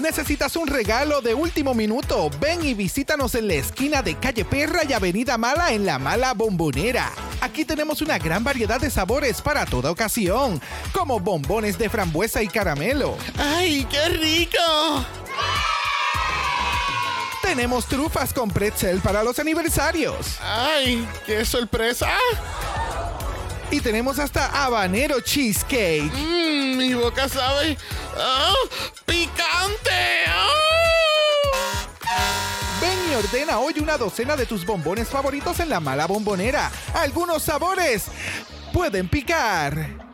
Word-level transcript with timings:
¿Necesitas 0.00 0.56
un 0.56 0.66
regalo 0.66 1.20
de 1.20 1.34
último 1.34 1.74
minuto? 1.74 2.30
Ven 2.40 2.64
y 2.64 2.72
visítanos 2.72 3.34
en 3.34 3.48
la 3.48 3.54
esquina 3.54 4.02
de 4.02 4.16
Calle 4.16 4.46
Perra 4.46 4.80
y 4.88 4.94
Avenida 4.94 5.36
Mala 5.36 5.72
en 5.72 5.84
La 5.84 5.98
Mala 5.98 6.32
Bombonera. 6.32 7.12
Aquí 7.42 7.66
tenemos 7.66 8.00
una 8.00 8.18
gran 8.18 8.42
variedad 8.42 8.80
de 8.80 8.90
sabores 8.90 9.42
para 9.42 9.66
toda 9.66 9.90
ocasión, 9.90 10.60
como 10.92 11.20
bombones 11.20 11.76
de 11.76 11.90
frambuesa 11.90 12.42
y 12.42 12.48
caramelo. 12.48 13.16
¡Ay, 13.36 13.86
qué 13.90 14.08
rico! 14.08 14.58
Tenemos 17.42 17.86
trufas 17.86 18.32
con 18.32 18.50
pretzel 18.50 19.00
para 19.00 19.22
los 19.22 19.38
aniversarios. 19.38 20.38
¡Ay, 20.40 21.06
qué 21.26 21.44
sorpresa! 21.44 22.08
Y 23.70 23.80
tenemos 23.80 24.18
hasta 24.18 24.64
habanero 24.64 25.20
cheesecake. 25.20 26.10
Mmm, 26.12 26.76
mi 26.76 26.94
boca 26.94 27.28
sabe. 27.28 27.78
¡Ah! 28.16 28.52
¡Picante! 29.06 30.24
¡Ah! 30.26 30.48
Ven 32.80 32.98
y 33.10 33.14
ordena 33.14 33.58
hoy 33.58 33.74
una 33.80 33.96
docena 33.96 34.34
de 34.36 34.46
tus 34.46 34.66
bombones 34.66 35.08
favoritos 35.08 35.60
en 35.60 35.68
la 35.68 35.78
mala 35.78 36.06
bombonera. 36.06 36.70
Algunos 36.94 37.44
sabores 37.44 38.06
pueden 38.72 39.08
picar. 39.08 40.09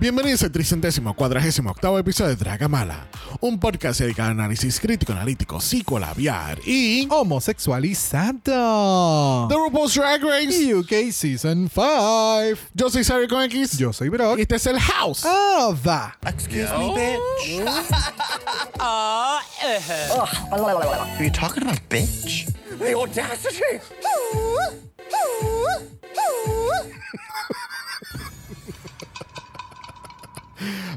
Bienvenidos 0.00 0.44
al 0.44 0.52
tricentésimo 0.52 1.12
cuadragésimo 1.14 1.72
octavo 1.72 1.98
episodio 1.98 2.30
de 2.30 2.36
Dragamala, 2.36 3.08
un 3.40 3.58
podcast 3.58 3.98
dedicado 3.98 4.30
al 4.30 4.38
análisis 4.38 4.78
crítico, 4.78 5.10
analítico, 5.10 5.60
psicolabiar 5.60 6.60
y 6.64 7.08
Homosexualizado. 7.10 9.48
The 9.48 9.56
RuPaul's 9.56 9.94
Drag 9.94 10.22
Race. 10.22 10.72
UK 10.72 11.10
Season 11.10 11.68
5. 11.68 12.60
Yo 12.74 12.90
soy 12.90 13.02
Sari 13.02 13.26
con 13.26 13.42
X. 13.42 13.76
Yo 13.76 13.92
soy 13.92 14.08
Brock. 14.08 14.38
Y 14.38 14.42
este 14.42 14.54
es 14.54 14.66
el 14.68 14.78
House. 14.78 15.22
Ah, 15.24 15.74
va. 15.84 16.16
Excuse 16.28 16.70
me, 16.78 16.94
bitch. 16.94 17.66
Are 18.78 19.40
you 21.24 21.30
talking 21.30 21.64
about 21.64 21.80
bitch? 21.88 22.46
The 22.78 22.94
audacity! 22.94 23.80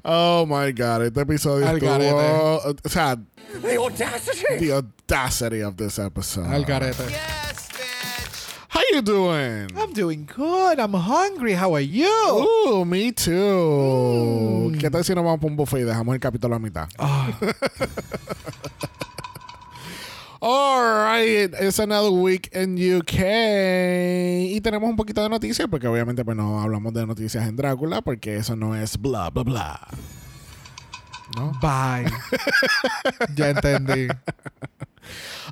Oh 0.04 0.46
my 0.48 0.72
god, 0.72 1.04
este 1.06 1.22
episodio 1.22 1.68
Al 1.68 1.78
estuvo. 1.78 1.90
garete. 1.92 2.16
O 2.86 2.90
sea, 2.90 3.16
The 3.62 3.78
audacity! 3.78 4.58
the 4.60 4.72
audacity 4.74 5.62
of 5.62 5.76
this 5.76 6.00
episode. 6.00 6.48
Al 6.48 6.64
garete. 6.66 7.04
How 8.70 8.82
you 8.94 9.02
doing? 9.02 9.68
I'm 9.78 9.92
doing 9.94 10.26
good. 10.26 10.80
I'm 10.80 10.94
hungry. 10.94 11.54
How 11.54 11.74
are 11.76 11.82
you? 11.86 12.08
Ooh, 12.08 12.86
me 12.86 13.12
too. 13.12 14.72
Mm. 14.72 14.78
¿Qué 14.80 14.90
tal 14.90 15.04
si 15.04 15.14
nos 15.14 15.24
vamos 15.26 15.40
para 15.40 15.52
un 15.52 15.58
buffet 15.58 15.82
y 15.82 15.84
dejamos 15.84 16.14
el 16.16 16.20
capítulo 16.22 16.56
a 16.56 16.60
mitad? 16.60 16.88
Ah. 16.98 17.28
Ah. 20.42 20.72
Alright, 21.12 21.54
it's 21.60 21.78
another 21.80 22.10
week 22.10 22.50
in 22.54 22.76
UK. 22.76 23.20
Y 24.50 24.62
tenemos 24.62 24.90
un 24.90 24.96
poquito 24.96 25.22
de 25.22 25.30
noticias, 25.30 25.68
porque 25.70 25.88
obviamente 25.88 26.26
pues 26.26 26.36
no 26.36 26.60
hablamos 26.62 26.94
de 26.94 27.06
noticias 27.06 27.48
en 27.48 27.56
Drácula, 27.56 28.02
porque 28.02 28.38
eso 28.38 28.56
no 28.56 28.76
es 28.76 28.98
bla 28.98 29.30
bla 29.30 29.44
bla. 29.44 29.88
¿No? 31.36 31.52
Bye. 31.62 32.12
ya 33.36 33.50
entendí. 33.52 34.08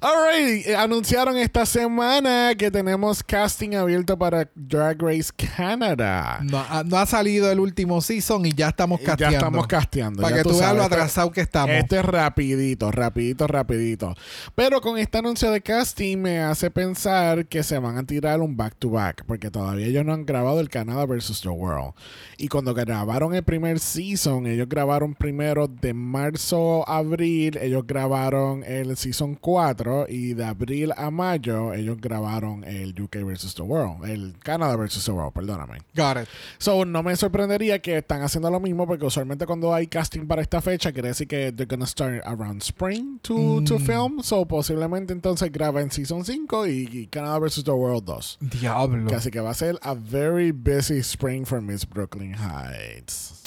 Alright, 0.02 0.66
eh, 0.68 0.76
anunciaron 0.78 1.36
esta 1.38 1.66
semana 1.66 2.54
que 2.58 2.72
tenemos 2.72 3.22
casting 3.22 3.76
abierto 3.76 4.18
para 4.18 4.50
Drag 4.56 5.02
Race 5.02 5.30
Canada. 5.36 6.40
No, 6.42 6.58
ha- 6.60 6.84
no 6.86 6.98
ha 6.98 7.06
salido 7.06 7.52
el 7.52 7.60
último 7.60 8.00
season 8.00 8.46
y 8.46 8.54
ya 8.54 8.70
estamos 8.70 9.02
casteando. 9.02 9.32
Ya 9.32 9.38
estamos 9.38 9.68
casteando. 9.68 10.22
Para 10.22 10.38
ya 10.38 10.44
que 10.44 10.50
tú 10.50 10.58
veas 10.58 10.74
lo 10.74 10.84
este- 10.84 10.96
atrasado 10.96 11.32
que 11.32 11.42
estamos. 11.42 11.76
Este 11.76 11.98
es 12.00 12.06
rapidito, 12.06 12.92
rapidito, 12.92 13.46
rapidito. 13.48 14.16
Pero 14.56 14.80
con 14.80 14.98
este 14.98 15.18
anuncio 15.18 15.52
de 15.52 15.60
casting 15.62 16.18
me 16.18 16.40
hace 16.40 16.72
pensar 16.72 17.46
que 17.48 17.62
se 17.64 17.78
van 17.78 17.98
a 17.98 18.04
tirar 18.04 18.40
un 18.40 18.56
back 18.56 18.76
to 18.80 18.92
back, 18.92 19.26
porque 19.26 19.52
todavía 19.52 19.88
ellos 19.88 20.06
no 20.06 20.14
han 20.14 20.26
grabado 20.26 20.62
el 20.62 20.70
Canadá 20.70 21.06
versus 21.06 21.42
The 21.42 21.50
World. 21.50 21.94
Y 22.38 22.48
cuando 22.48 22.74
grabaron 22.74 23.36
el 23.36 23.44
primer 23.44 23.80
season, 23.80 24.48
ellos 24.48 24.70
grabaron 24.70 25.14
primero 25.14 25.68
de 25.68 25.94
marzo 25.94 26.88
a 26.88 26.98
abril, 27.00 27.58
ellos 27.62 27.86
grabaron 27.86 28.64
el 28.64 28.96
season 28.96 29.36
4 29.36 29.89
y 30.08 30.34
de 30.34 30.46
abril 30.46 30.94
a 30.96 31.12
mayo 31.12 31.74
ellos 31.74 31.98
grabaron 32.00 32.64
el 32.64 33.00
UK 33.00 33.18
versus 33.24 33.54
The 33.56 33.62
World, 33.62 34.06
el 34.10 34.36
Canadá 34.40 34.76
versus 34.76 35.06
The 35.06 35.12
World, 35.12 35.34
perdóname. 35.34 35.80
Got 35.96 36.24
it. 36.24 36.30
So, 36.58 36.86
no 36.86 37.04
me 37.04 37.16
sorprendería 37.16 37.80
que 37.80 37.98
están 37.98 38.22
haciendo 38.22 38.50
lo 38.50 38.60
mismo 38.60 38.86
porque 38.88 39.06
usualmente 39.06 39.46
cuando 39.46 39.74
hay 39.74 39.88
casting 39.88 40.28
para 40.28 40.42
esta 40.42 40.62
fecha 40.62 40.92
quiere 40.92 41.10
decir 41.10 41.28
que 41.28 41.52
they're 41.52 41.66
gonna 41.66 41.86
start 41.86 42.22
around 42.26 42.62
spring 42.62 43.20
to, 43.22 43.62
to 43.66 43.80
film. 43.80 44.22
So, 44.24 44.46
posiblemente 44.46 45.14
entonces 45.14 45.52
graben 45.52 45.92
Season 45.92 46.24
5 46.24 46.68
y, 46.68 46.90
y 46.92 47.08
Canada 47.08 47.40
vs. 47.40 47.64
The 47.64 47.72
World 47.72 48.06
2. 48.06 48.38
Diablo. 48.42 49.08
Que 49.08 49.16
así 49.16 49.32
que 49.32 49.40
va 49.40 49.52
a 49.52 49.54
ser 49.54 49.78
a 49.82 49.94
very 49.94 50.52
busy 50.52 51.00
spring 51.00 51.46
for 51.46 51.62
Miss 51.62 51.86
Brooklyn 51.86 52.36
Heights. 52.36 53.44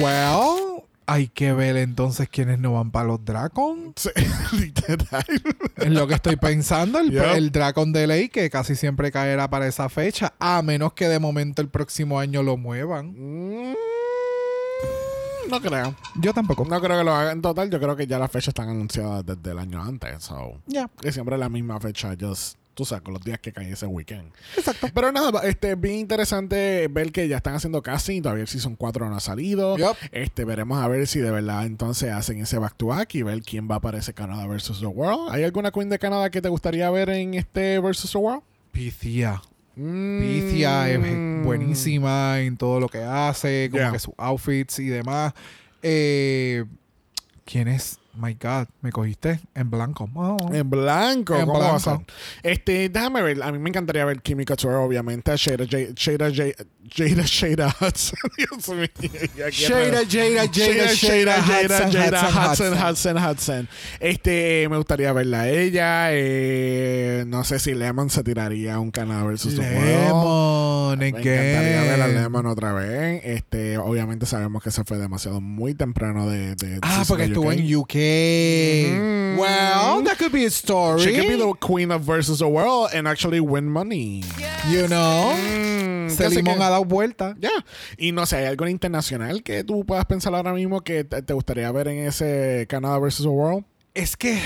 Well, 0.00 0.86
hay 1.06 1.28
que 1.28 1.52
ver 1.52 1.76
entonces 1.76 2.28
quiénes 2.28 2.58
no 2.58 2.74
van 2.74 2.90
para 2.90 3.06
los 3.08 3.24
Dracon. 3.24 3.92
Sí, 3.96 4.10
literal. 4.58 5.24
Es 5.76 5.90
lo 5.90 6.06
que 6.06 6.14
estoy 6.14 6.36
pensando. 6.36 6.98
El, 6.98 7.10
Yep. 7.10 7.24
el 7.34 7.52
Dracon 7.52 7.92
de 7.92 8.06
ley 8.06 8.28
que 8.28 8.48
casi 8.50 8.74
siempre 8.74 9.12
caerá 9.12 9.48
para 9.48 9.66
esa 9.66 9.88
fecha. 9.88 10.32
A 10.38 10.62
menos 10.62 10.92
que 10.94 11.08
de 11.08 11.18
momento 11.18 11.60
el 11.62 11.68
próximo 11.68 12.18
año 12.18 12.42
lo 12.42 12.56
muevan. 12.56 13.12
Mm, 13.16 13.74
no 15.50 15.60
creo. 15.60 15.94
Yo 16.20 16.32
tampoco. 16.32 16.64
No 16.64 16.80
creo 16.80 16.98
que 16.98 17.04
lo 17.04 17.12
hagan 17.14 17.32
en 17.36 17.42
total. 17.42 17.70
Yo 17.70 17.78
creo 17.78 17.94
que 17.96 18.06
ya 18.06 18.18
las 18.18 18.30
fechas 18.30 18.48
están 18.48 18.70
anunciadas 18.70 19.24
desde 19.26 19.50
el 19.50 19.58
año 19.58 19.82
antes. 19.82 20.24
So. 20.24 20.60
Ya. 20.66 20.88
que 21.00 21.12
siempre 21.12 21.34
es 21.36 21.40
la 21.40 21.48
misma 21.50 21.78
fecha, 21.80 22.14
just, 22.18 22.56
tú 22.74 22.84
sabes, 22.84 23.02
con 23.02 23.14
los 23.14 23.22
días 23.24 23.38
que 23.38 23.52
caen 23.52 23.72
ese 23.72 23.86
weekend. 23.86 24.32
Exacto. 24.56 24.88
Pero 24.92 25.12
nada, 25.12 25.40
este, 25.44 25.74
bien 25.76 25.96
interesante 25.96 26.88
ver 26.90 27.12
que 27.12 27.26
ya 27.28 27.36
están 27.38 27.54
haciendo 27.54 27.82
casting, 27.82 28.22
todavía 28.22 28.42
el 28.42 28.48
Season 28.48 28.76
4 28.76 29.08
no 29.08 29.16
ha 29.16 29.20
salido. 29.20 29.76
Yup. 29.78 29.96
Este, 30.12 30.44
veremos 30.44 30.82
a 30.82 30.88
ver 30.88 31.06
si 31.06 31.20
de 31.20 31.30
verdad 31.30 31.64
entonces 31.66 32.12
hacen 32.12 32.38
ese 32.40 32.58
back 32.58 32.74
to 32.76 32.86
back 32.86 33.14
y 33.14 33.22
ver 33.22 33.42
quién 33.42 33.68
va 33.70 33.80
para 33.80 33.98
ese 33.98 34.12
Canadá 34.14 34.46
versus 34.46 34.80
the 34.80 34.86
World. 34.86 35.32
¿Hay 35.32 35.44
alguna 35.44 35.70
queen 35.70 35.88
de 35.88 35.98
Canadá 35.98 36.30
que 36.30 36.42
te 36.42 36.48
gustaría 36.48 36.90
ver 36.90 37.08
en 37.10 37.34
este 37.34 37.78
versus 37.80 38.12
the 38.12 38.18
World? 38.18 38.42
Picia. 38.72 39.40
Mm. 39.76 40.20
Picia 40.20 40.90
es 40.90 41.44
buenísima 41.44 42.40
en 42.40 42.56
todo 42.56 42.80
lo 42.80 42.88
que 42.88 43.02
hace, 43.02 43.68
como 43.70 43.80
Yeah. 43.82 43.92
que 43.92 43.98
sus 43.98 44.14
outfits 44.18 44.78
y 44.78 44.86
demás. 44.88 45.32
Eh, 45.82 46.64
¿Quién 47.44 47.68
es? 47.68 47.98
My 48.16 48.34
God, 48.34 48.66
me 48.80 48.92
cogiste 48.92 49.40
en 49.54 49.70
blanco. 49.70 50.08
Oh. 50.14 50.50
En 50.52 50.70
blanco, 50.70 51.34
En 51.36 51.46
¿cómo 51.46 51.56
a 51.62 51.78
blanco. 51.78 52.04
Este, 52.42 52.88
déjame 52.88 53.22
ver, 53.22 53.42
a 53.42 53.50
mí 53.50 53.58
me 53.58 53.70
encantaría 53.70 54.04
ver 54.04 54.22
Kimi 54.22 54.44
Couture, 54.44 54.74
obviamente, 54.76 55.32
a 55.32 55.36
Shada, 55.36 55.64
Shada, 55.64 56.30
Jada, 56.30 57.22
Shada 57.24 57.74
Hudson. 57.80 58.18
Dios 58.38 58.68
mío. 58.68 58.88
quiero- 59.50 59.50
Jada, 59.50 60.04
Jada, 60.06 60.48
Jada, 60.48 61.42
Jada, 61.42 61.90
Jada, 61.90 62.20
Jada, 62.30 62.52
Hudson, 62.52 62.74
Hudson, 62.78 63.16
Hudson. 63.18 63.68
Este, 64.00 64.68
me 64.70 64.76
gustaría 64.76 65.12
verla 65.12 65.40
a 65.42 65.48
ella. 65.48 66.08
eh, 66.12 67.24
no 67.26 67.42
sé 67.44 67.58
si 67.58 67.74
Lemon 67.74 68.10
se 68.10 68.22
tiraría 68.22 68.78
un 68.78 68.90
Canadá 68.90 69.24
versus. 69.24 69.54
Lemon, 69.54 70.98
Me 70.98 71.08
encantaría 71.08 71.82
ver 71.82 72.00
a. 72.02 72.08
Lemon 72.08 72.46
otra 72.46 72.72
vez. 72.72 73.22
Este, 73.24 73.78
obviamente 73.78 74.26
sabemos 74.26 74.62
que 74.62 74.70
se 74.70 74.84
fue 74.84 74.98
demasiado 74.98 75.40
muy 75.40 75.74
temprano 75.74 76.28
de, 76.28 76.54
de 76.54 76.78
Ah, 76.82 77.04
porque 77.08 77.24
estuvo 77.24 77.50
en 77.52 77.74
UK. 77.74 77.94
Well, 79.36 80.02
that 80.04 80.16
could 80.18 80.32
be 80.32 80.44
a 80.46 80.50
story. 80.50 81.00
She 81.02 81.12
could 81.12 81.28
be 81.28 81.36
the 81.36 81.52
queen 81.60 81.90
of 81.90 82.02
versus 82.02 82.38
the 82.38 82.46
world 82.46 82.90
and 82.94 83.06
actually 83.08 83.40
win 83.40 83.68
money. 83.68 84.22
You 84.70 84.86
know, 84.88 85.34
Mm, 85.34 86.06
así 86.08 86.36
limón 86.36 86.56
que- 86.56 86.62
ha 86.64 86.70
dado 86.70 86.84
vuelta. 86.84 87.34
Ya. 87.40 87.50
Y 87.98 88.12
no 88.12 88.26
sé, 88.26 88.36
¿hay 88.36 88.44
algo 88.46 88.68
internacional 88.68 89.42
que 89.42 89.64
tú 89.64 89.84
puedas 89.84 90.04
pensar 90.06 90.34
ahora 90.34 90.52
mismo 90.52 90.80
que 90.82 91.04
te, 91.04 91.22
te 91.22 91.32
gustaría 91.34 91.70
ver 91.72 91.88
en 91.88 92.06
ese 92.06 92.66
Canadá 92.68 92.98
versus 92.98 93.24
the 93.26 93.30
World? 93.30 93.64
Es 93.94 94.16
que 94.16 94.38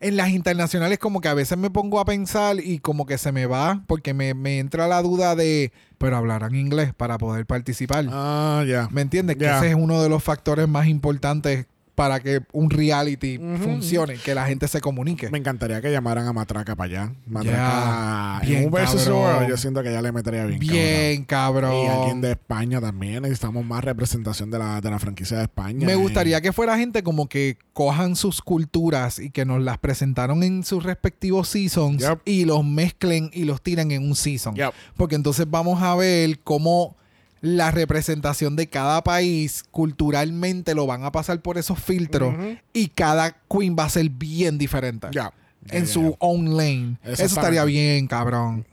en 0.00 0.16
las 0.16 0.30
internacionales 0.30 0.98
como 0.98 1.20
que 1.20 1.28
a 1.28 1.34
veces 1.34 1.56
me 1.56 1.70
pongo 1.70 2.00
a 2.00 2.04
pensar 2.04 2.56
y 2.60 2.78
como 2.80 3.06
que 3.06 3.16
se 3.18 3.30
me 3.32 3.46
va 3.46 3.82
porque 3.86 4.12
me, 4.14 4.34
me 4.34 4.58
entra 4.58 4.88
la 4.88 5.00
duda 5.02 5.34
de, 5.36 5.72
pero 5.98 6.16
hablarán 6.16 6.54
inglés 6.56 6.92
para 6.94 7.16
poder 7.18 7.46
participar. 7.46 8.06
Ah, 8.10 8.64
ya. 8.66 8.88
¿Me 8.90 9.00
entiendes? 9.02 9.36
Que 9.36 9.44
Ya. 9.44 9.58
ese 9.58 9.68
es 9.70 9.74
uno 9.74 10.02
de 10.02 10.08
los 10.08 10.22
factores 10.22 10.68
más 10.68 10.86
importantes 10.88 11.66
para 12.02 12.18
que 12.18 12.40
un 12.50 12.68
reality 12.68 13.38
funcione, 13.62 14.14
que 14.16 14.34
la 14.34 14.44
gente 14.44 14.66
se 14.66 14.80
comunique. 14.80 15.30
Me 15.30 15.38
encantaría 15.38 15.80
que 15.80 15.88
llamaran 15.92 16.26
a 16.26 16.32
Matraca 16.32 16.74
para 16.74 17.02
allá. 17.02 17.12
Matraca 17.28 18.40
en 18.42 18.48
bien 18.48 18.64
un 18.64 18.72
versus 18.72 19.04
cabrón. 19.04 19.20
World, 19.20 19.48
yo 19.48 19.56
siento 19.56 19.84
que 19.84 19.92
ya 19.92 20.02
le 20.02 20.10
metería 20.10 20.44
bien. 20.46 20.58
Bien, 20.58 21.24
cabrón. 21.24 21.70
cabrón. 21.70 21.84
Y 21.84 21.86
alguien 21.86 22.20
de 22.20 22.32
España 22.32 22.80
también. 22.80 23.22
Necesitamos 23.22 23.64
más 23.64 23.84
representación 23.84 24.50
de 24.50 24.58
la, 24.58 24.80
de 24.80 24.90
la 24.90 24.98
franquicia 24.98 25.36
de 25.36 25.44
España. 25.44 25.86
Me 25.86 25.94
gustaría 25.94 26.40
que 26.40 26.52
fuera 26.52 26.76
gente 26.76 27.04
como 27.04 27.28
que 27.28 27.56
cojan 27.72 28.16
sus 28.16 28.42
culturas 28.42 29.20
y 29.20 29.30
que 29.30 29.44
nos 29.44 29.62
las 29.62 29.78
presentaron 29.78 30.42
en 30.42 30.64
sus 30.64 30.82
respectivos 30.82 31.46
seasons 31.50 32.02
Yep. 32.02 32.22
y 32.24 32.46
los 32.46 32.64
mezclen 32.64 33.30
y 33.32 33.44
los 33.44 33.62
tiren 33.62 33.92
en 33.92 34.02
un 34.02 34.16
season. 34.16 34.56
Yep. 34.56 34.72
Porque 34.96 35.14
entonces 35.14 35.46
vamos 35.48 35.80
a 35.84 35.94
ver 35.94 36.40
cómo 36.40 36.96
la 37.42 37.72
representación 37.72 38.56
de 38.56 38.68
cada 38.68 39.02
país 39.02 39.64
culturalmente 39.70 40.74
lo 40.74 40.86
van 40.86 41.04
a 41.04 41.12
pasar 41.12 41.42
por 41.42 41.58
esos 41.58 41.78
filtros 41.78 42.34
y 42.72 42.88
cada 42.88 43.36
queen 43.50 43.76
va 43.78 43.84
a 43.84 43.90
ser 43.90 44.08
bien 44.08 44.56
diferente. 44.56 45.08
Ya. 45.10 45.32
En 45.68 45.86
su 45.86 46.16
own 46.18 46.56
lane. 46.56 46.96
Eso 47.04 47.24
estaría 47.24 47.64
bien, 47.64 48.06
cabrón. 48.06 48.64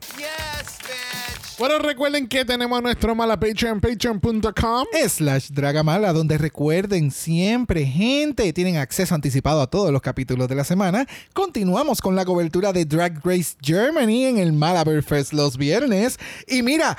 Bueno, 1.58 1.78
recuerden 1.78 2.26
que 2.26 2.44
tenemos 2.44 2.82
nuestro 2.82 3.14
mala 3.14 3.38
Patreon, 3.38 3.80
patreon.com. 3.80 4.86
slash 5.08 5.48
Dragamala, 5.50 6.12
donde 6.12 6.38
recuerden 6.38 7.10
siempre, 7.10 7.84
gente, 7.84 8.50
tienen 8.54 8.78
acceso 8.78 9.14
anticipado 9.14 9.60
a 9.60 9.66
todos 9.66 9.92
los 9.92 10.00
capítulos 10.00 10.48
de 10.48 10.54
la 10.54 10.64
semana. 10.64 11.06
Continuamos 11.34 12.00
con 12.00 12.16
la 12.16 12.24
cobertura 12.24 12.72
de 12.72 12.86
Drag 12.86 13.20
Race 13.22 13.56
Germany 13.60 14.24
en 14.24 14.38
el 14.38 14.54
Malaberfest 14.54 15.34
los 15.34 15.58
viernes. 15.58 16.18
Y 16.48 16.62
mira, 16.62 16.96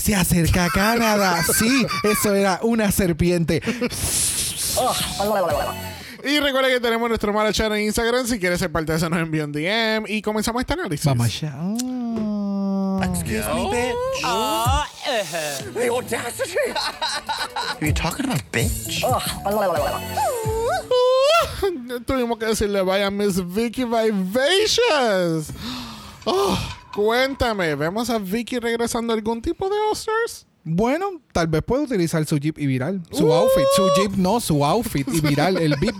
se 0.00 0.14
acerca 0.14 0.64
a 0.64 0.70
Canadá. 0.70 1.44
Sí, 1.44 1.86
eso 2.04 2.34
era 2.34 2.58
una 2.62 2.90
serpiente. 2.90 3.62
Y 6.24 6.38
recuerden 6.38 6.72
que 6.72 6.80
tenemos 6.80 7.08
nuestro 7.08 7.32
mala 7.32 7.52
chat 7.52 7.72
en 7.72 7.80
Instagram. 7.82 8.26
Si 8.26 8.38
quieres 8.38 8.58
ser 8.58 8.70
parte 8.70 8.92
de 8.92 8.98
eso, 8.98 9.08
nos 9.08 9.20
envía 9.20 9.44
un 9.44 9.52
DM. 9.52 10.06
Y 10.08 10.22
comenzamos 10.22 10.60
este 10.60 10.74
análisis. 10.74 11.06
Vamos 11.06 11.26
allá. 11.26 11.52
Ah. 11.54 13.00
Excuse 13.02 13.46
me, 13.54 13.70
bitch. 13.70 13.94
The 15.74 15.88
audacity! 15.88 16.56
Are 17.80 17.86
you 17.86 17.92
talking 17.92 18.26
about 18.26 18.42
bitch? 18.52 19.02
Tuvimos 22.06 22.38
que 22.38 22.46
decirle 22.46 22.82
vaya 22.82 23.10
Miss 23.10 23.40
Vicky 23.40 23.84
Vivacious. 23.84 25.52
Oh, 26.26 26.58
cuéntame, 26.94 27.74
¿vemos 27.74 28.10
a 28.10 28.18
Vicky 28.18 28.58
regresando 28.58 29.12
a 29.12 29.16
algún 29.16 29.40
tipo 29.42 29.68
de 29.68 29.76
All-Stars? 29.88 30.46
Bueno, 30.62 31.06
tal 31.32 31.46
vez 31.46 31.62
puede 31.62 31.84
utilizar 31.84 32.24
su 32.26 32.36
jeep 32.38 32.58
y 32.58 32.66
viral. 32.66 33.00
Su 33.10 33.26
Uh. 33.26 33.32
outfit. 33.32 33.64
Su 33.74 33.88
jeep 33.96 34.12
no, 34.16 34.40
su 34.40 34.64
outfit 34.64 35.08
y 35.12 35.20
viral. 35.20 35.56
El 35.56 35.74
bip. 35.76 35.94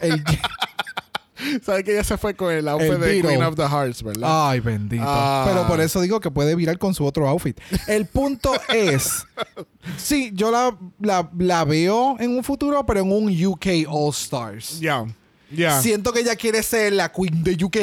El 0.00 0.22
¿Sabes 1.64 1.82
que 1.82 1.92
ella 1.92 2.04
se 2.04 2.16
fue 2.18 2.34
con 2.34 2.52
el 2.52 2.68
outfit 2.68 2.92
El 2.92 3.00
de. 3.00 3.22
Queen 3.22 3.42
of 3.42 3.56
the 3.56 3.66
Hearts, 3.66 4.02
verdad? 4.02 4.50
Ay, 4.50 4.60
bendito. 4.60 5.02
Ah. 5.04 5.44
Pero 5.48 5.66
por 5.66 5.80
eso 5.80 6.00
digo 6.00 6.20
que 6.20 6.30
puede 6.30 6.54
virar 6.54 6.78
con 6.78 6.94
su 6.94 7.04
otro 7.04 7.26
outfit. 7.26 7.58
El 7.88 8.06
punto 8.06 8.52
es, 8.68 9.24
sí, 9.96 10.30
yo 10.34 10.50
la, 10.52 10.76
la, 11.00 11.28
la 11.38 11.64
veo 11.64 12.16
en 12.20 12.36
un 12.36 12.44
futuro, 12.44 12.84
pero 12.86 13.00
en 13.00 13.10
un 13.10 13.44
UK 13.46 13.88
All 13.88 14.10
Stars. 14.10 14.78
Ya, 14.78 15.04
ya. 15.50 15.80
Siento 15.80 16.12
que 16.12 16.20
ella 16.20 16.36
quiere 16.36 16.62
ser 16.62 16.92
la 16.92 17.10
queen 17.10 17.42
de 17.42 17.52
UK. 17.64 17.76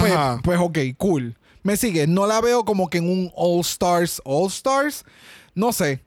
Pues, 0.00 0.12
pues 0.42 0.58
ok, 0.60 0.78
cool. 0.98 1.35
Me 1.66 1.76
sigue. 1.76 2.06
No 2.06 2.26
la 2.28 2.40
veo 2.40 2.64
como 2.64 2.88
que 2.88 2.98
en 2.98 3.10
un 3.10 3.32
All 3.34 3.60
Stars, 3.62 4.22
All 4.24 4.46
Stars. 4.46 5.04
No 5.54 5.72
sé. 5.72 6.00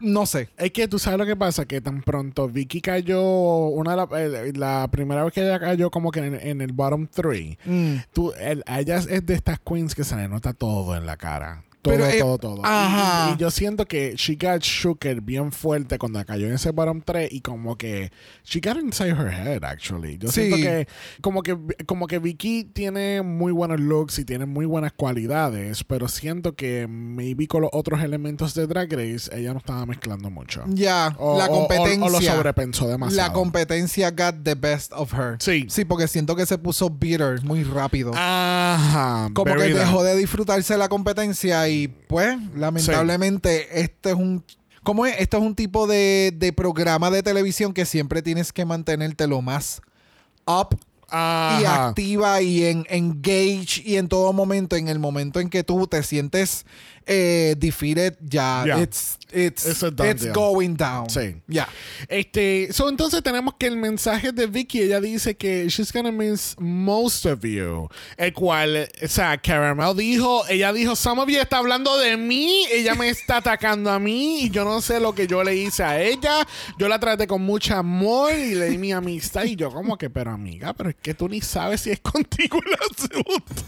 No 0.00 0.24
sé. 0.24 0.48
Es 0.56 0.70
que 0.72 0.88
tú 0.88 0.98
sabes 0.98 1.18
lo 1.18 1.26
que 1.26 1.36
pasa, 1.36 1.66
que 1.66 1.82
tan 1.82 2.00
pronto 2.00 2.48
Vicky 2.48 2.80
cayó, 2.80 3.20
una 3.66 3.90
de 3.90 3.96
la, 3.98 4.08
eh, 4.22 4.52
la 4.56 4.88
primera 4.90 5.22
vez 5.22 5.34
que 5.34 5.42
ella 5.42 5.60
cayó 5.60 5.90
como 5.90 6.10
que 6.10 6.20
en, 6.20 6.34
en 6.34 6.62
el 6.62 6.72
bottom 6.72 7.06
three, 7.06 7.58
Mm. 7.66 7.96
tú, 8.14 8.32
el- 8.40 8.64
ella 8.66 8.96
es 8.96 9.26
de 9.26 9.34
estas 9.34 9.58
queens 9.60 9.94
que 9.94 10.02
se 10.02 10.16
le 10.16 10.28
nota 10.28 10.54
todo 10.54 10.96
en 10.96 11.04
la 11.04 11.18
cara. 11.18 11.62
Todo, 11.86 11.94
Pero, 11.96 12.06
eh, 12.08 12.18
todo, 12.18 12.38
todo. 12.38 12.60
Ajá. 12.64 13.30
Y, 13.30 13.34
y 13.34 13.36
yo 13.38 13.50
siento 13.50 13.86
que 13.86 14.14
she 14.16 14.34
got 14.34 14.60
shooked 14.62 15.20
bien 15.22 15.52
fuerte 15.52 15.98
cuando 15.98 16.24
cayó 16.24 16.46
en 16.46 16.54
ese 16.54 16.70
bottom 16.72 17.00
3 17.00 17.32
y 17.32 17.40
como 17.40 17.76
que 17.78 18.10
she 18.44 18.60
got 18.60 18.76
inside 18.76 19.10
her 19.10 19.28
head, 19.32 19.62
actually. 19.64 20.18
Yo 20.18 20.28
Sí. 20.30 20.40
siento 20.42 20.56
que 20.56 20.88
como 21.20 21.42
que 21.42 21.56
como 21.86 22.06
que 22.06 22.18
Vicky 22.18 22.64
tiene 22.64 23.22
muy 23.22 23.52
buenos 23.52 23.78
looks 23.80 24.18
y 24.18 24.24
tiene 24.24 24.46
muy 24.46 24.66
buenas 24.66 24.92
cualidades, 24.92 25.84
pero 25.84 26.08
siento 26.08 26.54
que 26.56 26.86
maybe 26.88 27.46
con 27.46 27.62
los 27.62 27.70
otros 27.72 28.02
elementos 28.02 28.54
de 28.54 28.66
Drag 28.66 28.90
Race 28.92 29.30
ella 29.32 29.52
no 29.52 29.58
estaba 29.58 29.86
mezclando 29.86 30.30
mucho. 30.30 30.64
Ya, 30.68 31.14
O- 31.18 31.38
la 31.38 31.46
o- 31.46 31.52
o- 31.52 31.58
competencia. 31.68 32.04
O, 32.06 32.10
lo 32.10 32.20
sobrepensó 32.20 32.88
demasiado. 32.88 33.28
La 33.28 33.32
competencia 33.32 34.10
got 34.10 34.42
the 34.42 34.54
best 34.54 34.92
of 34.92 35.12
her. 35.14 35.36
Sí. 35.40 35.66
Sí, 35.68 35.84
porque 35.84 36.08
siento 36.08 36.34
que 36.34 36.46
se 36.46 36.58
puso 36.58 36.90
bitter 36.90 37.42
muy 37.44 37.62
rápido. 37.62 38.12
Ajá. 38.14 39.30
Como 39.34 39.44
que 39.52 39.58
very 39.58 39.72
that. 39.74 39.80
dejó 39.80 40.02
de 40.02 40.16
disfrutarse 40.16 40.76
la 40.76 40.88
competencia 40.88 41.68
y 41.68 41.75
pues 42.08 42.38
lamentablemente 42.54 43.80
este 43.80 44.10
es 44.10 44.16
un 44.16 44.44
¿cómo 44.82 45.04
es? 45.04 45.16
Esto 45.18 45.38
es 45.38 45.42
un 45.42 45.54
tipo 45.54 45.86
de, 45.86 46.32
de 46.36 46.52
programa 46.52 47.10
de 47.10 47.22
televisión 47.22 47.72
que 47.72 47.84
siempre 47.84 48.22
tienes 48.22 48.52
que 48.52 48.64
mantenerte 48.64 49.26
lo 49.26 49.42
más 49.42 49.82
up 50.46 50.78
y 51.08 51.64
activa 51.64 52.42
y 52.42 52.64
en 52.64 52.84
engage 52.88 53.82
y 53.84 53.96
en 53.96 54.08
todo 54.08 54.32
momento 54.32 54.76
en 54.76 54.88
el 54.88 54.98
momento 54.98 55.38
en 55.38 55.50
que 55.50 55.62
tú 55.62 55.86
te 55.86 56.02
sientes 56.02 56.66
eh, 57.06 57.54
defeated 57.58 58.16
ya 58.20 58.64
Yeah. 58.66 58.80
it's 58.82 59.18
it's, 59.32 59.66
It's 59.66 59.82
it's 59.82 60.22
deal. 60.22 60.32
going 60.32 60.74
down 60.76 61.08
Sí. 61.10 61.40
ya 61.46 61.68
Este, 62.08 62.68
so 62.72 62.88
entonces 62.88 63.22
tenemos 63.22 63.54
que 63.58 63.66
el 63.66 63.76
mensaje 63.76 64.32
de 64.32 64.46
Vicky, 64.46 64.80
ella 64.82 65.00
dice 65.00 65.36
que 65.36 65.68
she's 65.68 65.92
gonna 65.92 66.12
miss 66.12 66.54
most 66.58 67.26
of 67.26 67.40
you. 67.44 67.88
El 68.16 68.32
cual, 68.32 68.88
o 69.02 69.08
sea, 69.08 69.36
Caramel 69.38 69.96
dijo, 69.96 70.46
ella 70.48 70.72
dijo, 70.72 70.94
some 70.96 71.20
of 71.20 71.28
you 71.28 71.38
está 71.40 71.58
hablando 71.58 71.96
de 71.98 72.16
mí, 72.16 72.64
ella 72.72 72.94
me 72.94 73.08
está 73.10 73.38
atacando 73.38 73.90
a 73.90 73.98
mí 73.98 74.42
y 74.42 74.50
yo 74.50 74.64
no 74.64 74.80
sé 74.80 75.00
lo 75.00 75.14
que 75.14 75.26
yo 75.26 75.42
le 75.44 75.56
hice 75.56 75.82
a 75.82 76.00
ella. 76.00 76.46
Yo 76.78 76.88
la 76.88 76.98
traté 76.98 77.26
con 77.26 77.42
mucho 77.42 77.74
amor 77.74 78.32
y 78.32 78.54
le 78.54 78.70
di 78.70 78.78
mi 78.78 78.92
amistad 78.92 79.44
y 79.44 79.56
yo 79.56 79.70
como 79.70 79.98
que, 79.98 80.08
pero 80.08 80.30
amiga, 80.30 80.72
pero 80.72 80.90
es 80.90 80.96
que 81.02 81.14
tú 81.14 81.28
ni 81.28 81.40
sabes 81.40 81.80
si 81.82 81.90
es 81.90 82.00
contigo 82.00 82.58
el 82.64 82.74
asunto. 82.74 83.62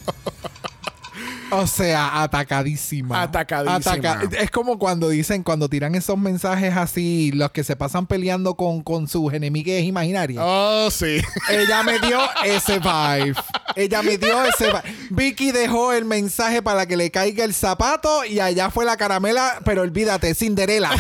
O 1.51 1.67
sea, 1.67 2.23
atacadísima. 2.23 3.23
Atacadísima. 3.23 4.21
Es 4.39 4.51
como 4.51 4.79
cuando 4.79 5.09
dicen, 5.09 5.43
cuando 5.43 5.69
tiran 5.69 5.95
esos 5.95 6.19
mensajes 6.19 6.77
así, 6.77 7.33
los 7.33 7.51
que 7.53 7.65
se 7.65 7.77
pasan 7.77 8.07
peleando 8.07 8.55
con, 8.55 8.83
con 8.83 9.09
sus 9.09 9.33
enemigues 9.33 9.85
imaginarios. 9.85 10.43
Oh, 10.47 10.91
sí. 10.91 11.21
Ella 11.49 11.83
me 11.83 11.99
dio 12.01 12.21
ese 12.45 12.79
vibe. 12.79 13.35
Ella 13.77 14.03
me 14.03 14.19
dio 14.19 14.45
ese 14.45 14.67
vibe. 14.67 14.83
Vicky 15.11 15.53
dejó 15.53 15.93
el 15.93 16.05
mensaje 16.05 16.63
para 16.63 16.87
que 16.87 16.97
le 16.97 17.11
caiga 17.11 17.45
el 17.45 17.55
zapato 17.55 18.25
y 18.25 18.41
allá 18.41 18.71
fue 18.71 18.85
la 18.85 18.97
caramela, 18.97 19.61
pero 19.65 19.83
olvídate, 19.83 20.35
Cinderela. 20.35 20.91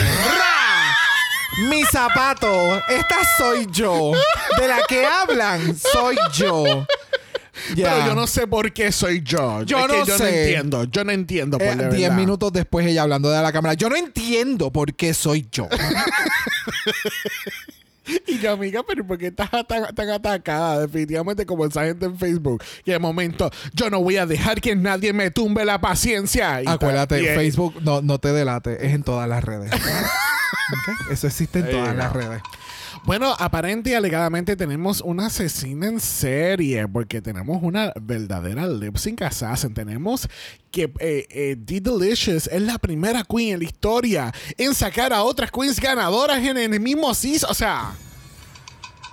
Mi 1.68 1.82
zapato. 1.84 2.78
Esta 2.88 3.16
soy 3.36 3.66
yo. 3.70 4.12
De 4.58 4.68
la 4.68 4.78
que 4.88 5.04
hablan, 5.04 5.76
soy 5.76 6.16
yo. 6.32 6.86
Pero 7.74 8.06
yo 8.06 8.14
no 8.14 8.26
sé 8.26 8.46
por 8.46 8.72
qué 8.72 8.90
soy 8.92 9.22
yo. 9.22 9.62
Yo 9.62 9.78
Es 9.80 9.86
que 9.86 9.92
no 9.98 10.04
yo 10.06 10.12
no 10.12 10.18
sé. 10.18 10.42
entiendo. 10.44 10.84
Yo 10.84 11.04
no 11.04 11.12
entiendo. 11.12 11.58
Por 11.58 11.66
Eh, 11.66 11.76
de 11.76 11.88
diez 11.90 12.00
verdad. 12.10 12.16
minutos 12.16 12.52
después 12.52 12.86
ella 12.86 13.02
hablando 13.02 13.30
de 13.30 13.42
la 13.42 13.52
cámara. 13.52 13.74
Yo 13.74 13.88
no 13.88 13.96
entiendo 13.96 14.70
por 14.72 14.94
qué 14.94 15.14
soy 15.14 15.46
yo. 15.50 15.68
Y 18.26 18.38
yo, 18.38 18.52
amiga, 18.52 18.80
pero 18.88 19.06
¿por 19.06 19.18
qué 19.18 19.26
estás 19.26 19.50
tan, 19.68 19.94
tan 19.94 20.08
atacada? 20.08 20.80
Definitivamente 20.86 21.44
como 21.44 21.66
esa 21.66 21.84
gente 21.84 22.06
en 22.06 22.18
Facebook. 22.18 22.64
Que 22.82 22.92
de 22.92 22.98
momento, 22.98 23.50
yo 23.74 23.90
no 23.90 24.00
voy 24.00 24.16
a 24.16 24.24
dejar 24.24 24.62
que 24.62 24.74
nadie 24.74 25.12
me 25.12 25.30
tumbe 25.30 25.62
la 25.66 25.78
paciencia. 25.78 26.62
Y 26.62 26.66
Acuérdate, 26.66 27.20
y- 27.22 27.26
Facebook 27.26 27.74
no, 27.82 28.00
no 28.00 28.18
te 28.18 28.32
delate, 28.32 28.86
es 28.86 28.94
en 28.94 29.02
todas 29.02 29.28
las 29.28 29.44
redes. 29.44 29.70
Ok, 30.70 31.10
Eso 31.12 31.26
existe 31.28 31.60
en 31.60 31.64
Ahí 31.66 31.70
todas 31.72 31.96
las 31.96 32.12
redes. 32.12 32.42
Bueno, 33.08 33.34
aparente 33.38 33.88
y 33.88 33.94
alegadamente 33.94 34.54
tenemos 34.54 35.00
una 35.00 35.28
asesina 35.28 35.86
en 35.86 35.98
serie. 35.98 36.86
Porque 36.86 37.22
tenemos 37.22 37.62
una 37.62 37.90
verdadera 37.98 38.66
lip 38.66 38.98
sync 38.98 39.22
assassin. 39.22 39.72
Tenemos 39.72 40.28
que 40.70 40.92
eh, 40.98 41.26
eh, 41.30 41.56
D 41.58 41.80
Delicious 41.80 42.46
es 42.48 42.60
la 42.60 42.76
primera 42.76 43.24
queen 43.24 43.54
en 43.54 43.58
la 43.60 43.64
historia 43.64 44.34
en 44.58 44.74
sacar 44.74 45.14
a 45.14 45.22
otras 45.22 45.50
queens 45.50 45.80
ganadoras 45.80 46.44
en 46.44 46.58
el 46.58 46.80
mismo 46.80 47.14
season. 47.14 47.50
O 47.50 47.54
sea... 47.54 47.94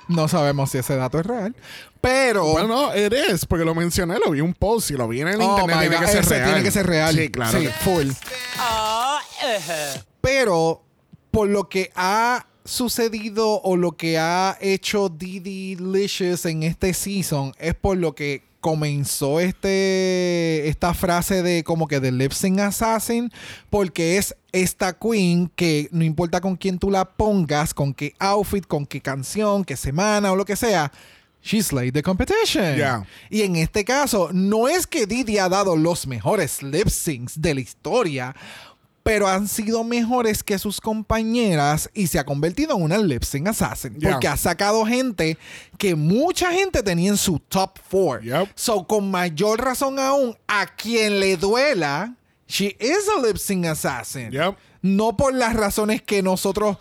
No 0.10 0.28
sabemos 0.28 0.72
si 0.72 0.80
ese 0.80 0.98
dato 0.98 1.18
es 1.22 1.26
real, 1.26 1.56
pero 2.02 2.48
Bueno, 2.48 2.92
eres, 2.92 3.46
porque 3.46 3.64
lo 3.64 3.74
mencioné, 3.74 4.20
lo 4.20 4.32
vi 4.32 4.40
en 4.40 4.46
un 4.46 4.54
post 4.54 4.92
y 4.92 4.96
lo 4.96 5.08
vi 5.08 5.22
en 5.22 5.30
el 5.30 5.40
Oh 5.40 5.58
internet. 5.58 5.80
Tiene 5.80 5.96
God, 5.96 6.02
que 6.02 6.12
ser 6.12 6.20
ese 6.20 6.30
real. 6.36 6.46
tiene 6.50 6.64
que 6.64 6.72
ser 6.72 6.86
real. 6.86 7.16
Sí, 7.16 7.30
claro. 7.30 7.60
Sí, 7.62 7.68
full. 7.80 8.08
Pero 10.20 10.84
por 11.32 11.48
lo 11.48 11.70
que 11.70 11.92
ha 11.96 12.46
sucedido 12.66 13.62
o 13.62 13.78
lo 13.78 13.94
que 13.94 14.18
ha 14.18 14.58
hecho 14.60 15.08
Didi 15.08 15.76
Licious 15.76 16.46
en 16.46 16.64
este 16.64 16.94
season 16.94 17.54
es 17.60 17.76
por 17.76 17.98
lo 17.98 18.16
que 18.16 18.44
comenzó 18.60 19.40
este 19.40 20.68
esta 20.68 20.96
frase 20.96 21.44
de 21.44 21.64
como 21.64 21.88
que 21.88 22.00
de 22.00 22.12
lip 22.12 22.32
sync 22.32 22.60
assassin 22.60 23.32
porque 23.70 24.18
es 24.18 24.36
esta 24.52 24.98
queen 24.98 25.52
que 25.56 25.88
no 25.92 26.04
importa 26.04 26.42
con 26.42 26.56
quién 26.56 26.80
tú 26.80 26.90
la 26.90 27.06
pongas, 27.06 27.76
con 27.76 27.94
qué 27.94 28.16
outfit, 28.18 28.66
con 28.66 28.88
qué 28.88 29.00
canción, 29.00 29.64
qué 29.64 29.78
semana 29.78 30.32
o 30.32 30.36
lo 30.36 30.46
que 30.46 30.56
sea, 30.56 30.92
she 31.44 31.62
slayed 31.62 31.94
the 31.94 32.02
competition. 32.02 32.76
Yeah. 32.76 33.06
Y 33.30 33.44
en 33.44 33.56
este 33.56 33.86
caso, 33.86 34.30
no 34.34 34.68
es 34.68 34.88
que 34.88 35.06
Didi 35.06 35.38
ha 35.38 35.48
dado 35.48 35.76
los 35.76 36.08
mejores 36.08 36.64
lip 36.64 36.90
syncs 36.90 37.40
de 37.40 37.54
la 37.54 37.62
historia, 37.62 38.36
pero 39.06 39.28
han 39.28 39.48
sido 39.48 39.84
mejores 39.84 40.42
que 40.42 40.58
sus 40.58 40.82
compañeras 40.82 41.92
y 41.94 42.08
se 42.08 42.18
ha 42.18 42.26
convertido 42.26 42.76
en 42.76 42.82
una 42.82 42.98
lip 42.98 43.22
sync 43.22 43.50
assassin. 43.50 43.94
Yeah. 44.00 44.14
Porque 44.14 44.28
ha 44.28 44.36
sacado 44.36 44.84
gente 44.84 45.38
que 45.78 45.94
mucha 45.94 46.52
gente 46.52 46.82
tenía 46.82 47.12
en 47.12 47.18
su 47.18 47.38
top 47.38 47.78
four. 47.88 48.24
Yep. 48.24 48.54
So, 48.56 48.88
con 48.88 49.12
mayor 49.12 49.64
razón 49.64 50.00
aún, 50.00 50.36
a 50.48 50.66
quien 50.66 51.20
le 51.20 51.38
duela, 51.38 52.16
she 52.48 52.76
is 52.80 53.08
a 53.16 53.22
lip 53.22 53.38
sync 53.38 53.68
assassin. 53.68 54.32
Yep. 54.32 54.58
No 54.82 55.16
por 55.16 55.36
las 55.36 55.54
razones 55.54 56.02
que 56.02 56.24
nosotros 56.24 56.78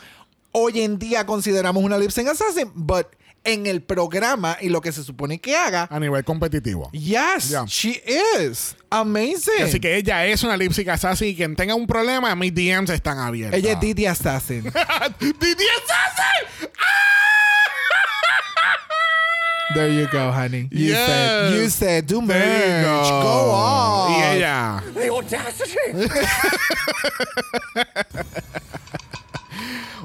hoy 0.50 0.80
en 0.80 0.98
día 0.98 1.26
consideramos 1.26 1.84
una 1.84 1.98
lip 1.98 2.10
sync 2.10 2.28
assassin, 2.28 2.72
but 2.74 3.06
en 3.44 3.66
el 3.66 3.82
programa 3.82 4.56
y 4.60 4.68
lo 4.70 4.80
que 4.80 4.90
se 4.92 5.02
supone 5.04 5.38
que 5.40 5.56
haga. 5.56 5.86
A 5.90 6.00
nivel 6.00 6.24
competitivo. 6.24 6.90
Yes, 6.92 7.50
Yeah. 7.50 7.64
she 7.66 8.02
is. 8.40 8.74
Amazing. 8.90 9.62
Así 9.64 9.78
que 9.80 9.96
ella 9.96 10.24
es 10.26 10.42
una 10.42 10.56
lipstick 10.56 10.88
assassin 10.88 11.28
y 11.28 11.36
quien 11.36 11.54
tenga 11.56 11.74
un 11.74 11.86
problema, 11.86 12.34
mis 12.34 12.54
DMs 12.54 12.90
están 12.90 13.18
abiertos. 13.18 13.58
Ella 13.58 13.72
es 13.72 13.80
Didi 13.80 14.06
Assassin. 14.06 14.62
¡Didi 15.20 15.64
Assassin! 15.82 16.68
There 19.74 19.92
you 19.92 20.06
go, 20.12 20.30
honey. 20.30 20.68
You 20.70 20.90
Yes. 20.92 21.06
said, 21.06 21.54
you 21.54 21.68
said, 21.70 22.04
do 22.06 22.20
merch. 22.22 22.38
There 22.38 22.82
you 22.82 22.86
go. 22.86 23.22
Go 23.22 23.50
on. 23.50 24.12
Y 24.12 24.22
ella. 24.36 24.82
The 24.94 25.08
audacity! 25.10 26.08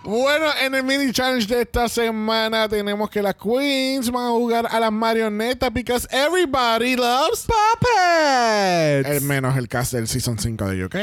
Bueno, 0.09 0.47
en 0.59 0.73
el 0.73 0.83
mini 0.83 1.11
challenge 1.11 1.45
de 1.45 1.61
esta 1.61 1.87
semana 1.87 2.67
tenemos 2.67 3.11
que 3.11 3.21
las 3.21 3.35
queens 3.35 4.09
van 4.09 4.25
a 4.25 4.29
jugar 4.29 4.67
a 4.67 4.79
las 4.79 4.91
marionetas 4.91 5.71
because 5.71 6.07
everybody 6.09 6.95
loves 6.95 7.45
Puppets. 7.45 9.07
el 9.07 9.21
menos 9.21 9.55
el 9.55 9.67
cast 9.67 9.93
del 9.93 10.07
season 10.07 10.39
5 10.39 10.67
de 10.67 10.85
UK. 10.85 10.95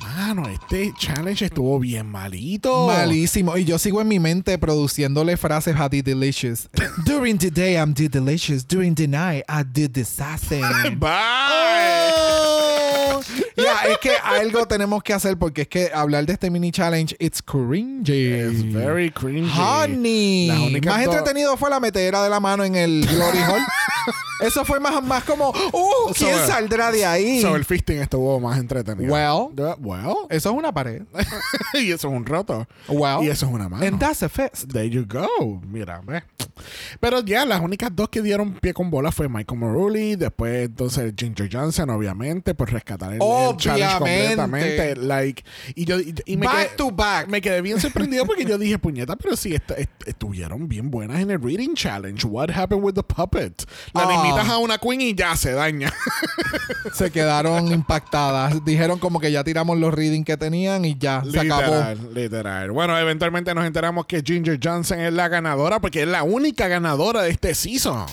Mano, 0.00 0.50
este 0.50 0.92
challenge 0.98 1.46
estuvo 1.46 1.78
bien 1.78 2.10
malito. 2.10 2.88
Malísimo. 2.88 3.56
Y 3.56 3.64
yo 3.64 3.78
sigo 3.78 4.02
en 4.02 4.08
mi 4.08 4.18
mente 4.18 4.58
produciéndole 4.58 5.38
frases 5.38 5.74
a 5.78 5.88
The 5.88 6.02
Delicious. 6.02 6.68
During 7.06 7.38
the 7.38 7.50
day, 7.50 7.76
I'm 7.76 7.94
The 7.94 8.10
Delicious. 8.10 8.66
During 8.68 8.94
the 8.94 9.06
night, 9.06 9.44
I 9.48 9.62
did 9.62 9.94
the 9.94 10.02
assassin. 10.02 10.60
Bye. 10.98 11.81
Es 13.88 13.98
que 13.98 14.12
algo 14.22 14.66
tenemos 14.66 15.02
que 15.02 15.12
hacer 15.12 15.36
porque 15.36 15.62
es 15.62 15.68
que 15.68 15.90
hablar 15.92 16.26
de 16.26 16.34
este 16.34 16.50
mini 16.50 16.70
challenge, 16.70 17.16
it's 17.18 17.42
cringy. 17.42 18.34
It's 18.34 18.72
very 18.72 19.10
cringy. 19.10 19.50
Honey. 19.50 20.80
Más 20.84 21.02
entretenido 21.02 21.56
fue 21.56 21.70
la 21.70 21.80
metedera 21.80 22.22
de 22.22 22.30
la 22.30 22.40
mano 22.40 22.64
en 22.64 22.74
el 22.76 23.06
Glory 23.06 23.38
Hall. 23.38 23.62
Eso 24.42 24.64
fue 24.64 24.80
más, 24.80 25.02
más 25.02 25.24
como, 25.24 25.50
uh, 25.50 26.12
¿quién 26.16 26.36
So, 26.38 26.46
saldrá 26.46 26.90
de 26.90 27.04
ahí? 27.06 27.40
So, 27.40 27.54
el 27.56 27.64
fisting 27.64 27.98
estuvo 27.98 28.38
más 28.40 28.58
entretenido. 28.58 29.12
Well. 29.12 29.76
Well. 29.78 30.14
Eso 30.28 30.50
es 30.50 30.56
una 30.56 30.72
pared. 30.72 31.02
y 31.74 31.92
eso 31.92 32.08
es 32.08 32.14
un 32.14 32.26
roto. 32.26 32.66
Well. 32.88 33.24
Y 33.24 33.28
eso 33.30 33.46
es 33.46 33.52
una 33.52 33.68
mano. 33.68 33.84
And 33.86 33.98
that's 33.98 34.22
a 34.22 34.28
fist. 34.28 34.70
There 34.72 34.88
you 34.88 35.06
go. 35.06 35.60
Mira, 35.66 36.00
ve. 36.04 36.22
Pero 37.00 37.20
ya, 37.22 37.44
las 37.46 37.60
únicas 37.60 37.90
dos 37.94 38.08
que 38.08 38.20
dieron 38.22 38.54
pie 38.54 38.74
con 38.74 38.90
bola 38.90 39.10
fue 39.10 39.28
Michael 39.28 39.58
Morulli, 39.58 40.16
después 40.16 40.66
entonces 40.66 41.12
Ginger 41.16 41.48
Johnson, 41.50 41.90
obviamente, 41.90 42.54
por 42.54 42.70
rescatar 42.70 43.12
el, 43.14 43.20
el 43.22 43.56
challenge 43.56 43.98
completamente. 43.98 44.96
Like, 44.96 45.44
y 45.74 45.84
yo 45.84 45.98
y, 46.00 46.14
y 46.26 46.36
me 46.36 46.46
Back 46.46 46.56
quedé, 46.68 46.76
to 46.76 46.90
back. 46.90 47.28
Me 47.28 47.40
quedé 47.40 47.60
bien 47.62 47.80
sorprendido 47.80 48.26
porque 48.26 48.44
yo 48.44 48.58
dije, 48.62 48.78
puñeta, 48.78 49.16
pero 49.16 49.36
sí, 49.36 49.54
est- 49.54 49.70
est- 49.72 49.90
estuvieron 50.06 50.68
bien 50.68 50.90
buenas 50.90 51.20
en 51.20 51.30
el 51.30 51.42
Reading 51.42 51.74
Challenge. 51.74 52.22
What 52.26 52.50
happened 52.50 52.82
with 52.84 52.94
the 52.94 53.02
puppet? 53.02 53.64
La 53.94 54.02
Limitas 54.34 54.48
a 54.52 54.58
una 54.58 54.78
queen 54.78 55.00
y 55.00 55.14
ya 55.14 55.36
se 55.36 55.52
daña. 55.52 55.92
Se 56.92 57.10
quedaron 57.10 57.68
impactadas. 57.68 58.64
Dijeron 58.64 58.98
como 58.98 59.18
que 59.18 59.32
ya 59.32 59.44
tiramos 59.44 59.78
los 59.78 59.94
reading 59.94 60.24
que 60.24 60.36
tenían 60.36 60.84
y 60.84 60.96
ya, 60.98 61.22
se 61.30 61.40
acabó. 61.40 61.62
Literal, 61.72 62.14
literal. 62.14 62.70
Bueno, 62.70 62.98
eventualmente 62.98 63.54
nos 63.54 63.64
enteramos 63.64 64.04
que 64.06 64.22
Ginger 64.22 64.58
Johnson 64.62 65.00
es 65.00 65.12
la 65.12 65.28
ganadora 65.28 65.80
porque 65.80 66.02
es 66.02 66.08
la 66.08 66.22
única 66.22 66.68
ganadora 66.68 67.22
de 67.22 67.30
este 67.30 67.54
season. 67.54 68.04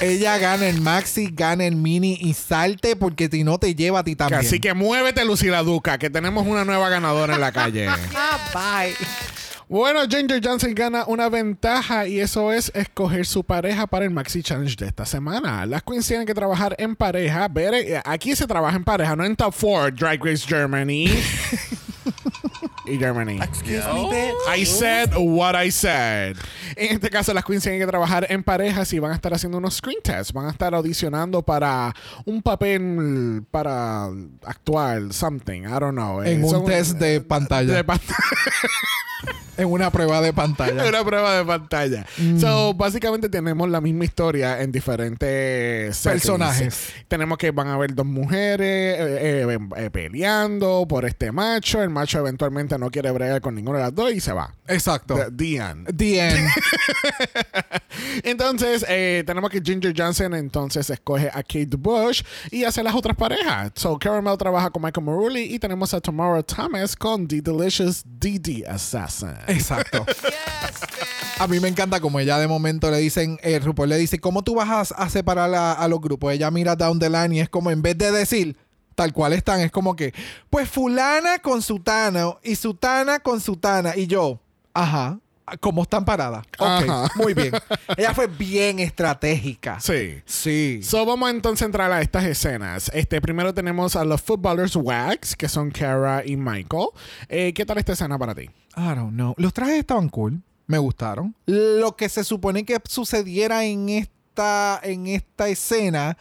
Ella 0.00 0.36
gana 0.38 0.68
el 0.68 0.80
maxi, 0.80 1.30
gana 1.32 1.64
el 1.64 1.76
mini 1.76 2.18
y 2.20 2.34
salte 2.34 2.96
porque 2.96 3.28
si 3.28 3.44
no 3.44 3.58
te 3.58 3.74
lleva 3.74 4.00
a 4.00 4.04
ti 4.04 4.14
también. 4.14 4.40
Así 4.40 4.60
que 4.60 4.74
muévete, 4.74 5.24
Lucila 5.24 5.62
Duca, 5.62 5.98
que 5.98 6.10
tenemos 6.10 6.46
una 6.46 6.64
nueva 6.64 6.88
ganadora 6.88 7.34
en 7.34 7.40
la 7.40 7.52
calle. 7.52 7.88
Ah, 8.14 8.38
bye. 8.52 8.94
Bueno, 9.68 10.00
Ginger 10.08 10.40
Johnson 10.42 10.74
gana 10.74 11.04
una 11.06 11.28
ventaja 11.28 12.06
y 12.06 12.20
eso 12.20 12.52
es 12.52 12.72
escoger 12.74 13.26
su 13.26 13.44
pareja 13.44 13.86
para 13.86 14.04
el 14.06 14.10
Maxi 14.10 14.42
Challenge 14.42 14.74
de 14.76 14.86
esta 14.86 15.04
semana. 15.04 15.66
Las 15.66 15.82
queens 15.82 16.06
tienen 16.06 16.26
que 16.26 16.34
trabajar 16.34 16.74
en 16.78 16.96
pareja. 16.96 17.46
Ver, 17.48 17.74
eh, 17.74 18.00
aquí 18.04 18.34
se 18.34 18.46
trabaja 18.46 18.76
en 18.76 18.84
pareja, 18.84 19.14
no 19.14 19.24
en 19.24 19.36
Top 19.36 19.54
4, 19.60 19.90
Drag 19.96 20.24
Race 20.24 20.46
Germany. 20.46 21.06
y 22.86 22.96
Germany. 22.96 23.36
Excuse 23.42 23.84
me, 23.92 24.08
bitch. 24.08 24.58
I 24.58 24.64
said 24.64 25.10
what 25.18 25.54
I 25.62 25.70
said. 25.70 26.36
En 26.74 26.94
este 26.94 27.10
caso, 27.10 27.34
las 27.34 27.44
queens 27.44 27.62
tienen 27.62 27.78
que 27.80 27.86
trabajar 27.86 28.26
en 28.30 28.42
parejas 28.42 28.90
y 28.94 28.98
van 28.98 29.10
a 29.12 29.14
estar 29.14 29.34
haciendo 29.34 29.58
unos 29.58 29.74
screen 29.76 29.98
tests. 30.02 30.32
Van 30.32 30.46
a 30.46 30.50
estar 30.50 30.74
audicionando 30.74 31.42
para 31.42 31.94
un 32.24 32.40
papel 32.40 33.44
para 33.50 34.06
actuar, 34.46 35.12
something. 35.12 35.64
I 35.64 35.78
don't 35.78 35.92
know. 35.92 36.22
En 36.22 36.40
Eh, 36.40 36.44
un 36.44 36.50
son- 36.50 36.64
test 36.64 36.92
de 36.98 37.20
pantalla. 37.20 37.74
de 37.74 37.84
pan- 37.84 38.00
en 39.58 39.70
una 39.70 39.90
prueba 39.90 40.22
de 40.22 40.32
pantalla. 40.32 40.84
una 40.88 41.04
prueba 41.04 41.36
de 41.36 41.44
pantalla. 41.44 42.06
So, 42.38 42.72
básicamente 42.74 43.28
tenemos 43.28 43.68
la 43.68 43.80
misma 43.80 44.04
historia 44.04 44.62
en 44.62 44.72
diferentes 44.72 45.96
settings. 45.96 46.22
Personajes. 46.22 46.92
Tenemos 47.08 47.36
que 47.36 47.50
van 47.50 47.68
a 47.68 47.74
haber 47.74 47.94
dos 47.94 48.06
mujeres 48.06 48.96
eh, 48.98 49.46
eh, 49.48 49.58
eh, 49.76 49.90
peleando 49.90 50.86
por 50.88 51.04
este 51.04 51.32
macho. 51.32 51.82
El 51.82 51.90
macho 51.90 52.20
eventualmente 52.20 52.78
no 52.78 52.90
quiere 52.90 53.10
bregar 53.10 53.40
con 53.40 53.54
ninguna 53.54 53.78
de 53.78 53.84
las 53.84 53.94
dos 53.94 54.12
y 54.12 54.20
se 54.20 54.32
va. 54.32 54.54
Exacto. 54.66 55.18
The 55.36 55.58
end. 55.58 55.88
Entonces, 58.22 58.84
eh, 58.88 59.24
tenemos 59.26 59.50
que 59.50 59.60
Ginger 59.60 59.92
Johnson 59.96 60.34
entonces 60.34 60.88
escoge 60.90 61.28
a 61.28 61.42
Kate 61.42 61.76
Bush 61.76 62.22
y 62.50 62.64
hace 62.64 62.82
las 62.82 62.94
otras 62.94 63.16
parejas. 63.16 63.72
So, 63.74 63.98
Caramel 63.98 64.36
trabaja 64.38 64.70
con 64.70 64.82
Michael 64.82 65.06
Marulli 65.06 65.54
y 65.54 65.58
tenemos 65.58 65.92
a 65.94 66.00
Tamara 66.00 66.42
Thomas 66.42 66.94
con 66.94 67.26
The 67.26 67.40
Delicious 67.40 68.04
DD 68.04 68.64
Assassin. 68.68 69.34
Exacto. 69.48 70.04
A 71.40 71.46
mí 71.46 71.60
me 71.60 71.68
encanta 71.68 72.00
como 72.00 72.18
ella 72.18 72.38
de 72.38 72.48
momento 72.48 72.90
le 72.90 72.98
dicen, 72.98 73.38
eh, 73.42 73.60
RuPaul 73.60 73.88
le 73.88 73.96
dice, 73.96 74.18
¿cómo 74.18 74.42
tú 74.42 74.56
vas 74.56 74.90
a, 74.90 74.94
a 75.04 75.08
separar 75.08 75.54
a, 75.54 75.72
a 75.72 75.86
los 75.86 76.00
grupos? 76.00 76.32
Ella 76.32 76.50
mira 76.50 76.74
down 76.74 76.98
the 76.98 77.08
line 77.08 77.36
y 77.36 77.40
es 77.40 77.48
como, 77.48 77.70
en 77.70 77.80
vez 77.80 77.96
de 77.96 78.10
decir 78.10 78.56
tal 78.96 79.12
cual 79.12 79.32
están, 79.32 79.60
es 79.60 79.70
como 79.70 79.94
que, 79.94 80.12
pues 80.50 80.68
fulana 80.68 81.38
con 81.38 81.62
sutana 81.62 82.34
y 82.42 82.56
sutana 82.56 83.20
con 83.20 83.40
sutana. 83.40 83.96
Y 83.96 84.08
yo, 84.08 84.40
ajá, 84.74 85.20
¿cómo 85.60 85.82
están 85.82 86.04
paradas? 86.04 86.44
Ok, 86.58 86.66
Ajá. 86.66 87.10
muy 87.16 87.34
bien. 87.34 87.52
Ella 87.96 88.14
fue 88.14 88.26
bien 88.26 88.78
estratégica. 88.78 89.80
Sí. 89.80 90.20
Sí. 90.24 90.80
So, 90.82 91.04
vamos 91.04 91.30
entonces 91.30 91.62
a 91.62 91.66
entrar 91.66 91.92
a 91.92 92.00
estas 92.00 92.24
escenas. 92.24 92.90
Este, 92.94 93.20
primero 93.20 93.54
tenemos 93.54 93.96
a 93.96 94.04
los 94.04 94.20
footballers 94.22 94.76
Wax, 94.76 95.36
que 95.36 95.48
son 95.48 95.70
Kara 95.70 96.24
y 96.24 96.36
Michael. 96.36 96.88
Eh, 97.28 97.52
¿Qué 97.54 97.64
tal 97.64 97.78
esta 97.78 97.92
escena 97.92 98.18
para 98.18 98.34
ti? 98.34 98.42
I 98.76 98.94
don't 98.94 99.12
know. 99.12 99.34
Los 99.36 99.52
trajes 99.52 99.78
estaban 99.78 100.08
cool. 100.08 100.42
Me 100.66 100.78
gustaron. 100.78 101.34
Lo 101.46 101.96
que 101.96 102.08
se 102.08 102.24
supone 102.24 102.64
que 102.64 102.78
sucediera 102.84 103.64
en 103.64 103.88
esta, 103.88 104.78
en 104.82 105.06
esta 105.06 105.48
escena 105.48 106.18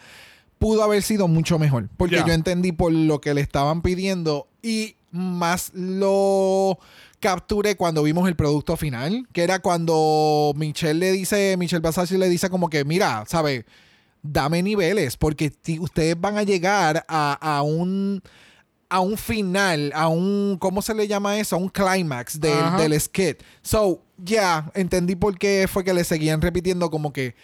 pudo 0.57 0.83
haber 0.83 1.03
sido 1.03 1.27
mucho 1.27 1.59
mejor. 1.59 1.89
Porque 1.97 2.15
yo 2.25 2.33
entendí 2.33 2.71
por 2.71 2.91
lo 2.91 3.19
que 3.21 3.33
le 3.33 3.41
estaban 3.41 3.81
pidiendo 3.81 4.47
y 4.61 4.95
más 5.11 5.71
lo 5.73 6.79
capturé 7.19 7.75
cuando 7.75 8.03
vimos 8.03 8.27
el 8.27 8.35
producto 8.35 8.77
final, 8.77 9.27
que 9.33 9.43
era 9.43 9.59
cuando 9.59 10.53
Michelle 10.55 10.99
le 10.99 11.11
dice, 11.11 11.55
Michelle 11.57 11.81
Basasi 11.81 12.17
le 12.17 12.29
dice 12.29 12.49
como 12.49 12.69
que, 12.69 12.85
mira, 12.85 13.23
¿sabe? 13.27 13.65
Dame 14.21 14.61
niveles, 14.61 15.17
porque 15.17 15.51
ustedes 15.79 16.19
van 16.19 16.37
a 16.37 16.43
llegar 16.43 17.05
a, 17.07 17.33
a 17.33 17.61
un 17.61 18.21
a 18.89 18.99
un 19.01 19.17
final, 19.17 19.91
a 19.93 20.07
un, 20.07 20.57
¿cómo 20.59 20.81
se 20.81 20.93
le 20.93 21.07
llama 21.07 21.37
eso? 21.37 21.55
A 21.55 21.59
un 21.59 21.69
climax 21.69 22.39
del, 22.39 22.57
Ajá. 22.57 22.77
del 22.77 22.99
skit. 22.99 23.43
So, 23.61 24.01
ya, 24.17 24.71
entendí 24.75 25.15
por 25.15 25.37
qué 25.37 25.67
fue 25.69 25.83
que 25.83 25.93
le 25.93 26.03
seguían 26.03 26.41
repitiendo 26.41 26.89
como 26.89 27.11
que 27.11 27.35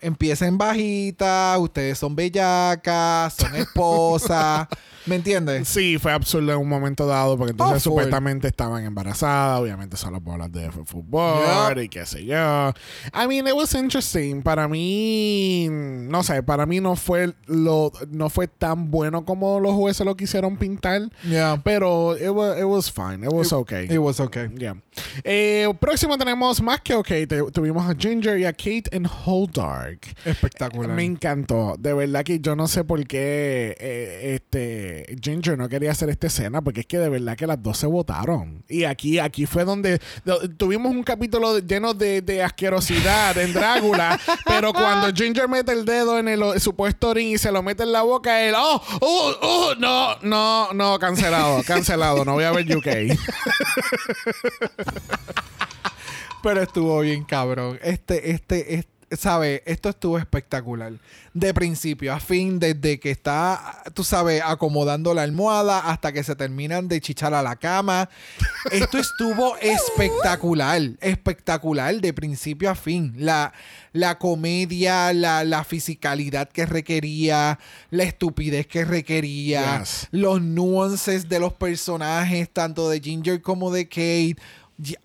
empiecen 0.00 0.58
bajita, 0.58 1.56
ustedes 1.58 1.98
son 1.98 2.16
bellacas, 2.16 3.34
son 3.34 3.54
esposas. 3.54 4.68
¿Me 5.08 5.16
entiendes? 5.16 5.66
Sí, 5.68 5.98
fue 5.98 6.12
absurdo 6.12 6.52
en 6.52 6.58
un 6.58 6.68
momento 6.68 7.06
dado 7.06 7.36
porque 7.38 7.52
entonces 7.52 7.86
Oh, 7.86 7.90
full. 7.90 8.00
supuestamente 8.02 8.48
estaban 8.48 8.84
embarazadas, 8.84 9.60
obviamente 9.60 9.96
solo 9.96 10.20
por 10.20 10.34
hablar 10.34 10.50
de 10.50 10.70
fútbol 10.70 11.40
Yep. 11.74 11.84
y 11.84 11.88
qué 11.88 12.04
sé 12.06 12.24
yo. 12.24 12.72
I 13.14 13.26
mean, 13.26 13.46
it 13.46 13.54
was 13.54 13.74
interesting. 13.74 14.42
Para 14.42 14.68
mí, 14.68 15.68
no 15.70 16.22
sé, 16.22 16.42
para 16.42 16.66
mí 16.66 16.80
no 16.80 16.96
fue 16.96 17.32
lo 17.46 17.92
no 18.10 18.28
fue 18.30 18.48
tan 18.48 18.90
bueno 18.90 19.24
como 19.24 19.60
los 19.60 19.72
jueces 19.74 20.04
lo 20.04 20.16
quisieron 20.16 20.56
pintar, 20.56 21.02
Yeah. 21.28 21.60
pero 21.64 22.16
it 22.16 22.28
was, 22.30 22.58
it 22.58 22.64
was 22.64 22.90
fine, 22.92 23.24
it 23.24 23.32
was 23.32 23.52
okay. 23.52 23.86
It 23.86 23.98
was 23.98 24.20
okay. 24.20 24.48
Yeah. 24.56 24.76
Eh, 25.24 25.72
próximo 25.80 26.18
tenemos 26.18 26.60
más 26.60 26.80
que 26.80 26.94
ok. 26.94 27.06
Te- 27.08 27.50
tuvimos 27.52 27.88
a 27.88 27.94
Ginger 27.94 28.38
y 28.38 28.44
a 28.44 28.52
Kate 28.52 28.84
en 28.90 29.06
Hold 29.24 29.52
Dark. 29.52 30.00
Espectacular. 30.24 30.94
Me 30.94 31.04
encantó. 31.04 31.76
De 31.78 31.92
verdad 31.94 32.24
que 32.24 32.40
yo 32.40 32.54
no 32.56 32.66
sé 32.68 32.84
por 32.84 33.06
qué 33.06 33.76
eh, 33.78 34.34
este 34.34 34.97
Ginger 35.22 35.56
no 35.58 35.68
quería 35.68 35.90
hacer 35.92 36.08
esta 36.10 36.26
escena, 36.28 36.62
porque 36.62 36.80
es 36.80 36.86
que 36.86 36.98
de 36.98 37.08
verdad 37.08 37.36
que 37.36 37.46
las 37.46 37.62
dos 37.62 37.78
se 37.78 37.86
votaron. 37.86 38.64
Y 38.68 38.84
aquí, 38.84 39.18
aquí 39.18 39.46
fue 39.46 39.64
donde 39.64 40.00
do- 40.24 40.48
tuvimos 40.56 40.92
un 40.92 41.02
capítulo 41.02 41.58
lleno 41.58 41.94
de, 41.94 42.22
de 42.22 42.42
asquerosidad 42.42 43.36
en 43.38 43.52
Drácula, 43.52 44.18
pero 44.46 44.72
cuando 44.72 45.12
Ginger 45.14 45.48
mete 45.48 45.72
el 45.72 45.84
dedo 45.84 46.18
en 46.18 46.28
el 46.28 46.60
supuesto 46.60 47.10
orín 47.10 47.28
y 47.34 47.38
se 47.38 47.50
lo 47.52 47.62
mete 47.62 47.82
en 47.82 47.92
la 47.92 48.02
boca, 48.02 48.42
él, 48.42 48.54
oh, 48.56 48.82
oh, 49.00 49.34
oh, 49.40 49.74
no, 49.78 50.16
no, 50.22 50.72
no, 50.72 50.98
cancelado, 50.98 51.62
cancelado, 51.64 52.24
no 52.24 52.32
voy 52.34 52.44
a 52.44 52.52
ver 52.52 52.66
UK. 52.76 52.86
Pero 56.42 56.62
estuvo 56.62 57.00
bien 57.00 57.24
cabrón. 57.24 57.78
Este, 57.82 58.30
este, 58.30 58.74
este, 58.76 58.97
¿sabes? 59.16 59.62
Esto 59.66 59.88
estuvo 59.88 60.18
espectacular. 60.18 60.92
De 61.34 61.54
principio 61.54 62.12
a 62.12 62.20
fin, 62.20 62.58
desde 62.58 62.98
que 62.98 63.10
está, 63.10 63.82
tú 63.94 64.02
sabes, 64.04 64.42
acomodando 64.44 65.14
la 65.14 65.22
almohada 65.22 65.78
hasta 65.80 66.12
que 66.12 66.24
se 66.24 66.34
terminan 66.36 66.88
de 66.88 67.00
chichar 67.00 67.32
a 67.34 67.42
la 67.42 67.56
cama. 67.56 68.08
Esto 68.70 68.98
estuvo 68.98 69.56
espectacular. 69.58 70.82
Espectacular 71.00 72.00
de 72.00 72.12
principio 72.12 72.70
a 72.70 72.74
fin. 72.74 73.14
La, 73.16 73.52
la 73.92 74.18
comedia, 74.18 75.12
la, 75.12 75.44
la 75.44 75.64
fisicalidad 75.64 76.48
que 76.48 76.66
requería, 76.66 77.58
la 77.90 78.02
estupidez 78.02 78.66
que 78.66 78.84
requería, 78.84 79.78
Yes. 79.80 80.08
los 80.10 80.40
nuances 80.42 81.28
de 81.28 81.38
los 81.40 81.52
personajes, 81.52 82.48
tanto 82.50 82.88
de 82.88 83.00
Ginger 83.00 83.40
como 83.42 83.70
de 83.70 83.86
Kate. 83.88 84.36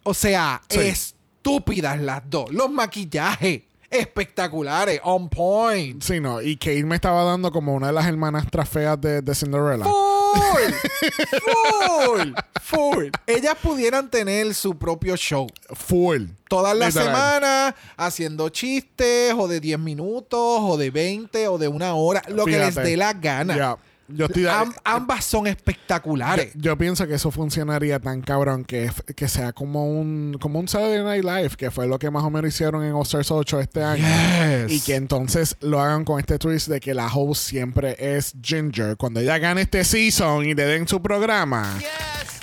O 0.03 0.13
sea, 0.13 0.61
Sí. 0.69 0.79
estúpidas 0.79 1.99
las 1.99 2.21
dos. 2.29 2.51
Los 2.51 2.71
maquillajes 2.71 3.63
espectaculares, 3.93 4.99
on 5.03 5.29
point. 5.29 6.01
Sí, 6.03 6.19
no, 6.19 6.41
y 6.41 6.57
Kate 6.57 6.83
me 6.83 6.95
estaba 6.95 7.23
dando 7.23 7.51
como 7.51 7.73
una 7.73 7.87
de 7.87 7.93
las 7.93 8.05
hermanas 8.05 8.45
feas 8.69 8.99
de, 8.99 9.21
de 9.21 9.35
Cinderella. 9.35 9.85
Full, 9.85 10.73
full, 11.41 12.33
full. 12.61 13.05
Ellas 13.27 13.55
pudieran 13.61 14.09
tener 14.09 14.53
su 14.53 14.77
propio 14.77 15.15
show. 15.15 15.47
Full. 15.73 16.25
Todas 16.47 16.75
las 16.75 16.95
Literal. 16.95 17.15
semanas 17.15 17.75
haciendo 17.97 18.49
chistes 18.49 19.33
o 19.37 19.47
de 19.47 19.59
10 19.59 19.79
minutos 19.79 20.39
o 20.39 20.77
de 20.77 20.91
20 20.91 21.47
o 21.47 21.57
de 21.57 21.67
una 21.67 21.93
hora, 21.95 22.21
lo 22.27 22.45
que 22.45 22.57
les 22.57 22.75
dé 22.75 22.97
la 22.97 23.13
gana. 23.13 23.55
Ya. 23.55 23.77
Yo 24.07 24.25
estoy 24.25 24.43
de- 24.43 24.49
Am- 24.49 24.73
ambas 24.83 25.23
son 25.25 25.47
espectaculares. 25.47 26.51
Yo 26.55 26.77
pienso 26.77 27.07
que 27.07 27.13
eso 27.15 27.31
funcionaría 27.31 27.99
tan 27.99 28.21
cabrón 28.21 28.65
que, 28.65 28.91
que 29.15 29.27
sea 29.27 29.53
como 29.53 29.85
un 29.89 30.37
como 30.39 30.59
un 30.59 30.67
Saturday 30.67 31.03
Night 31.03 31.23
Live, 31.23 31.55
que 31.57 31.71
fue 31.71 31.87
lo 31.87 31.97
que 31.99 32.11
más 32.11 32.23
o 32.23 32.29
menos 32.29 32.53
hicieron 32.53 32.83
en 32.83 32.93
All 32.93 33.03
Stars 33.03 33.31
8 33.31 33.59
este 33.61 33.81
año. 33.83 34.03
Yes. 34.03 34.71
Y 34.71 34.81
que 34.81 34.95
entonces 34.95 35.55
lo 35.61 35.79
hagan 35.81 36.03
con 36.05 36.19
este 36.19 36.37
twist 36.37 36.67
de 36.67 36.79
que 36.79 36.93
la 36.93 37.07
host 37.07 37.41
siempre 37.47 37.95
es 37.99 38.33
Ginger. 38.41 38.97
Cuando 38.97 39.19
ella 39.19 39.37
gane 39.37 39.61
este 39.61 39.83
season 39.83 40.45
y 40.45 40.53
le 40.53 40.65
den 40.65 40.87
su 40.87 41.01
programa, 41.01 41.79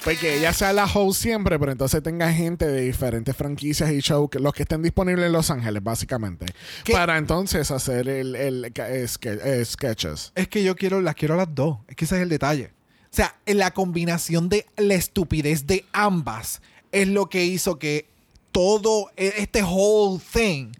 pues 0.04 0.18
que 0.18 0.38
ella 0.38 0.52
sea 0.52 0.72
la 0.72 0.84
host 0.86 1.20
siempre, 1.22 1.58
pero 1.58 1.72
entonces 1.72 2.02
tenga 2.02 2.32
gente 2.32 2.66
de 2.66 2.82
diferentes 2.82 3.36
franquicias 3.36 3.90
y 3.92 4.00
shows, 4.00 4.30
que- 4.30 4.38
los 4.38 4.52
que 4.54 4.62
estén 4.62 4.82
disponibles 4.82 5.26
en 5.26 5.32
Los 5.32 5.50
Ángeles, 5.50 5.82
básicamente. 5.82 6.46
¿Qué? 6.84 6.92
Para 6.92 7.18
entonces 7.18 7.70
hacer 7.70 8.08
el, 8.08 8.34
el, 8.36 8.64
eh, 8.66 8.72
eh, 9.22 9.64
sketches. 9.64 10.32
Es 10.34 10.48
que 10.48 10.62
yo 10.62 10.74
quiero, 10.76 11.00
las 11.00 11.14
quiero 11.14 11.34
a 11.34 11.36
las 11.38 11.54
dos. 11.54 11.78
Es 11.88 11.96
que 11.96 12.04
ese 12.04 12.16
es 12.16 12.22
el 12.22 12.28
detalle. 12.28 12.72
O 13.12 13.14
sea, 13.16 13.36
en 13.46 13.58
la 13.58 13.72
combinación 13.72 14.48
de 14.48 14.66
la 14.76 14.94
estupidez 14.94 15.66
de 15.66 15.84
ambas 15.92 16.62
es 16.92 17.08
lo 17.08 17.28
que 17.28 17.44
hizo 17.44 17.78
que 17.78 18.06
todo 18.52 19.10
e- 19.16 19.34
este 19.38 19.62
whole 19.62 20.20
thing. 20.32 20.72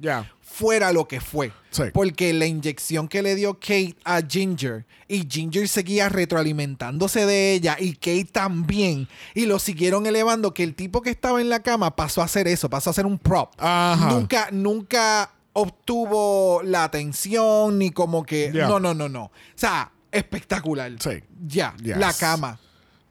Fuera 0.53 0.93
lo 0.93 1.07
que 1.09 1.21
fue. 1.21 1.53
Sí. 1.71 1.85
Porque 1.95 2.33
la 2.33 2.47
inyección 2.47 3.09
que 3.09 3.23
le 3.23 3.35
dio 3.35 3.55
Kate 3.55 3.97
a 4.05 4.21
Ginger 4.23 4.85
y 5.09 5.27
Ginger 5.31 5.69
seguía 5.69 6.09
retroalimentándose 6.09 7.27
de 7.27 7.53
ella 7.53 7.77
y 7.79 7.93
Kate 7.95 8.27
también 8.33 9.09
y 9.35 9.47
lo 9.47 9.59
siguieron 9.59 10.07
elevando 10.07 10.53
que 10.53 10.65
el 10.65 10.75
tipo 10.75 11.01
que 11.03 11.11
estaba 11.11 11.41
en 11.41 11.49
la 11.49 11.61
cama 11.63 11.95
pasó 11.95 12.23
a 12.23 12.25
hacer 12.25 12.49
eso, 12.49 12.69
pasó 12.69 12.91
a 12.91 12.93
ser 12.93 13.07
un 13.07 13.19
prop. 13.19 13.53
Ajá. 13.59 14.11
Nunca, 14.11 14.49
nunca 14.51 15.33
obtuvo 15.53 16.63
la 16.65 16.85
atención 16.85 17.79
ni 17.79 17.91
como 17.91 18.25
que... 18.25 18.51
No, 18.53 18.81
no, 18.81 18.93
no, 18.95 19.09
no. 19.09 19.25
O 19.25 19.31
sea, 19.55 19.93
espectacular. 20.11 20.93
Sí. 20.99 21.23
Ya, 21.47 21.75
Yes. 21.83 21.97
la 21.97 22.13
cama. 22.13 22.59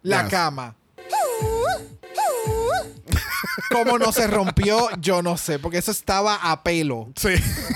La 0.04 0.24
Yes. 0.24 0.32
cama. 0.32 0.76
¿Cómo 3.72 3.98
no 3.98 4.12
se 4.12 4.28
rompió? 4.28 4.90
Yo 5.00 5.22
no 5.22 5.38
sé, 5.38 5.60
porque 5.60 5.78
eso 5.78 5.92
estaba 5.92 6.36
a 6.36 6.64
pelo. 6.64 7.10
Sí. 7.16 7.30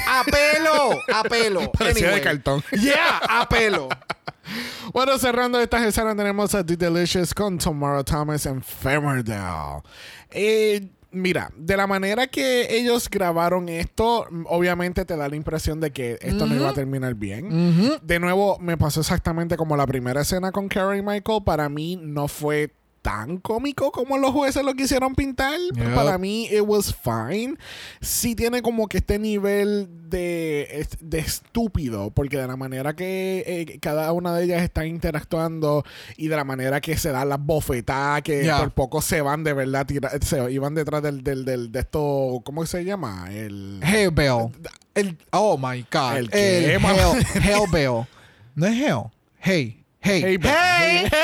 ¡A 0.08 0.24
pelo! 0.24 1.00
¡A 1.14 1.24
pelo! 1.24 1.72
Parecía 1.72 2.12
de 2.12 2.22
cartón. 2.22 2.64
¡Yeah! 2.72 3.18
¡A 3.30 3.48
pelo! 3.48 3.90
Bueno, 4.94 5.18
cerrando 5.18 5.60
estas 5.60 5.84
escenas 5.84 6.16
tenemos 6.16 6.54
a 6.54 6.66
The 6.66 6.76
Delicious 6.76 7.34
con 7.34 7.58
Tomorrow 7.58 8.04
Thomas 8.04 8.46
en 8.46 8.62
Femerdale. 8.62 9.82
Eh, 10.30 10.90
mira, 11.12 11.50
de 11.56 11.78
la 11.78 11.88
manera 11.88 12.28
que 12.28 12.78
ellos 12.78 13.10
grabaron 13.10 13.70
esto, 13.70 14.28
obviamente 14.46 15.06
te 15.06 15.16
da 15.16 15.30
la 15.30 15.36
impresión 15.36 15.80
de 15.80 15.92
que 15.92 16.18
esto 16.22 16.46
no 16.46 16.56
iba 16.56 16.70
a 16.70 16.74
terminar 16.74 17.16
bien. 17.16 18.00
De 18.02 18.20
nuevo, 18.20 18.60
me 18.60 18.78
pasó 18.78 19.00
exactamente 19.00 19.56
como 19.58 19.78
la 19.78 19.88
primera 19.88 20.22
escena 20.22 20.52
con 20.52 20.68
Carrie 20.68 21.02
Michael. 21.02 21.44
Para 21.46 21.70
mí 21.70 21.98
no 22.02 22.28
fue 22.28 22.74
tan 23.04 23.38
cómico 23.38 23.92
como 23.92 24.18
los 24.18 24.32
jueces 24.32 24.64
lo 24.64 24.74
quisieron 24.74 25.14
pintar. 25.14 25.60
Yep. 25.76 25.94
Para 25.94 26.18
mí, 26.18 26.46
it 26.46 26.62
was 26.66 26.96
fine. 26.96 27.58
Sí 28.02 28.34
tiene 28.34 28.62
como 28.64 28.88
que 28.88 28.98
este 28.98 29.20
nivel 29.20 29.88
de, 30.10 30.88
de 31.02 31.20
estúpido, 31.20 32.10
porque 32.12 32.38
de 32.38 32.48
la 32.48 32.56
manera 32.56 32.96
que 32.96 33.44
eh, 33.46 33.80
cada 33.80 34.12
una 34.14 34.34
de 34.36 34.46
ellas 34.46 34.64
está 34.64 34.86
interactuando 34.86 35.84
y 36.18 36.30
de 36.30 36.36
la 36.38 36.44
manera 36.46 36.80
que 36.82 36.98
se 36.98 37.10
dan 37.12 37.30
las 37.30 37.40
bofetadas, 37.46 38.22
que 38.24 38.50
por 38.58 38.72
poco 38.72 39.02
se 39.02 39.22
van 39.22 39.44
de 39.44 39.54
verdad, 39.54 39.86
tira- 39.86 40.12
se 40.22 40.52
iban 40.52 40.74
detrás 40.74 41.04
del, 41.04 41.24
del, 41.24 41.44
del- 41.46 41.72
de 41.72 41.80
esto, 41.82 42.42
¿cómo 42.46 42.66
se 42.66 42.84
llama? 42.86 43.28
El... 43.32 43.82
Hellbell. 43.84 44.50
El, 44.96 45.18
oh 45.32 45.58
my 45.58 45.86
God. 45.92 46.18
¿El 46.18 46.26
El, 46.26 46.30
qué, 46.32 46.74
Hell? 46.76 47.44
Hellbell. 47.44 48.06
No 48.56 48.66
es 48.68 48.80
Hell. 48.82 49.02
Hey. 49.40 49.84
Hey. 50.00 50.22
Hey, 50.22 50.38
Hey. 50.40 50.40
hey, 50.44 51.08
Hey. 51.12 51.20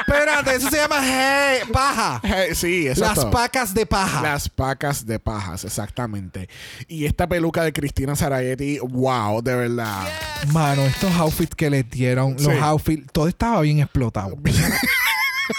Espérate, 0.00 0.54
eso 0.56 0.70
se 0.70 0.76
llama 0.76 1.00
Hey. 1.02 1.60
Paja. 1.72 2.20
Sí, 2.54 2.88
exacto. 2.88 3.22
Las 3.24 3.32
pacas 3.32 3.74
de 3.74 3.86
paja. 3.86 4.22
Las 4.22 4.48
pacas 4.48 5.06
de 5.06 5.18
pajas, 5.18 5.64
exactamente. 5.64 6.48
Y 6.88 7.06
esta 7.06 7.26
peluca 7.28 7.62
de 7.64 7.72
Cristina 7.72 8.16
Sarayetti, 8.16 8.78
wow, 8.80 9.42
de 9.42 9.54
verdad. 9.54 10.08
Mano, 10.52 10.82
estos 10.82 11.12
outfits 11.14 11.54
que 11.54 11.70
les 11.70 11.88
dieron, 11.90 12.38
Sí. 12.38 12.46
los 12.46 12.62
outfits, 12.62 13.06
todo 13.12 13.28
estaba 13.28 13.60
bien 13.60 13.80
explotado. 13.80 14.36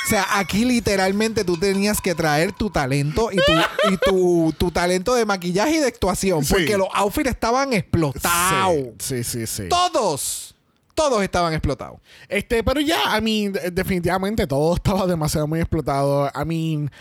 O 0.06 0.10
sea, 0.10 0.26
aquí 0.40 0.64
literalmente 0.66 1.44
tú 1.44 1.58
tenías 1.58 2.00
que 2.02 2.16
traer 2.16 2.52
tu 2.54 2.70
talento 2.70 3.30
y 3.32 3.36
tu, 3.36 3.92
y 3.94 3.98
tu, 3.98 4.56
tu 4.58 4.72
talento 4.72 5.14
de 5.14 5.26
maquillaje 5.26 5.72
y 5.76 5.80
de 5.80 5.88
actuación. 5.88 6.44
Sí. 6.44 6.54
Porque 6.54 6.78
los 6.78 6.88
outfits 6.94 7.30
estaban 7.30 7.74
explotados. 7.74 8.76
Sí, 9.00 9.24
sí, 9.24 9.46
sí. 9.46 9.48
sí. 9.48 9.70
Todos. 9.70 10.56
Todos 10.94 11.24
estaban 11.24 11.54
explotados. 11.54 12.00
Este, 12.30 12.64
pero 12.64 12.80
ya, 12.80 13.18
I 13.18 13.22
mean, 13.22 13.54
de- 13.54 13.72
definitivamente 13.72 14.46
todo 14.48 14.76
estaba 14.76 15.08
demasiado 15.08 15.48
muy 15.48 15.60
explotado. 15.60 16.30
I 16.36 16.46
mean, 16.46 16.92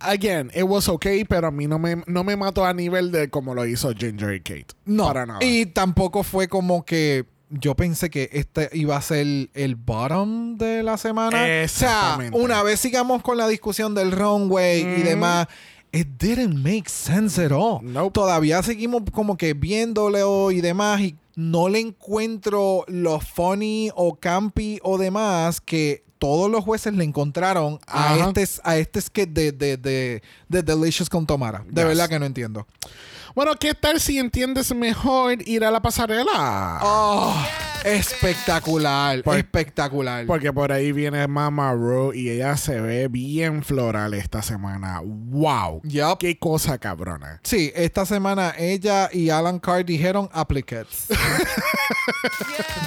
again, 0.00 0.50
it 0.54 0.62
was 0.64 0.88
okay, 0.88 1.24
pero 1.24 1.48
a 1.48 1.50
mí 1.50 1.66
no 1.66 1.78
me, 1.78 2.02
no 2.06 2.24
me 2.24 2.36
mató 2.36 2.64
a 2.64 2.72
nivel 2.72 3.10
de 3.12 3.28
como 3.30 3.54
lo 3.54 3.66
hizo 3.66 3.92
Ginger 3.92 4.34
y 4.34 4.40
Kate. 4.40 4.66
No. 4.84 5.06
Para 5.06 5.26
nada. 5.26 5.40
Y 5.44 5.66
tampoco 5.66 6.22
fue 6.22 6.48
como 6.48 6.84
que 6.84 7.26
yo 7.50 7.74
pensé 7.74 8.10
que 8.10 8.30
este 8.32 8.70
iba 8.72 8.96
a 8.96 9.02
ser 9.02 9.26
el 9.54 9.74
bottom 9.74 10.56
de 10.56 10.84
la 10.84 10.96
semana. 10.96 11.36
O 11.36 11.44
sea, 11.44 11.62
Exactamente. 11.64 12.38
una 12.38 12.62
vez 12.62 12.78
sigamos 12.78 13.22
con 13.22 13.36
la 13.36 13.48
discusión 13.48 13.94
del 13.94 14.12
runway 14.12 14.80
y 14.82 15.02
demás. 15.02 15.48
It 15.92 16.06
didn't 16.20 16.54
make 16.54 16.88
sense 16.88 17.44
at 17.44 17.50
all. 17.50 17.80
Nope. 17.82 18.12
Todavía 18.12 18.62
seguimos 18.62 19.02
como 19.12 19.36
que 19.36 19.54
viéndolo 19.54 20.52
y 20.52 20.60
demás 20.60 21.00
y 21.00 21.16
no 21.40 21.68
le 21.70 21.80
encuentro 21.80 22.84
lo 22.86 23.18
funny 23.20 23.90
o 23.94 24.14
campy 24.16 24.78
o 24.82 24.98
demás 24.98 25.60
que 25.60 26.04
todos 26.18 26.50
los 26.50 26.62
jueces 26.64 26.92
le 26.94 27.02
encontraron 27.04 27.80
a 27.86 28.12
Ajá. 28.14 28.32
este, 28.36 28.60
a 28.62 28.76
este 28.76 29.00
skit 29.00 29.30
de, 29.30 29.52
de, 29.52 29.76
de, 29.78 30.22
de 30.48 30.62
Delicious 30.62 31.08
con 31.08 31.26
Tomara. 31.26 31.64
De 31.66 31.80
Yes. 31.80 31.88
verdad 31.88 32.08
que 32.10 32.18
no 32.18 32.26
entiendo. 32.26 32.66
Bueno, 33.34 33.52
¿qué 33.58 33.72
tal 33.74 34.00
si 34.00 34.18
entiendes 34.18 34.74
mejor 34.74 35.38
ir 35.48 35.64
a 35.64 35.70
la 35.70 35.80
pasarela? 35.80 36.80
Oh, 36.82 37.34
Espectacular, 37.84 39.22
Por- 39.22 39.36
espectacular. 39.38 40.26
Porque 40.26 40.52
por 40.52 40.72
ahí 40.72 40.92
viene 40.92 41.26
Mama 41.26 41.72
Ru 41.72 42.12
y 42.12 42.28
ella 42.30 42.56
se 42.56 42.80
ve 42.80 43.08
bien 43.08 43.62
floral 43.62 44.14
esta 44.14 44.42
semana. 44.42 45.00
¡Wow! 45.04 45.80
Yup. 45.84 46.18
¡Qué 46.18 46.38
cosa 46.38 46.78
cabrona! 46.78 47.40
Sí, 47.42 47.72
esta 47.74 48.04
semana 48.06 48.54
ella 48.58 49.08
y 49.12 49.30
Alan 49.30 49.58
Carr 49.58 49.84
dijeron 49.84 50.28
applicates. 50.32 51.06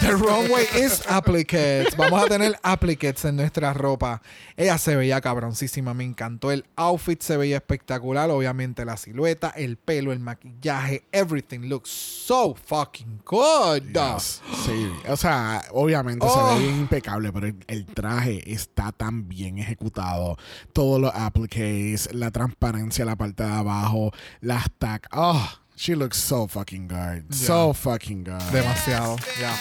The 0.02 0.16
wrong 0.16 0.50
way 0.52 0.66
is 0.76 1.02
applicates. 1.08 1.96
Vamos 1.96 2.24
a 2.24 2.28
tener 2.28 2.60
applicates 2.62 3.24
en 3.26 3.38
nuestra 3.38 3.74
ropa. 3.74 4.22
Ella 4.58 4.78
se 4.78 4.96
veía 4.96 5.22
cabroncísima, 5.22 5.94
me 5.94 6.04
encantó. 6.04 6.52
El 6.52 6.66
outfit 6.76 7.22
se 7.22 7.38
veía 7.38 7.58
espectacular. 7.58 8.30
Obviamente 8.30 8.84
la 8.86 8.98
silueta, 8.98 9.50
el 9.56 9.78
pelo, 9.78 10.12
el 10.12 10.20
maquillaje, 10.20 11.06
everything 11.12 11.62
looks 11.70 11.90
so 11.90 12.54
fucking 12.54 13.22
good. 13.26 13.82
Yes. 13.94 14.42
Sí, 14.66 14.83
o 15.08 15.18
sea, 15.18 15.64
obviamente 15.72 16.26
Oh. 16.30 16.50
se 16.50 16.56
ve 16.56 16.60
bien 16.68 16.80
impecable, 16.82 17.32
pero 17.34 17.48
el, 17.48 17.58
el 17.68 17.86
traje 17.86 18.52
está 18.52 18.92
tan 18.92 19.28
bien 19.28 19.58
ejecutado. 19.58 20.38
Todos 20.74 21.00
los 21.02 21.14
appliques, 21.14 22.14
la 22.14 22.32
transparencia 22.32 23.04
en 23.04 23.08
la 23.10 23.16
parte 23.16 23.44
de 23.44 23.52
abajo, 23.52 24.12
las 24.42 24.66
tag. 24.80 25.02
Oh, 25.12 25.48
she 25.76 25.96
looks 25.96 26.18
so 26.18 26.48
fucking 26.48 26.88
good. 26.88 27.34
So 27.34 27.74
fucking 27.74 28.24
good. 28.24 28.42
Demasiado. 28.52 29.18
Ya. 29.40 29.56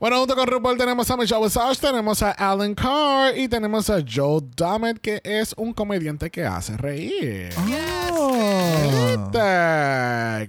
Bueno, 0.00 0.18
junto 0.18 0.34
con 0.34 0.46
RuPaul 0.46 0.76
tenemos 0.76 1.10
a 1.10 1.16
Michelle 1.16 1.42
Visage, 1.42 1.76
tenemos 1.80 2.22
a 2.22 2.32
Alan 2.32 2.74
Carr 2.74 3.38
y 3.38 3.48
tenemos 3.48 3.88
a 3.88 4.02
Joe 4.06 4.40
Dummett, 4.54 4.98
que 5.00 5.20
es 5.24 5.54
un 5.56 5.72
comediante 5.72 6.30
que 6.30 6.44
hace 6.44 6.76
reír. 6.76 7.50
Oh. 7.56 8.03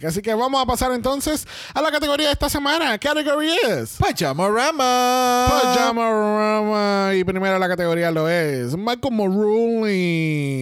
Así 0.06 0.22
que 0.22 0.34
vamos 0.34 0.62
a 0.62 0.66
pasar 0.66 0.92
entonces 0.92 1.48
a 1.74 1.82
la 1.82 1.92
categoría 1.92 2.28
de 2.28 2.34
esta 2.34 2.48
semana. 2.48 2.98
Category 2.98 3.54
is 3.54 3.98
Pajama 4.00 4.48
Rama. 4.50 5.48
Pajama 5.50 6.10
Rama. 6.10 7.16
Y 7.16 7.24
primero 7.24 7.58
la 7.58 7.68
categoría 7.68 8.12
lo 8.12 8.30
es 8.30 8.78
Michael 8.78 9.14
Maruli. 9.14 10.56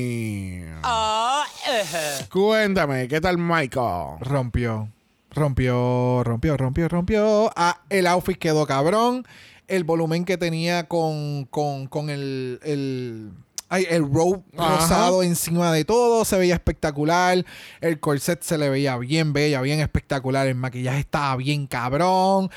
Cuéntame, 2.31 3.07
¿qué 3.07 3.19
tal 3.19 3.37
Michael? 3.37 4.17
Rompió. 4.21 4.89
Rompió, 5.31 6.23
rompió, 6.23 6.57
rompió, 6.57 6.87
rompió. 6.87 7.51
Ah, 7.55 7.81
el 7.89 8.07
outfit 8.07 8.37
quedó 8.37 8.65
cabrón. 8.65 9.25
El 9.67 9.83
volumen 9.83 10.25
que 10.25 10.37
tenía 10.37 10.87
con, 10.87 11.45
con, 11.45 11.87
con 11.87 12.09
el, 12.09 12.59
el, 12.63 13.31
ay, 13.73 13.87
el 13.89 14.03
robe 14.03 14.43
Ajá. 14.55 14.75
rosado 14.77 15.23
encima 15.23 15.71
de 15.71 15.83
todo 15.83 16.25
se 16.25 16.37
veía 16.37 16.53
espectacular. 16.53 17.43
El 17.81 17.99
corset 17.99 18.41
se 18.43 18.59
le 18.59 18.69
veía 18.69 18.95
bien 18.97 19.33
bella, 19.33 19.61
bien 19.61 19.79
espectacular. 19.79 20.45
El 20.45 20.55
maquillaje 20.55 20.99
estaba 20.99 21.35
bien 21.37 21.65
cabrón. 21.65 22.51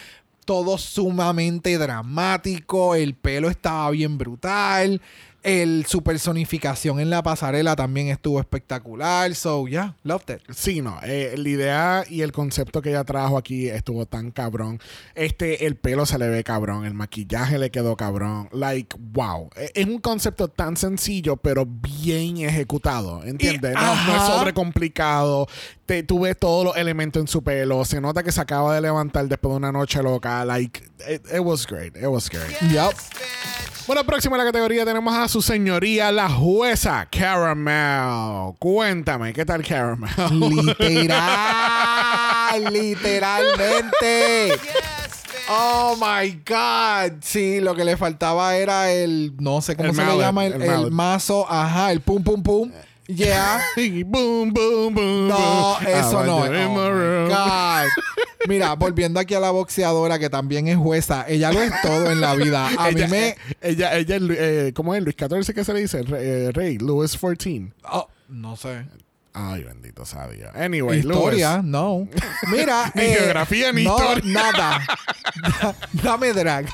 Todo 0.44 0.76
sumamente 0.76 1.78
dramático. 1.78 2.94
El 2.94 3.14
pelo 3.14 3.48
estaba 3.48 3.90
bien 3.90 4.18
brutal. 4.18 5.00
El, 5.46 5.86
su 5.86 6.02
personificación 6.02 6.98
en 6.98 7.08
la 7.08 7.22
pasarela 7.22 7.76
también 7.76 8.08
estuvo 8.08 8.40
espectacular. 8.40 9.32
So, 9.36 9.68
yeah, 9.68 9.94
loved 10.02 10.28
it. 10.34 10.42
Sí, 10.52 10.82
no, 10.82 10.98
eh, 11.04 11.34
la 11.36 11.48
idea 11.48 12.04
y 12.10 12.22
el 12.22 12.32
concepto 12.32 12.82
que 12.82 12.88
ella 12.90 13.04
trajo 13.04 13.38
aquí 13.38 13.68
estuvo 13.68 14.06
tan 14.06 14.32
cabrón. 14.32 14.80
Este, 15.14 15.66
el 15.66 15.76
pelo 15.76 16.04
se 16.04 16.18
le 16.18 16.28
ve 16.28 16.42
cabrón, 16.42 16.84
el 16.84 16.94
maquillaje 16.94 17.58
le 17.58 17.70
quedó 17.70 17.96
cabrón. 17.96 18.48
Like, 18.50 18.96
wow. 19.12 19.48
Eh, 19.54 19.70
Es 19.74 19.86
un 19.86 19.98
concepto 20.00 20.48
tan 20.48 20.76
sencillo, 20.76 21.36
pero 21.36 21.64
bien 21.64 22.38
ejecutado, 22.38 23.22
¿entiendes? 23.24 23.72
Y- 23.72 23.74
No, 23.80 23.94
no 24.04 24.16
es 24.16 24.22
sobrecomplicado. 24.22 25.46
Te, 25.86 26.02
tú 26.02 26.20
ves 26.20 26.36
todos 26.36 26.64
los 26.64 26.76
elementos 26.76 27.20
en 27.20 27.28
su 27.28 27.42
pelo. 27.42 27.84
Se 27.84 28.00
nota 28.00 28.22
que 28.22 28.32
se 28.32 28.40
acaba 28.40 28.74
de 28.74 28.80
levantar 28.80 29.26
después 29.28 29.52
de 29.52 29.56
una 29.56 29.70
noche 29.72 30.02
loca. 30.02 30.44
Like, 30.44 30.82
it, 31.08 31.24
it 31.32 31.40
was 31.40 31.64
great. 31.66 31.96
It 31.96 32.08
was 32.08 32.28
great. 32.28 32.60
Yup. 32.72 32.92
Bueno, 33.86 34.02
próxima 34.04 34.34
a 34.34 34.38
la 34.40 34.44
categoría 34.46 34.84
tenemos 34.84 35.14
a 35.14 35.28
su 35.28 35.40
señoría, 35.40 36.10
la 36.10 36.28
jueza 36.28 37.06
Caramel. 37.08 38.56
Cuéntame, 38.58 39.32
¿qué 39.32 39.44
tal 39.44 39.62
Caramel? 39.64 40.10
Literal, 40.80 42.72
literalmente. 42.72 44.54
Oh 45.48 45.96
my 46.00 46.42
God. 46.44 47.18
Sí, 47.22 47.60
lo 47.60 47.76
que 47.76 47.84
le 47.84 47.96
faltaba 47.96 48.56
era 48.56 48.90
el, 48.90 49.34
no 49.38 49.60
sé 49.60 49.76
cómo 49.76 49.90
El 49.90 49.94
se 49.94 50.04
le 50.04 50.18
llama, 50.18 50.46
el, 50.46 50.54
el 50.54 50.62
el 50.62 50.90
mazo, 50.90 51.46
ajá, 51.48 51.92
el 51.92 52.00
pum 52.00 52.24
pum 52.24 52.42
pum. 52.42 52.72
Yeah. 53.08 53.60
Boom, 53.76 54.52
boom, 54.52 54.94
boom. 54.94 55.28
No, 55.28 55.78
eso 55.80 56.24
no. 56.24 56.38
Oh 56.38 56.48
my. 56.48 57.28
God. 57.28 57.88
Mira, 58.48 58.74
volviendo 58.74 59.20
aquí 59.20 59.34
a 59.34 59.40
la 59.40 59.50
boxeadora 59.50 60.18
que 60.18 60.28
también 60.30 60.66
es 60.68 60.76
jueza, 60.76 61.24
ella 61.28 61.52
lo 61.52 61.60
es 61.62 61.72
todo 61.82 62.10
en 62.10 62.20
la 62.20 62.34
vida. 62.34 62.68
A 62.78 62.90
ella, 62.90 63.06
mí 63.06 63.10
me. 63.10 63.28
eh, 63.28 63.36
ella, 63.60 63.94
ella, 63.96 64.16
eh, 64.20 64.72
¿cómo 64.74 64.94
es? 64.94 65.02
Luis 65.02 65.16
XIV, 65.18 65.54
¿qué 65.54 65.64
se 65.64 65.72
le 65.72 65.80
dice? 65.80 66.02
Re- 66.02 66.46
eh, 66.48 66.52
Rey, 66.52 66.78
Louis 66.78 67.10
XIV. 67.12 67.72
oh, 67.90 68.08
no 68.28 68.56
sé. 68.56 68.86
Ay, 69.38 69.64
bendito 69.64 70.04
sea 70.06 70.28
Dios. 70.28 70.50
Anyway, 70.54 71.00
Historia, 71.00 71.60
no. 71.62 72.08
Mira. 72.50 72.90
Ni 72.94 73.02
geografía 73.02 73.70
ni 73.72 73.84
no, 73.84 73.96
historia. 73.98 74.32
Nada. 74.32 74.86
Da- 75.62 75.74
Dame 75.92 76.32
drag. 76.32 76.66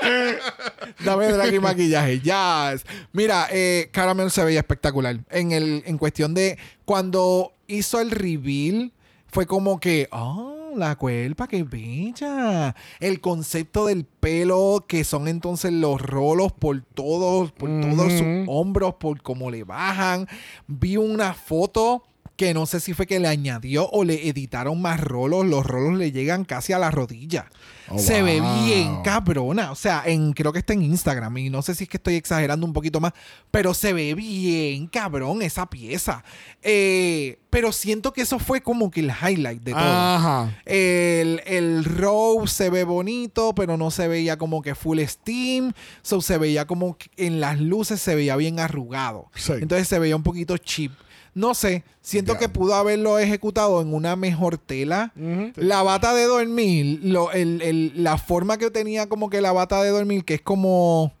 Dame 1.04 1.28
drag 1.28 1.54
y 1.54 1.60
maquillaje. 1.60 2.20
Yes. 2.20 2.84
Mira, 3.12 3.48
eh, 3.50 3.88
Caramel 3.92 4.30
se 4.30 4.44
veía 4.44 4.60
espectacular. 4.60 5.20
En, 5.30 5.52
el, 5.52 5.82
en 5.86 5.98
cuestión 5.98 6.34
de 6.34 6.58
cuando 6.84 7.52
hizo 7.66 8.00
el 8.00 8.10
reveal, 8.10 8.92
fue 9.28 9.46
como 9.46 9.78
que, 9.78 10.08
oh, 10.10 10.72
la 10.76 10.96
cuerpa, 10.96 11.46
qué 11.48 11.62
bella. 11.62 12.74
El 13.00 13.20
concepto 13.20 13.86
del 13.86 14.04
pelo, 14.04 14.84
que 14.88 15.04
son 15.04 15.28
entonces 15.28 15.72
los 15.72 16.00
rolos 16.00 16.52
por 16.52 16.80
todos, 16.82 17.52
por 17.52 17.68
todos 17.80 18.12
sus 18.12 18.26
hombros, 18.46 18.94
por 18.94 19.22
cómo 19.22 19.50
le 19.50 19.64
bajan. 19.64 20.26
Vi 20.66 20.96
una 20.96 21.34
foto 21.34 22.04
que 22.36 22.54
no 22.54 22.66
sé 22.66 22.80
si 22.80 22.94
fue 22.94 23.06
que 23.06 23.18
le 23.18 23.28
añadió 23.28 23.88
o 23.90 24.04
le 24.04 24.28
editaron 24.28 24.80
más 24.80 25.00
rolos. 25.00 25.44
Los 25.44 25.66
rolos 25.66 25.98
le 25.98 26.12
llegan 26.12 26.44
casi 26.44 26.72
a 26.72 26.78
la 26.78 26.90
rodilla. 26.90 27.50
Oh, 27.90 27.98
Se 27.98 28.22
ve 28.22 28.40
bien 28.64 29.02
cabrona. 29.02 29.70
O 29.70 29.74
sea, 29.74 30.02
en, 30.06 30.32
creo 30.32 30.52
que 30.52 30.58
está 30.58 30.72
en 30.72 30.82
Instagram 30.82 31.36
y 31.38 31.50
no 31.50 31.62
sé 31.62 31.74
si 31.74 31.84
es 31.84 31.90
que 31.90 31.96
estoy 31.96 32.14
exagerando 32.16 32.66
un 32.66 32.72
poquito 32.72 33.00
más, 33.00 33.12
pero 33.50 33.74
se 33.74 33.92
ve 33.92 34.14
bien 34.14 34.86
cabrón 34.88 35.42
esa 35.42 35.66
pieza. 35.66 36.24
Eh, 36.62 37.38
pero 37.50 37.72
siento 37.72 38.12
que 38.12 38.22
eso 38.22 38.38
fue 38.38 38.60
como 38.60 38.90
que 38.90 39.00
el 39.00 39.10
highlight 39.10 39.62
de 39.62 39.72
todo. 39.72 39.80
Ajá. 39.82 40.58
El, 40.66 41.42
el 41.46 41.84
robe 41.84 42.46
se 42.46 42.70
ve 42.70 42.84
bonito, 42.84 43.54
pero 43.54 43.76
no 43.76 43.90
se 43.90 44.06
veía 44.08 44.36
como 44.36 44.60
que 44.60 44.74
full 44.74 45.00
steam. 45.00 45.72
So 46.02 46.20
se 46.20 46.36
veía 46.38 46.66
como 46.66 46.96
que 46.96 47.10
en 47.16 47.40
las 47.40 47.58
luces 47.58 48.00
se 48.00 48.14
veía 48.14 48.36
bien 48.36 48.60
arrugado. 48.60 49.30
Sí. 49.34 49.52
Entonces 49.60 49.88
se 49.88 49.98
veía 49.98 50.16
un 50.16 50.22
poquito 50.22 50.56
cheap. 50.58 50.92
No 51.38 51.54
sé, 51.54 51.84
siento 52.02 52.32
que 52.38 52.48
pudo 52.48 52.74
haberlo 52.74 53.18
ejecutado 53.18 53.80
en 53.80 53.94
una 53.94 54.16
mejor 54.16 54.58
tela. 54.58 55.12
La 55.56 55.82
bata 55.82 56.12
de 56.14 56.24
dormir, 56.24 56.98
lo- 57.04 57.30
el- 57.30 57.62
el- 57.62 57.92
la 58.02 58.18
forma 58.18 58.58
que 58.58 58.70
tenía 58.72 59.08
como 59.08 59.30
que 59.30 59.40
la 59.40 59.52
bata 59.52 59.80
de 59.82 59.90
dormir, 59.90 60.24
que 60.24 60.34
es 60.34 60.40
como 60.42 61.12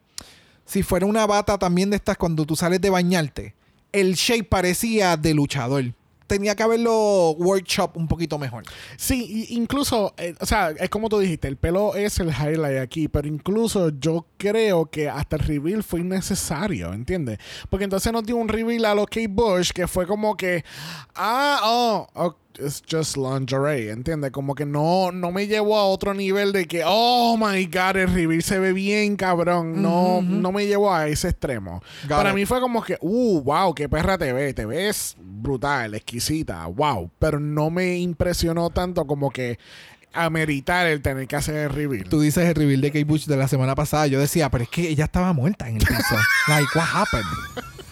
si 0.64 0.82
fuera 0.82 1.06
una 1.06 1.24
bata 1.26 1.56
también 1.58 1.90
de 1.90 1.96
estas 1.96 2.16
cuando 2.16 2.44
tú 2.44 2.56
sales 2.56 2.80
de 2.80 2.90
bañarte. 2.90 3.54
El 3.92 4.14
shape 4.14 4.44
parecía 4.44 5.16
de 5.16 5.34
luchador. 5.34 5.84
Tenía 6.28 6.54
que 6.54 6.62
haberlo 6.62 7.30
workshop 7.32 7.96
un 7.96 8.06
poquito 8.06 8.38
mejor. 8.38 8.62
Sí, 8.96 9.46
incluso, 9.50 10.14
eh, 10.16 10.34
o 10.40 10.46
sea, 10.46 10.70
es 10.70 10.88
como 10.88 11.08
tú 11.08 11.18
dijiste, 11.18 11.48
el 11.48 11.56
pelo 11.56 11.96
es 11.96 12.20
el 12.20 12.28
highlight 12.28 12.78
aquí, 12.78 13.08
pero 13.08 13.26
incluso 13.26 13.88
yo 13.98 14.26
creo 14.36 14.86
que 14.86 15.08
hasta 15.08 15.34
el 15.36 15.42
reveal 15.42 15.82
fue 15.82 16.00
innecesario, 16.00 16.92
¿entiendes? 16.92 17.38
Porque 17.68 17.84
entonces 17.84 18.12
nos 18.12 18.24
dio 18.24 18.36
un 18.36 18.48
reveal 18.48 18.84
a 18.84 18.94
lo 18.94 19.06
Kate 19.06 19.26
Bush 19.28 19.70
que 19.72 19.88
fue 19.88 20.06
como 20.06 20.36
que, 20.36 20.64
ah, 21.16 21.60
oh, 21.64 22.06
oh, 22.14 22.36
it's 22.58 22.82
just 22.90 23.16
lingerie, 23.16 23.90
¿entiendes? 23.90 24.30
Como 24.30 24.54
que 24.54 24.66
no, 24.66 25.10
no 25.12 25.32
me 25.32 25.46
llevó 25.46 25.78
a 25.78 25.84
otro 25.84 26.14
nivel 26.14 26.52
de 26.52 26.66
que, 26.66 26.82
oh 26.84 27.36
my 27.36 27.66
god, 27.66 27.96
el 27.96 28.12
reveal 28.12 28.42
se 28.42 28.58
ve 28.58 28.72
bien, 28.72 29.16
cabrón. 29.16 29.80
No, 29.80 30.22
no 30.22 30.52
me 30.52 30.66
llevó 30.66 30.92
a 30.92 31.06
ese 31.08 31.28
extremo. 31.28 31.82
Got 32.02 32.18
Para 32.18 32.30
it. 32.30 32.34
mí 32.36 32.46
fue 32.46 32.60
como 32.60 32.82
que, 32.82 32.98
uh, 33.00 33.40
wow, 33.42 33.74
qué 33.74 33.88
perra 33.88 34.18
te 34.18 34.32
ves, 34.32 34.54
te 34.54 34.66
ves 34.66 35.16
brutal, 35.18 35.94
exquisita, 35.94 36.66
wow. 36.66 37.10
Pero 37.18 37.40
no 37.40 37.70
me 37.70 37.98
impresionó 37.98 38.70
tanto 38.70 39.06
como 39.06 39.30
que 39.30 39.58
ameritar 40.12 40.86
el 40.86 41.02
tener 41.02 41.28
que 41.28 41.36
hacer 41.36 41.54
el 41.56 41.70
reveal. 41.70 42.08
Tú 42.08 42.20
dices 42.20 42.44
el 42.48 42.54
reveal 42.54 42.80
de 42.80 42.90
Kate 42.90 43.04
Bush 43.04 43.26
de 43.26 43.36
la 43.36 43.46
semana 43.48 43.74
pasada. 43.74 44.06
Yo 44.06 44.18
decía, 44.18 44.50
pero 44.50 44.64
es 44.64 44.70
que 44.70 44.88
ella 44.88 45.04
estaba 45.04 45.32
muerta 45.32 45.68
en 45.68 45.76
el 45.76 45.86
piso. 45.86 46.16
like, 46.48 46.68
what 46.74 46.86
happened? 46.92 47.26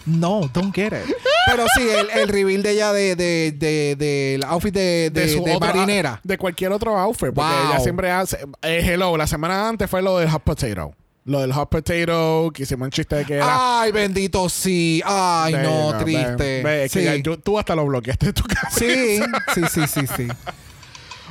No, 0.05 0.49
don't 0.53 0.73
get 0.73 0.93
it. 0.93 1.15
Pero 1.49 1.65
sí, 1.75 1.87
el, 1.89 2.09
el 2.19 2.27
reveal 2.27 2.61
de 2.63 2.71
ella 2.71 2.91
de, 2.93 3.15
de, 3.15 3.53
de, 3.57 3.95
del 3.95 4.43
outfit 4.43 4.73
de, 4.73 5.09
de, 5.11 5.29
su 5.29 5.43
de 5.43 5.55
otro- 5.55 5.67
marinera. 5.67 6.19
De 6.23 6.37
cualquier 6.37 6.71
otro 6.71 6.97
outfit. 6.97 7.33
Porque 7.33 7.49
Wow. 7.51 7.69
ella 7.71 7.79
siempre 7.79 8.11
hace. 8.11 8.37
eh, 8.61 8.81
hello, 8.83 9.15
la 9.17 9.27
semana 9.27 9.67
antes 9.69 9.89
fue 9.89 10.01
lo 10.01 10.17
del 10.19 10.29
hot 10.29 10.43
potato. 10.43 10.93
Lo 11.25 11.41
del 11.41 11.51
hot 11.51 11.69
potato, 11.69 12.51
que 12.53 12.63
hicimos 12.63 12.85
un 12.85 12.91
chiste 12.91 13.15
de 13.17 13.25
que 13.25 13.33
era. 13.35 13.81
Ay, 13.81 13.91
bendito, 13.91 14.47
sí. 14.49 15.01
Ay, 15.05 15.53
no, 15.55 15.97
triste. 15.97 16.63
ve, 16.63 16.85
es 16.85 16.91
que 16.93 17.03
ya 17.03 17.15
yo- 17.15 17.37
tú 17.37 17.59
hasta 17.59 17.75
lo 17.75 17.85
bloqueaste 17.85 18.27
de 18.27 18.33
tu 18.33 18.43
casa. 18.47 18.69
sí, 18.71 19.19
sí, 19.53 19.61
sí, 19.71 19.81
sí, 19.87 20.07
sí. 20.15 20.27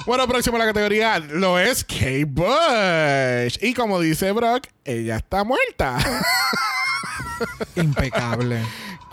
Bueno, 0.04 0.28
próximo 0.28 0.56
a 0.56 0.60
la 0.60 0.66
categoría 0.66 1.18
lo 1.18 1.58
es 1.58 1.82
Kate 1.82 2.26
Bush. 2.26 3.56
Y 3.62 3.72
como 3.74 3.98
dice 3.98 4.30
Brock, 4.32 4.64
ella 4.84 5.16
está 5.16 5.42
muerta. 5.44 5.96
Impecable. 7.76 8.60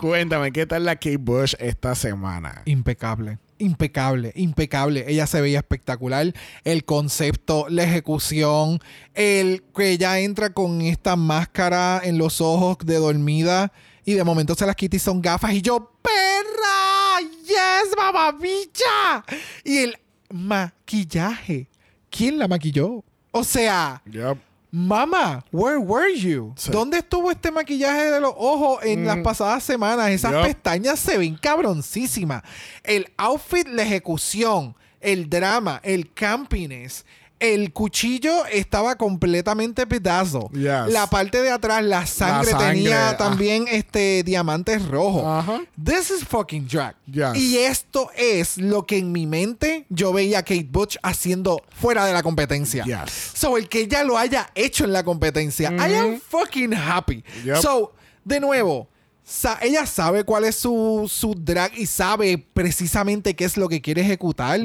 Cuéntame, 0.03 0.51
¿qué 0.51 0.65
tal 0.65 0.83
la 0.83 0.97
Kate 0.97 1.15
Bush 1.15 1.53
esta 1.59 1.95
semana? 1.95 2.61
Impecable. 2.65 3.39
Impecable, 3.57 4.33
impecable. 4.35 5.05
Ella 5.07 5.25
se 5.27 5.39
veía 5.39 5.59
espectacular. 5.59 6.33
El 6.65 6.83
concepto, 6.83 7.67
la 7.69 7.85
ejecución, 7.85 8.79
el 9.13 9.63
que 9.73 9.91
ella 9.91 10.19
entra 10.19 10.49
con 10.49 10.81
esta 10.81 11.15
máscara 11.15 12.01
en 12.03 12.17
los 12.17 12.41
ojos 12.41 12.79
de 12.83 12.95
dormida 12.95 13.71
y 14.03 14.15
de 14.15 14.25
momento 14.25 14.55
se 14.55 14.65
las 14.65 14.75
quita 14.75 14.97
y 14.97 14.99
son 14.99 15.21
gafas 15.21 15.53
y 15.53 15.61
yo, 15.61 15.93
perra, 16.01 17.21
yes, 17.45 17.95
mamabicha. 17.95 19.23
Y 19.63 19.77
el 19.77 19.97
maquillaje, 20.29 21.69
¿quién 22.09 22.37
la 22.37 22.49
maquilló? 22.49 23.05
O 23.31 23.45
sea, 23.45 24.01
Yep. 24.11 24.37
Mama, 24.75 25.45
where 25.51 25.77
were 25.77 26.11
you? 26.15 26.51
Sí. 26.57 26.71
¿Dónde 26.71 26.97
estuvo 26.97 27.29
este 27.29 27.51
maquillaje 27.51 28.09
de 28.09 28.19
los 28.19 28.33
ojos 28.35 28.83
en 28.83 29.05
las 29.05 29.19
pasadas 29.19 29.63
semanas? 29.63 30.09
Esas 30.09 30.33
pestañas 30.43 30.99
se 30.99 31.15
ven 31.19 31.35
cabroncísimas. 31.35 32.41
El 32.83 33.07
outfit, 33.17 33.67
la 33.67 33.83
ejecución, 33.83 34.75
el 34.99 35.29
drama, 35.29 35.79
el 35.83 36.11
campiness. 36.11 37.05
El 37.43 37.73
cuchillo 37.73 38.45
estaba 38.45 38.95
completamente 38.95 39.85
pedazo. 39.85 40.49
Yes. 40.53 40.93
La 40.93 41.07
parte 41.07 41.41
de 41.41 41.49
atrás, 41.49 41.83
la 41.83 42.05
sangre, 42.05 42.51
sangre, 42.51 42.67
tenía 42.69 43.09
ah. 43.09 43.17
también 43.17 43.65
este 43.69 44.23
diamantes 44.23 44.87
rojos. 44.87 45.43
This 45.75 46.09
is 46.09 46.23
fucking 46.23 46.69
drag. 46.69 46.95
Yes. 47.05 47.35
Y 47.35 47.57
esto 47.57 48.09
es 48.15 48.57
lo 48.57 48.85
que 48.85 48.97
en 48.97 49.11
mi 49.11 49.27
mente 49.27 49.85
yo 49.89 50.13
veía 50.13 50.39
a 50.39 50.43
Kate 50.43 50.69
Butch 50.71 50.97
haciendo 51.03 51.61
fuera 51.75 52.05
de 52.05 52.13
la 52.13 52.23
competencia. 52.23 52.85
Yes. 52.85 53.11
So, 53.33 53.57
el 53.57 53.67
que 53.67 53.81
ella 53.81 54.05
lo 54.05 54.17
haya 54.17 54.49
hecho 54.55 54.85
en 54.85 54.93
la 54.93 55.03
competencia, 55.03 55.69
I 55.69 55.95
am 55.95 56.21
fucking 56.21 56.73
happy. 56.73 57.25
Yep. 57.43 57.57
So, 57.57 57.91
de 58.23 58.39
nuevo, 58.39 58.87
sa- 59.23 59.57
ella 59.61 59.85
sabe 59.85 60.23
cuál 60.23 60.43
es 60.45 60.55
su, 60.55 61.09
su 61.11 61.33
drag 61.35 61.77
y 61.77 61.85
sabe 61.85 62.37
precisamente 62.53 63.35
qué 63.35 63.45
es 63.45 63.57
lo 63.57 63.67
que 63.69 63.81
quiere 63.81 64.01
ejecutar. 64.01 64.59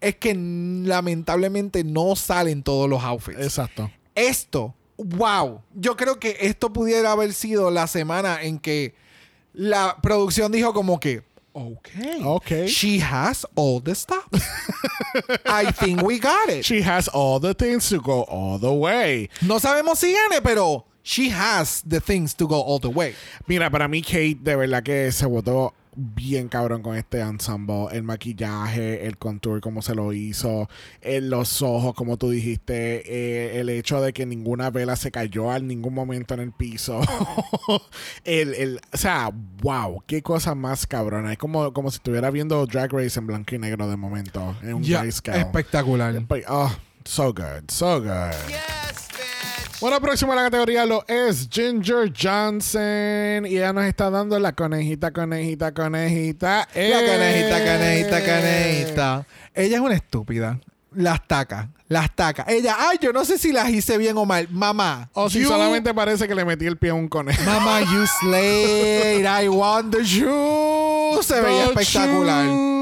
Es 0.00 0.16
que 0.16 0.34
lamentablemente 0.34 1.84
no 1.84 2.16
salen 2.16 2.62
todos 2.62 2.88
los 2.88 3.02
outfits. 3.02 3.40
Exacto. 3.40 3.90
Esto, 4.14 4.74
wow. 4.96 5.60
Yo 5.74 5.96
creo 5.96 6.18
que 6.20 6.36
esto 6.40 6.72
pudiera 6.72 7.12
haber 7.12 7.32
sido 7.34 7.70
la 7.70 7.86
semana 7.86 8.42
en 8.42 8.58
que 8.58 8.94
la 9.52 9.96
producción 10.02 10.52
dijo 10.52 10.72
como 10.72 10.98
que, 11.00 11.22
ok, 11.52 11.88
Ok. 12.24 12.50
she 12.66 13.00
has 13.00 13.46
all 13.54 13.80
the 13.82 13.94
stuff. 13.94 14.24
I 15.46 15.70
think 15.72 16.02
we 16.02 16.18
got 16.18 16.48
it. 16.50 16.64
She 16.64 16.82
has 16.82 17.08
all 17.12 17.40
the 17.40 17.54
things 17.54 17.88
to 17.90 18.00
go 18.00 18.22
all 18.28 18.58
the 18.58 18.70
way. 18.72 19.30
No 19.42 19.58
sabemos 19.60 19.98
si 19.98 20.12
gane, 20.12 20.40
pero 20.42 20.86
she 21.04 21.30
has 21.30 21.84
the 21.86 22.00
things 22.00 22.34
to 22.34 22.46
go 22.48 22.60
all 22.60 22.80
the 22.80 22.88
way. 22.88 23.14
Mira, 23.46 23.70
para 23.70 23.86
mí 23.86 24.02
Kate 24.02 24.38
de 24.40 24.56
verdad 24.56 24.82
que 24.82 25.12
se 25.12 25.26
votó 25.26 25.72
bien 25.96 26.48
cabrón 26.48 26.82
con 26.82 26.96
este 26.96 27.20
ensemble. 27.20 27.86
El 27.92 28.02
maquillaje, 28.02 29.06
el 29.06 29.16
contour, 29.16 29.60
como 29.60 29.80
se 29.80 29.94
lo 29.94 30.12
hizo, 30.12 30.68
el- 31.00 31.30
los 31.30 31.62
ojos, 31.62 31.94
como 31.94 32.16
tú 32.16 32.30
dijiste, 32.30 33.02
eh, 33.06 33.60
el 33.60 33.68
hecho 33.68 34.00
de 34.00 34.12
que 34.12 34.26
ninguna 34.26 34.70
vela 34.70 34.96
se 34.96 35.12
cayó 35.12 35.54
en 35.54 35.68
ningún 35.68 35.94
momento 35.94 36.34
en 36.34 36.40
el 36.40 36.50
piso. 36.50 37.00
el, 38.24 38.54
el- 38.54 38.80
o 38.92 38.96
sea, 38.96 39.30
wow, 39.62 40.02
qué 40.06 40.20
cosa 40.22 40.56
más 40.56 40.86
cabrona. 40.88 41.30
Es 41.32 41.38
como, 41.38 41.72
como 41.72 41.90
si 41.92 41.96
estuviera 41.98 42.30
viendo 42.30 42.66
Drag 42.66 42.92
Race 42.92 43.16
en 43.18 43.28
blanco 43.28 43.54
y 43.54 43.58
negro 43.60 43.88
de 43.88 43.96
momento, 43.96 44.56
en 44.62 44.74
un 44.74 44.82
grayscale. 44.82 45.40
espectacular. 45.42 46.18
But, 46.26 46.40
Oh, 46.48 46.74
so 47.04 47.32
good, 47.32 47.68
so 47.70 48.00
good. 48.00 48.34
Bueno, 49.84 50.00
próximo 50.00 50.32
a 50.32 50.36
la 50.36 50.44
categoría 50.44 50.86
lo 50.86 51.04
es 51.06 51.46
Ginger 51.52 52.10
Johnson. 52.18 53.44
Y 53.44 53.58
ella 53.58 53.70
nos 53.74 53.84
está 53.84 54.08
dando 54.08 54.38
la 54.38 54.52
conejita, 54.54 55.10
conejita, 55.12 55.74
conejita. 55.74 56.66
La 56.74 56.80
¡Eh! 56.80 57.04
canejita, 57.06 57.64
canejita, 57.66 58.24
canejita. 58.24 59.26
Ella 59.52 59.76
es 59.76 59.82
una 59.82 59.94
estúpida. 59.94 60.58
Las 60.92 61.28
taca, 61.28 61.68
las 61.88 62.16
taca. 62.16 62.46
Ella, 62.48 62.76
ay, 62.78 62.96
yo 62.98 63.12
no 63.12 63.26
sé 63.26 63.36
si 63.36 63.52
las 63.52 63.68
hice 63.68 63.98
bien 63.98 64.16
o 64.16 64.24
mal. 64.24 64.48
Mamá. 64.48 65.10
O 65.12 65.28
si 65.28 65.40
you- 65.40 65.48
solamente 65.48 65.92
parece 65.92 66.26
que 66.26 66.34
le 66.34 66.46
metí 66.46 66.64
el 66.64 66.78
pie 66.78 66.88
a 66.88 66.94
un 66.94 67.06
conejo. 67.06 67.42
Mamá, 67.44 67.82
you 67.82 68.06
slayed. 68.20 69.26
I 69.26 69.48
want 69.48 69.94
the 69.94 70.02
shoe. 70.02 71.22
Se 71.22 71.42
veía 71.42 71.64
espectacular. 71.66 72.46
shoes. 72.46 72.73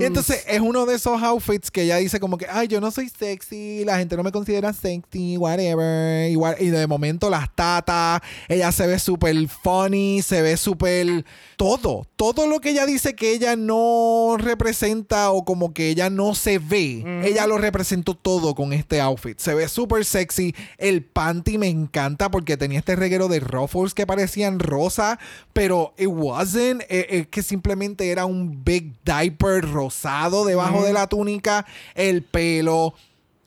Y 0.00 0.04
entonces 0.04 0.44
es 0.46 0.60
uno 0.60 0.86
de 0.86 0.94
esos 0.94 1.22
outfits 1.22 1.70
que 1.70 1.82
ella 1.82 1.96
dice 1.96 2.20
como 2.20 2.38
que, 2.38 2.46
ay, 2.48 2.68
yo 2.68 2.80
no 2.80 2.90
soy 2.90 3.08
sexy, 3.08 3.84
la 3.84 3.98
gente 3.98 4.16
no 4.16 4.22
me 4.22 4.32
considera 4.32 4.72
sexy, 4.72 5.36
whatever. 5.36 6.30
Igual, 6.30 6.56
y 6.60 6.66
de 6.66 6.86
momento 6.86 7.30
las 7.30 7.54
tatas, 7.54 8.20
ella 8.48 8.72
se 8.72 8.86
ve 8.86 8.98
súper 8.98 9.36
funny, 9.48 10.22
se 10.22 10.42
ve 10.42 10.56
súper 10.56 11.24
todo. 11.56 12.06
Todo 12.16 12.46
lo 12.46 12.60
que 12.60 12.70
ella 12.70 12.86
dice 12.86 13.14
que 13.14 13.32
ella 13.32 13.56
no 13.56 14.36
representa 14.38 15.30
o 15.30 15.44
como 15.44 15.72
que 15.72 15.88
ella 15.88 16.10
no 16.10 16.34
se 16.34 16.58
ve, 16.58 17.04
ella 17.24 17.46
lo 17.46 17.58
representó 17.58 18.14
todo 18.14 18.54
con 18.54 18.72
este 18.72 19.00
outfit. 19.00 19.38
Se 19.38 19.54
ve 19.54 19.68
súper 19.68 20.04
sexy. 20.04 20.54
El 20.78 21.02
panty 21.02 21.58
me 21.58 21.68
encanta 21.68 22.30
porque 22.30 22.56
tenía 22.56 22.78
este 22.78 22.96
reguero 22.96 23.28
de 23.28 23.40
ruffles 23.40 23.94
que 23.94 24.06
parecían 24.06 24.58
rosa, 24.58 25.18
pero 25.52 25.94
it 25.98 26.08
wasn't. 26.08 26.82
Eh, 26.88 27.06
eh, 27.10 27.26
que 27.30 27.42
simplemente 27.42 28.10
era 28.10 28.26
un 28.26 28.64
big 28.64 28.94
diaper 29.04 29.62
rosado 29.84 30.44
debajo 30.44 30.84
de 30.84 30.92
la 30.92 31.06
túnica. 31.06 31.66
El 31.94 32.22
pelo. 32.22 32.94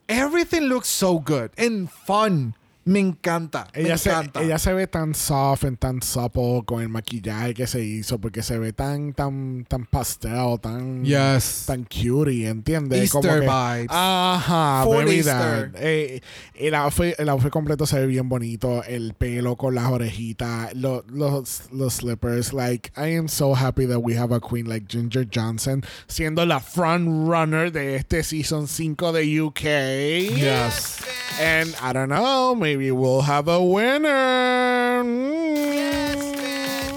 Everything 0.07 0.61
looks 0.69 0.87
so 0.87 1.19
good 1.19 1.51
and 1.57 1.89
fun. 1.89 2.53
Me 2.87 2.99
encanta. 2.99 3.67
me 3.75 3.81
Ella 3.81 3.97
se, 3.97 4.09
encanta. 4.09 4.41
ella 4.41 4.57
se 4.59 4.73
ve 4.73 4.87
tan 4.87 5.13
soft 5.13 5.65
y 5.65 5.75
tan 5.75 6.01
supple 6.01 6.61
con 6.65 6.81
el 6.81 6.87
maquillaje 6.89 7.53
que 7.53 7.67
se 7.67 7.83
hizo 7.83 8.17
porque 8.19 8.41
se 8.41 8.57
ve 8.57 8.71
tan 8.71 9.11
tan 9.13 9.65
tan 9.67 9.85
pastel, 9.85 10.57
tan 10.61 11.03
Yes. 11.03 11.65
tan 11.67 11.83
cutie, 11.83 12.47
¿entiendes? 12.47 13.13
Easter 13.13 13.41
que- 13.41 13.47
vibes. 13.47 13.87
Ajá, 13.89 14.85
Easter. 15.07 15.71
Eh, 15.75 16.21
el, 16.55 16.73
outfit, 16.75 17.13
el 17.19 17.27
outfit 17.29 17.49
completo 17.51 17.85
se 17.85 17.99
ve 17.99 18.07
bien 18.07 18.29
bonito, 18.29 18.81
el 18.85 19.13
pelo 19.13 19.57
con 19.57 19.75
las 19.75 19.91
orejitas, 19.91 20.73
lo- 20.73 21.03
los, 21.09 21.63
los 21.73 21.93
slippers. 21.95 22.53
Like, 22.53 22.91
I 22.95 23.17
am 23.17 23.27
so 23.27 23.53
happy 23.53 23.85
that 23.87 23.99
we 23.99 24.17
have 24.17 24.33
a 24.33 24.39
queen 24.39 24.69
like 24.69 24.85
Ginger 24.87 25.27
Johnson 25.29 25.83
siendo 26.07 26.45
la 26.45 26.61
front 26.61 27.05
runner 27.27 27.69
de 27.71 27.95
este 27.97 28.23
season 28.23 28.67
5 28.67 29.11
de 29.11 29.41
UK. 29.41 29.61
Yes. 30.37 30.99
And 31.41 31.75
I 31.81 31.91
don't 31.93 32.07
know, 32.09 32.55
maybe 32.55 32.76
we'll 32.77 33.21
have 33.21 33.47
a 33.47 33.61
winner. 33.61 35.03
Mm. 35.03 35.67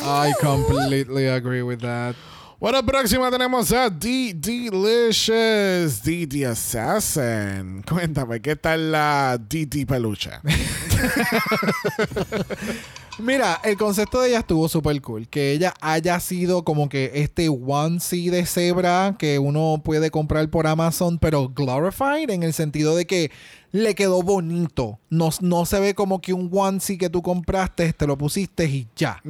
I 0.03 0.33
completely 0.41 1.27
agree 1.27 1.63
with 1.63 1.81
that. 1.81 2.15
Bueno, 2.61 2.83
próxima 2.83 3.31
tenemos 3.31 3.73
a 3.73 3.89
D 3.89 4.35
Delicious, 4.35 6.03
D 6.03 6.27
The 6.27 6.47
Assassin. 6.47 7.83
Cuéntame, 7.87 8.43
¿qué 8.43 8.55
tal 8.55 8.93
la 8.93 9.39
DD 9.39 9.87
Peluche? 9.87 10.33
Mira, 13.23 13.61
el 13.65 13.77
concepto 13.77 14.21
de 14.21 14.31
ella 14.31 14.39
estuvo 14.39 14.69
súper 14.69 15.01
cool. 15.03 15.29
Que 15.29 15.53
ella 15.53 15.75
haya 15.81 16.19
sido 16.21 16.65
como 16.65 16.89
que 16.89 17.11
este 17.15 17.49
onesie 17.49 18.31
de 18.31 18.47
cebra 18.47 19.17
que 19.19 19.39
uno 19.39 19.83
puede 19.85 20.11
comprar 20.11 20.49
por 20.49 20.67
Amazon, 20.67 21.19
pero 21.19 21.49
glorified 21.49 22.31
en 22.31 22.43
el 22.43 22.53
sentido 22.53 22.97
de 22.97 23.07
que 23.07 23.31
le 23.73 23.95
quedó 23.95 24.23
bonito. 24.23 24.99
No, 25.11 25.31
no 25.41 25.67
se 25.67 25.81
ve 25.81 25.95
como 25.95 26.21
que 26.21 26.33
un 26.33 26.51
onesie 26.53 26.99
que 26.99 27.11
tú 27.11 27.23
compraste, 27.23 27.93
te 27.93 28.07
lo 28.07 28.17
pusiste 28.17 28.65
y 28.65 28.87
ya. 28.97 29.21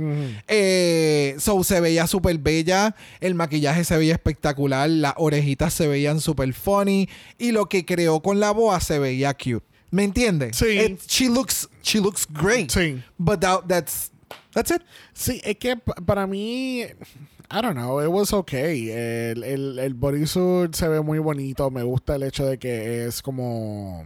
Eh, 0.49 1.35
so 1.39 1.63
se 1.65 1.81
veía 1.81 2.07
súper 2.07 2.39
bella, 2.39 2.95
el 3.21 3.35
maquillaje 3.35 3.85
se 3.85 3.97
veía 3.97 4.15
espectacular, 4.15 4.89
las 4.89 5.15
orejitas 5.17 5.75
se 5.75 5.89
veían 5.89 6.21
súper 6.21 6.53
funny 6.55 7.09
y 7.39 7.53
lo 7.53 7.67
que 7.67 7.85
creó 7.85 8.21
con 8.21 8.41
la 8.41 8.53
boa 8.53 8.81
se 8.81 8.99
veía 8.99 9.35
cute. 9.35 9.70
¿Me 9.91 10.05
entiendes? 10.05 10.57
Sí. 10.57 10.79
It- 10.79 11.01
she 11.07 11.29
looks 11.29 11.69
she 11.83 12.01
looks 12.01 12.27
great. 12.29 12.71
Sí. 12.71 13.03
But 13.19 13.41
that- 13.41 13.67
that's 13.67 14.13
that's 14.53 14.71
it. 14.71 14.83
Sí, 15.13 15.41
es 15.45 15.57
que 15.57 15.77
pa- 15.77 15.95
para 15.95 16.27
mí, 16.27 16.81
I 16.83 17.61
don't 17.63 17.75
know, 17.75 18.01
it 18.01 18.09
was 18.09 18.33
okay. 18.33 18.91
El, 18.91 19.43
el, 19.43 19.79
el 19.81 19.95
bodysuit 19.95 20.75
se 20.75 20.87
ve 20.89 21.01
muy 21.01 21.19
bonito. 21.19 21.71
Me 21.71 21.83
gusta 21.83 22.15
el 22.17 22.23
hecho 22.23 22.47
de 22.47 22.59
que 22.59 23.07
es 23.07 23.21
como. 23.23 24.05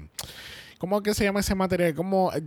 ¿Cómo 0.79 1.03
que 1.03 1.15
se 1.15 1.25
llama 1.25 1.41
ese 1.41 1.55
material? 1.55 1.95
Como 1.95 2.31
el, 2.33 2.45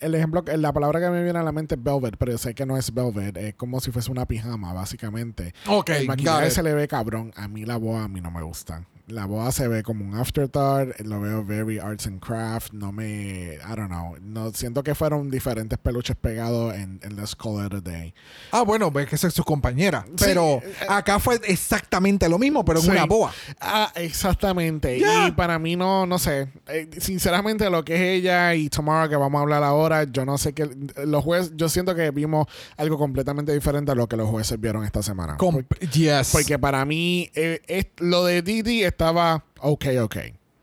el 0.00 0.14
ejemplo, 0.14 0.44
la 0.56 0.72
palabra 0.74 1.00
que 1.00 1.08
me 1.08 1.22
viene 1.22 1.38
a 1.38 1.42
la 1.42 1.52
mente 1.52 1.74
es 1.76 1.82
velvet, 1.82 2.16
pero 2.18 2.32
yo 2.32 2.38
sé 2.38 2.54
que 2.54 2.66
no 2.66 2.76
es 2.76 2.92
velvet, 2.92 3.34
es 3.38 3.54
como 3.54 3.80
si 3.80 3.90
fuese 3.90 4.10
una 4.10 4.26
pijama, 4.26 4.74
básicamente. 4.74 5.54
Ok, 5.66 5.88
el 5.90 6.06
maquillaje 6.06 6.50
se 6.50 6.62
le 6.62 6.74
ve 6.74 6.86
cabrón. 6.86 7.32
A 7.34 7.48
mí 7.48 7.64
la 7.64 7.78
boa, 7.78 8.04
a 8.04 8.08
mí 8.08 8.20
no 8.20 8.30
me 8.30 8.42
gusta. 8.42 8.86
La 9.08 9.24
boda 9.26 9.52
se 9.52 9.68
ve 9.68 9.82
como 9.82 10.04
un 10.04 10.14
afterthought, 10.16 10.98
lo 11.00 11.20
veo 11.20 11.44
very 11.44 11.78
arts 11.78 12.06
and 12.06 12.20
craft, 12.20 12.72
no 12.72 12.90
me, 12.92 13.54
I 13.54 13.74
don't 13.76 13.88
know, 13.88 14.16
no 14.20 14.50
siento 14.52 14.82
que 14.82 14.94
fueron 14.94 15.30
diferentes 15.30 15.78
peluches 15.78 16.16
pegados 16.16 16.74
en, 16.74 16.98
en 17.02 17.16
Let's 17.16 17.36
Call 17.36 17.64
It 17.66 17.72
a 17.74 17.80
Day. 17.80 18.14
Ah, 18.50 18.62
bueno, 18.62 18.90
ves 18.90 19.06
que 19.08 19.14
esa 19.14 19.28
es 19.28 19.34
su 19.34 19.44
compañera. 19.44 20.04
Sí, 20.08 20.24
Pero 20.24 20.56
eh, 20.62 20.74
acá 20.88 21.18
fue 21.20 21.40
exactamente 21.44 22.28
lo 22.28 22.38
mismo, 22.38 22.64
pero 22.64 22.80
en 22.80 22.84
Sí. 22.86 22.90
una 22.90 23.04
boa. 23.06 23.32
Ah, 23.60 23.92
exactamente. 23.94 24.98
Y 24.98 25.30
para 25.32 25.58
mí 25.58 25.76
no, 25.76 26.06
no 26.06 26.18
sé. 26.18 26.48
Eh, 26.68 26.88
sinceramente, 26.98 27.68
lo 27.70 27.84
que 27.84 27.94
es 27.94 28.00
ella 28.22 28.54
y 28.54 28.68
Tomorrow 28.68 29.08
que 29.08 29.16
vamos 29.16 29.38
a 29.38 29.42
hablar 29.42 29.62
ahora, 29.62 30.04
yo 30.04 30.24
no 30.24 30.36
sé 30.38 30.52
qué. 30.52 30.68
Los 31.04 31.22
jueces, 31.24 31.52
yo 31.56 31.68
siento 31.68 31.94
que 31.94 32.10
vimos 32.10 32.46
algo 32.76 32.98
completamente 32.98 33.52
diferente 33.52 33.92
a 33.92 33.94
lo 33.94 34.08
que 34.08 34.16
los 34.16 34.28
jueces 34.28 34.60
vieron 34.60 34.84
esta 34.84 35.02
semana. 35.02 35.36
Com- 35.36 35.62
porque, 35.62 35.86
yes. 35.88 36.30
porque 36.32 36.58
para 36.58 36.84
mí, 36.84 37.30
eh, 37.34 37.60
es- 37.66 37.86
lo 37.98 38.24
de 38.24 38.42
Didi 38.42 38.82
estaba 38.96 39.44
ok, 39.60 39.84
ok. 40.00 40.16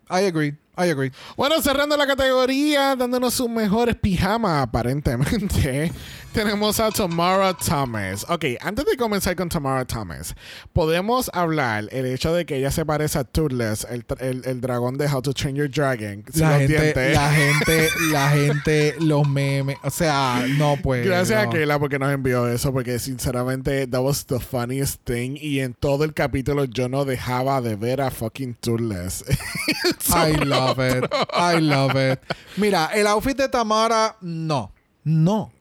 I 0.10 0.26
agree. 0.26 0.58
I 0.75 0.89
agree. 0.89 1.12
Bueno, 1.38 1.62
cerrando 1.62 1.95
la 1.97 2.07
categoría, 2.07 2.95
dándonos 2.95 3.33
sus 3.36 3.47
mejores 3.49 3.95
pijamas, 3.95 4.63
aparentemente, 4.63 5.91
tenemos 6.33 6.79
a 6.79 6.89
Tamara 6.89 7.53
Thomas. 7.53 8.25
Ok, 8.27 8.45
antes 8.59 8.83
de 8.86 8.97
comenzar 8.97 9.36
con 9.36 9.49
Tamara 9.49 9.86
Thomas, 9.86 10.33
podemos 10.73 11.29
hablar 11.31 11.88
el 11.91 12.07
hecho 12.07 12.33
de 12.33 12.47
que 12.47 12.55
ella 12.57 12.71
se 12.71 12.86
parece 12.88 13.19
a 13.19 13.23
Toothless, 13.23 13.86
el, 13.89 14.03
el- 14.19 14.41
el 14.45 14.62
dragón 14.62 14.97
de 14.97 15.05
How 15.07 15.21
to 15.21 15.33
Train 15.33 15.55
Your 15.55 15.69
Dragon. 15.69 16.23
La 16.33 16.57
gente, 16.57 17.13
la 17.13 17.31
gente, 17.36 17.89
la 18.12 18.29
gente, 18.31 18.95
los 18.99 19.27
memes. 19.27 19.77
O 19.83 19.91
sea, 19.91 20.43
no 20.57 20.77
pues. 20.81 21.05
Gracias 21.05 21.43
no. 21.43 21.49
a 21.51 21.53
Keila 21.53 21.77
porque 21.77 21.99
nos 21.99 22.12
envió 22.12 22.47
eso, 22.47 22.73
porque 22.73 22.97
sinceramente, 22.97 23.86
that 23.86 24.01
was 24.01 24.25
the 24.25 24.39
funniest 24.39 25.01
thing. 25.03 25.38
Y 25.39 25.59
en 25.59 25.75
todo 25.75 26.03
el 26.03 26.15
capítulo 26.15 26.65
yo 26.65 26.89
no 26.89 27.05
dejaba 27.05 27.62
de 27.62 27.75
ver 27.75 28.01
a 28.01 28.09
fucking 28.09 28.55
Toothless. 28.55 29.23
I 30.09 30.31
love 30.43 30.62
it. 30.80 31.06
I 31.34 31.60
love 31.60 31.95
it. 31.95 32.19
Mira, 32.58 32.89
el 32.93 33.08
outfit 33.08 33.38
de 33.38 33.47
Tamara, 33.47 34.15
no. 34.21 34.71
No. 35.04 35.52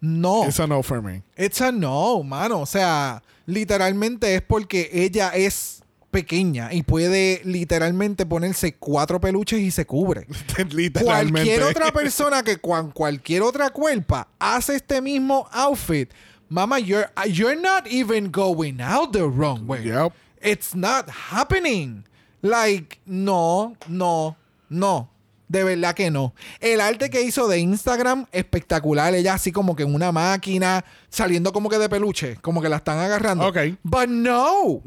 No. 0.00 0.44
It's 0.46 0.58
a 0.58 0.66
no 0.66 0.82
for 0.82 1.00
me. 1.00 1.22
It's 1.36 1.60
a 1.60 1.70
no, 1.70 2.22
mano. 2.22 2.62
O 2.62 2.66
sea, 2.66 3.22
literalmente 3.46 4.34
es 4.34 4.42
porque 4.42 4.90
ella 4.92 5.30
es 5.34 5.82
pequeña 6.10 6.72
y 6.72 6.82
puede 6.82 7.40
literalmente 7.44 8.26
ponerse 8.26 8.74
cuatro 8.74 9.20
peluches 9.20 9.60
y 9.60 9.70
se 9.70 9.86
cubre. 9.86 10.26
Literalmente. 10.70 11.04
Cualquier 11.04 11.62
otra 11.62 11.90
persona 11.90 12.42
que 12.42 12.58
con 12.58 12.92
cualquier 12.92 13.42
otra 13.42 13.70
cuerpa 13.70 14.28
hace 14.38 14.76
este 14.76 15.00
mismo 15.00 15.48
outfit, 15.52 16.10
mama, 16.48 16.78
you're, 16.78 17.08
you're 17.26 17.60
not 17.60 17.86
even 17.86 18.30
going 18.30 18.80
out 18.80 19.12
the 19.12 19.26
wrong 19.26 19.66
way. 19.66 19.84
Yep. 19.84 20.12
It's 20.42 20.74
not 20.74 21.08
happening. 21.08 22.04
Like, 22.42 22.98
no, 23.06 23.76
no, 23.88 24.36
no. 24.72 25.10
De 25.48 25.64
verdad 25.64 25.94
que 25.94 26.10
no. 26.10 26.34
El 26.60 26.80
arte 26.80 27.10
que 27.10 27.20
hizo 27.20 27.46
de 27.46 27.58
Instagram, 27.58 28.24
espectacular. 28.32 29.14
Ella 29.14 29.34
así 29.34 29.52
como 29.52 29.76
que 29.76 29.82
en 29.82 29.94
una 29.94 30.10
máquina, 30.10 30.82
saliendo 31.10 31.52
como 31.52 31.68
que 31.68 31.76
de 31.76 31.90
peluche, 31.90 32.36
como 32.36 32.62
que 32.62 32.70
la 32.70 32.76
están 32.76 32.98
agarrando. 32.98 33.46
Ok. 33.46 33.58
But 33.82 34.08
no. 34.08 34.82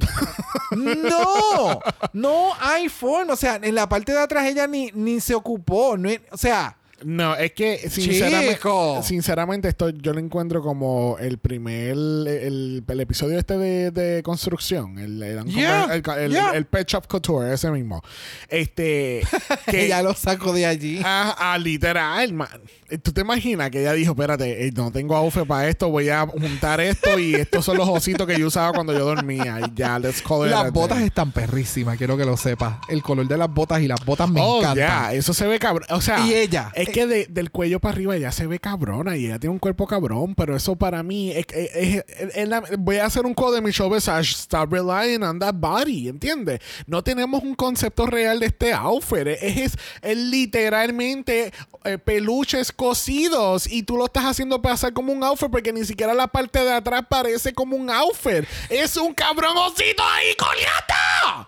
no. 0.75 1.79
No 2.13 2.53
hay 2.59 2.89
forma. 2.89 3.33
O 3.33 3.35
sea, 3.35 3.59
en 3.61 3.75
la 3.75 3.87
parte 3.87 4.11
de 4.11 4.19
atrás 4.19 4.47
ella 4.47 4.65
ni, 4.65 4.89
ni 4.95 5.19
se 5.19 5.35
ocupó. 5.35 5.97
No 5.97 6.09
o 6.31 6.37
sea, 6.37 6.77
No, 7.03 7.35
es 7.35 7.51
que 7.51 7.89
sinceramente, 7.89 8.55
Chico. 8.55 9.01
sinceramente 9.03 9.67
esto 9.67 9.89
yo 9.89 10.13
lo 10.13 10.19
encuentro 10.19 10.61
como 10.61 11.17
el 11.19 11.37
primer, 11.39 11.89
el, 11.91 12.83
el 12.87 12.99
episodio 13.01 13.37
este 13.37 13.57
de, 13.57 13.91
de 13.91 14.23
construcción, 14.23 14.97
el, 14.99 15.21
el, 15.21 15.43
Yeah, 15.45 15.93
el, 15.93 16.03
el- 16.19 16.31
yeah. 16.31 16.51
el 16.51 16.65
Pet 16.65 16.87
Shop 16.87 17.05
Couture, 17.07 17.53
ese 17.53 17.69
mismo. 17.69 18.01
Este, 18.47 19.21
que 19.69 19.85
ella 19.85 20.01
lo 20.01 20.13
sacó 20.13 20.53
de 20.53 20.65
allí. 20.65 21.01
Ah, 21.03 21.35
ah, 21.37 21.57
literal, 21.57 22.31
man. 22.33 22.47
Eh, 22.95 22.97
¿Tú 22.97 23.11
te 23.11 23.21
imaginas 23.21 23.69
que 23.71 23.81
ella 23.81 23.93
dijo, 23.93 24.11
espérate, 24.13 24.67
eh, 24.67 24.71
no 24.75 24.91
tengo 24.91 25.15
outfit 25.15 25.45
para 25.45 25.67
esto, 25.67 25.89
voy 25.89 26.09
a 26.09 26.25
juntar 26.25 26.79
esto 26.79 27.19
y 27.19 27.35
estos 27.35 27.65
son 27.65 27.77
los 27.77 27.87
ositos 27.89 28.25
que 28.25 28.39
yo 28.39 28.47
usaba 28.47 28.71
cuando 28.73 28.93
yo 28.93 29.05
dormía 29.05 29.59
y 29.59 29.71
ya, 29.75 29.99
let's 29.99 30.21
call 30.21 30.45
it 30.45 30.51
Las 30.51 30.71
botas 30.71 30.97
day. 30.99 31.07
están 31.07 31.31
perrísimas, 31.31 31.97
quiero 31.97 32.15
que 32.17 32.25
lo 32.25 32.37
sepas. 32.37 32.77
El 32.87 33.01
color 33.01 33.27
de 33.27 33.37
las 33.37 33.49
botas 33.53 33.81
y 33.81 33.87
las 33.87 34.03
botas 34.05 34.29
me 34.29 34.39
oh, 34.41 34.59
encantan. 34.59 34.77
ya, 34.77 35.13
eso 35.13 35.33
se 35.33 35.45
ve 35.47 35.59
cabrón. 35.59 35.87
O 35.91 36.01
sea, 36.01 36.25
Y 36.25 36.33
ella, 36.33 36.71
Es 36.73 36.87
eh, 36.87 36.91
que 36.91 37.05
de- 37.07 37.25
del 37.27 37.51
cuello 37.51 37.79
para 37.79 37.93
arriba 37.93 38.15
ella 38.15 38.31
se 38.31 38.47
ve 38.47 38.59
cabrona 38.59 39.17
y 39.17 39.25
ella 39.25 39.39
tiene 39.39 39.51
un 39.53 39.59
cuerpo 39.59 39.87
cabrón, 39.87 40.33
pero 40.35 40.55
eso 40.55 40.75
para 40.75 41.03
mí 41.03 41.31
es, 41.31 41.45
es- 41.53 42.03
es- 42.35 42.47
la- 42.47 42.63
voy 42.79 42.97
a 42.97 43.05
hacer 43.05 43.25
un 43.25 43.33
code 43.33 43.55
de 43.57 43.61
mi 43.61 43.71
show 43.71 43.93
Visage, 43.93 44.31
stop 44.33 44.71
relying 44.71 45.21
on 45.23 45.39
that 45.39 45.53
body, 45.55 46.07
¿entiendes? 46.07 46.59
No 46.87 47.03
tenemos 47.03 47.43
un 47.43 47.55
concepto 47.55 48.05
real 48.05 48.39
de 48.39 48.45
este 48.47 48.73
outfit. 48.73 49.27
Es, 49.27 49.77
es, 50.01 50.17
literalmente 50.17 51.51
eh, 51.83 51.97
peluches 51.97 52.71
cosidos 52.85 53.65
y 53.65 53.81
tú 53.81 53.97
lo 53.97 54.05
estás 54.05 54.25
haciendo 54.25 54.61
pasar 54.61 54.93
como 54.93 55.11
un 55.11 55.23
outfit 55.23 55.49
porque 55.49 55.73
ni 55.73 55.83
siquiera 55.85 56.13
la 56.13 56.27
parte 56.27 56.63
de 56.63 56.71
atrás 56.71 57.03
parece 57.09 57.51
como 57.51 57.75
un 57.75 57.89
outfit. 57.89 58.45
Es 58.69 58.95
un 58.95 59.11
cabrón 59.11 59.57
osito 59.57 60.03
ahí, 60.03 60.35
coleata. 60.35 61.47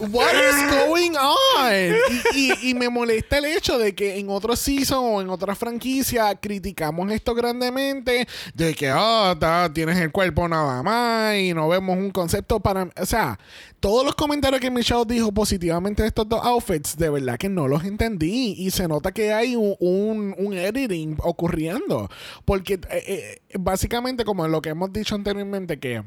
What 0.00 0.32
is 0.32 0.56
going 0.88 1.12
on? 1.16 1.94
Y, 2.34 2.52
y- 2.52 2.70
y 2.70 2.74
me 2.74 2.88
molesta 2.88 3.38
el 3.38 3.44
hecho 3.44 3.78
de 3.78 3.94
que 3.94 4.18
en 4.18 4.30
otro 4.30 4.56
season 4.56 4.98
o 5.04 5.20
en 5.20 5.28
otra 5.28 5.54
franquicia 5.54 6.34
criticamos 6.36 7.10
esto 7.12 7.34
grandemente 7.34 8.26
de 8.54 8.74
que 8.74 8.88
ah, 8.88 9.36
ta, 9.38 9.70
tienes 9.72 9.98
el 9.98 10.10
cuerpo 10.10 10.48
nada 10.48 10.82
más 10.82 11.36
y 11.36 11.52
no 11.52 11.68
vemos 11.68 11.98
un 11.98 12.10
concepto 12.10 12.60
para, 12.60 12.88
o 12.98 13.06
sea, 13.06 13.38
todos 13.78 14.04
los 14.04 14.14
comentarios 14.14 14.60
que 14.60 14.70
Michelle 14.70 15.04
dijo 15.06 15.32
positivamente 15.32 16.02
de 16.02 16.08
estos 16.08 16.28
dos 16.28 16.44
outfits, 16.44 16.96
de 16.96 17.10
verdad 17.10 17.36
que 17.38 17.48
no 17.48 17.68
los 17.68 17.84
entendí 17.84 18.54
y 18.58 18.70
se 18.70 18.88
nota 18.88 19.12
que 19.12 19.32
hay 19.34 19.54
un, 19.56 19.76
un- 19.80 20.34
un 20.38 20.54
editing 20.54 21.16
ocurriendo 21.22 22.08
porque 22.46 22.74
eh, 22.90 23.04
eh, 23.06 23.40
básicamente 23.58 24.24
como 24.24 24.48
lo 24.48 24.62
que 24.62 24.70
hemos 24.70 24.92
dicho 24.92 25.14
anteriormente 25.14 25.78
que 25.78 26.02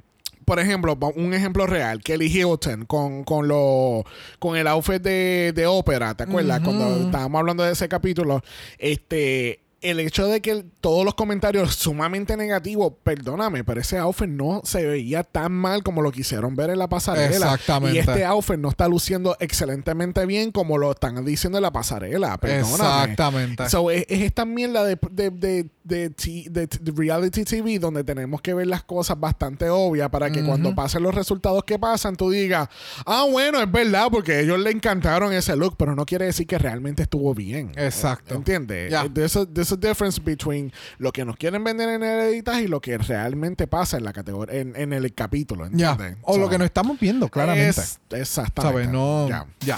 por 0.45 0.59
ejemplo, 0.59 0.97
un 1.15 1.33
ejemplo 1.33 1.67
real, 1.67 2.01
Kelly 2.01 2.27
Hilton 2.27 2.85
con, 2.85 3.23
con, 3.23 3.47
lo, 3.47 4.03
con 4.39 4.55
el 4.57 4.67
outfit 4.67 5.01
de, 5.01 5.53
de 5.55 5.65
ópera, 5.65 6.15
¿te 6.15 6.23
acuerdas? 6.23 6.61
Cuando 6.61 7.05
estábamos 7.05 7.39
hablando 7.39 7.63
de 7.63 7.73
ese 7.73 7.87
capítulo, 7.89 8.43
este, 8.77 9.63
el 9.83 9.99
hecho 9.99 10.27
de 10.27 10.41
que 10.41 10.65
todos 10.81 11.05
los 11.05 11.13
comentarios 11.13 11.75
sumamente 11.75 12.35
negativos, 12.35 12.93
perdóname, 13.03 13.63
pero 13.63 13.81
ese 13.81 13.97
outfit 13.97 14.29
no 14.29 14.61
se 14.63 14.85
veía 14.85 15.23
tan 15.23 15.51
mal 15.51 15.83
como 15.83 16.01
lo 16.01 16.11
quisieron 16.11 16.55
ver 16.55 16.71
en 16.71 16.79
la 16.79 16.87
pasarela. 16.87 17.53
Exactamente. 17.53 17.95
Y 17.95 17.99
este 17.99 18.25
outfit 18.25 18.57
no 18.57 18.69
está 18.69 18.87
luciendo 18.87 19.35
excelentemente 19.39 20.25
bien 20.25 20.51
como 20.51 20.77
lo 20.77 20.91
están 20.91 21.23
diciendo 21.25 21.57
en 21.57 21.63
la 21.63 21.71
pasarela, 21.71 22.37
perdóname. 22.37 22.73
Exactamente. 23.11 23.69
So, 23.69 23.91
es, 23.91 24.05
es 24.09 24.21
esta 24.21 24.45
mierda 24.45 24.85
de, 24.85 24.97
de, 25.11 25.29
de, 25.29 25.69
de, 25.83 26.09
ti- 26.09 26.47
de- 26.49 26.67
de 26.67 26.91
reality 26.95 27.43
TV 27.43 27.77
donde 27.79 28.03
tenemos 28.03 28.41
que 28.41 28.53
ver 28.53 28.67
las 28.67 28.83
cosas 28.83 29.19
bastante 29.19 29.69
obvias 29.69 30.09
para 30.09 30.31
que 30.31 30.43
cuando 30.43 30.73
pasen 30.75 31.03
los 31.03 31.13
resultados 31.13 31.63
que 31.63 31.77
pasan, 31.77 32.15
tú 32.15 32.29
digas, 32.29 32.69
ah, 33.05 33.25
bueno, 33.29 33.61
es 33.61 33.71
verdad, 33.71 34.07
porque 34.11 34.33
a 34.33 34.39
ellos 34.39 34.59
le 34.59 34.71
encantaron 34.71 35.33
ese 35.33 35.55
look, 35.55 35.75
pero 35.77 35.95
no 35.95 36.05
quiere 36.05 36.25
decir 36.25 36.47
que 36.47 36.57
realmente 36.57 37.03
estuvo 37.03 37.33
bien. 37.33 37.71
Exacto. 37.75 38.35
¿Entiendes? 38.35 38.91
Ya. 38.91 39.03
Eh, 39.03 39.09
There's, 39.13 39.35
a, 39.35 39.45
there's 39.45 39.71
a 39.71 39.75
difference 39.77 40.19
between 40.21 40.71
lo 40.97 41.11
que 41.11 41.25
nos 41.25 41.35
quieren 41.37 41.63
vender 41.63 41.89
en 41.89 42.03
el 42.03 42.19
editaje 42.29 42.63
y 42.63 42.67
lo 42.67 42.79
que 42.81 42.97
realmente 42.97 43.67
pasa 43.67 43.97
en 43.97 44.03
la 44.05 44.13
categoría, 44.13 44.59
en, 44.61 44.75
en 44.75 44.93
el 44.93 45.13
capítulo. 45.13 45.67
Ya. 45.71 45.91
¿entiendes? 45.91 46.17
O 46.23 46.37
lo 46.37 46.49
que 46.49 46.57
no 46.57 46.65
estamos 46.65 46.99
viendo, 46.99 47.27
claramente. 47.29 47.81
es- 47.81 47.99
exactamente. 48.11 48.83
¿Sabes? 48.85 48.89
No. 48.93 49.27
Ya. 49.27 49.45
Ya. 49.59 49.77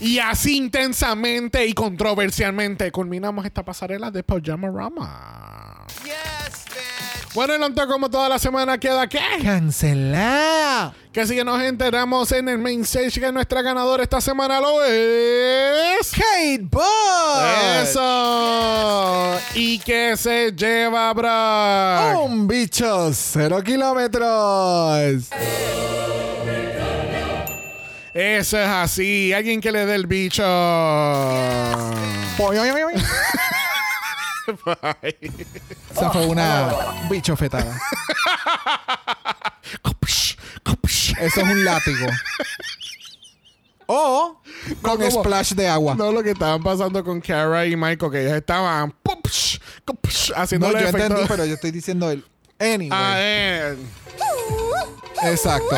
Y 0.00 0.18
así 0.18 0.56
intensamente 0.56 1.66
y 1.66 1.72
controversialmente 1.72 2.90
culminamos 2.92 3.44
esta 3.46 3.64
pasarela 3.64 4.10
de 4.10 4.22
Pajama 4.22 4.68
Rama. 4.68 5.86
Bueno, 7.36 7.52
y 7.52 7.56
entonces 7.56 7.92
como 7.92 8.08
toda 8.08 8.30
la 8.30 8.38
semana 8.38 8.78
queda 8.78 9.06
¿qué? 9.06 9.20
Cancelada. 9.42 10.94
Que 11.12 11.26
si 11.26 11.34
que 11.34 11.44
nos 11.44 11.60
enteramos 11.62 12.32
en 12.32 12.48
el 12.48 12.56
main 12.58 12.80
stage 12.80 13.20
que 13.20 13.30
nuestra 13.30 13.60
ganadora 13.60 14.02
esta 14.02 14.22
semana 14.22 14.58
lo 14.58 14.82
es... 14.84 16.10
Kate 16.12 16.66
Bush. 16.70 17.82
¡Eso! 17.82 19.38
¿Y 19.54 19.78
que 19.80 20.16
se 20.16 20.52
lleva, 20.52 21.12
Brock? 21.12 22.22
Un 22.24 22.48
bicho 22.48 23.10
cero 23.12 23.62
kilómetros. 23.62 25.28
Eso 28.18 28.58
es 28.58 28.66
así. 28.66 29.32
Alguien 29.34 29.60
que 29.60 29.70
le 29.70 29.84
dé 29.84 29.94
el 29.94 30.06
bicho. 30.06 30.42
Esa 35.92 36.10
fue 36.10 36.26
una 36.26 36.70
bicho 37.10 37.36
fetada. 37.36 37.78
Eso 41.20 41.40
es 41.40 41.46
un 41.48 41.64
látigo. 41.64 42.06
O 43.86 44.40
con 44.82 44.98
como- 44.98 45.10
splash 45.22 45.52
de 45.52 45.68
agua. 45.68 45.94
No 45.94 46.10
lo 46.12 46.22
que 46.22 46.30
estaban 46.30 46.62
pasando 46.62 47.02
con 47.04 47.20
Kara 47.20 47.66
y 47.66 47.76
Michael, 47.76 48.10
que 48.12 48.20
ellos 48.22 48.32
estaban 48.32 48.94
haciendo 50.34 50.66
No, 50.68 50.72
yo 50.72 50.78
el 50.78 50.84
efecto. 50.84 51.04
entendí, 51.06 51.24
pero 51.28 51.44
yo 51.44 51.54
estoy 51.54 51.70
diciendo 51.70 52.10
el. 52.10 52.24
Anyway. 52.58 52.88
Ah, 52.92 53.14
eh. 53.18 53.76
Exacto. 55.24 55.76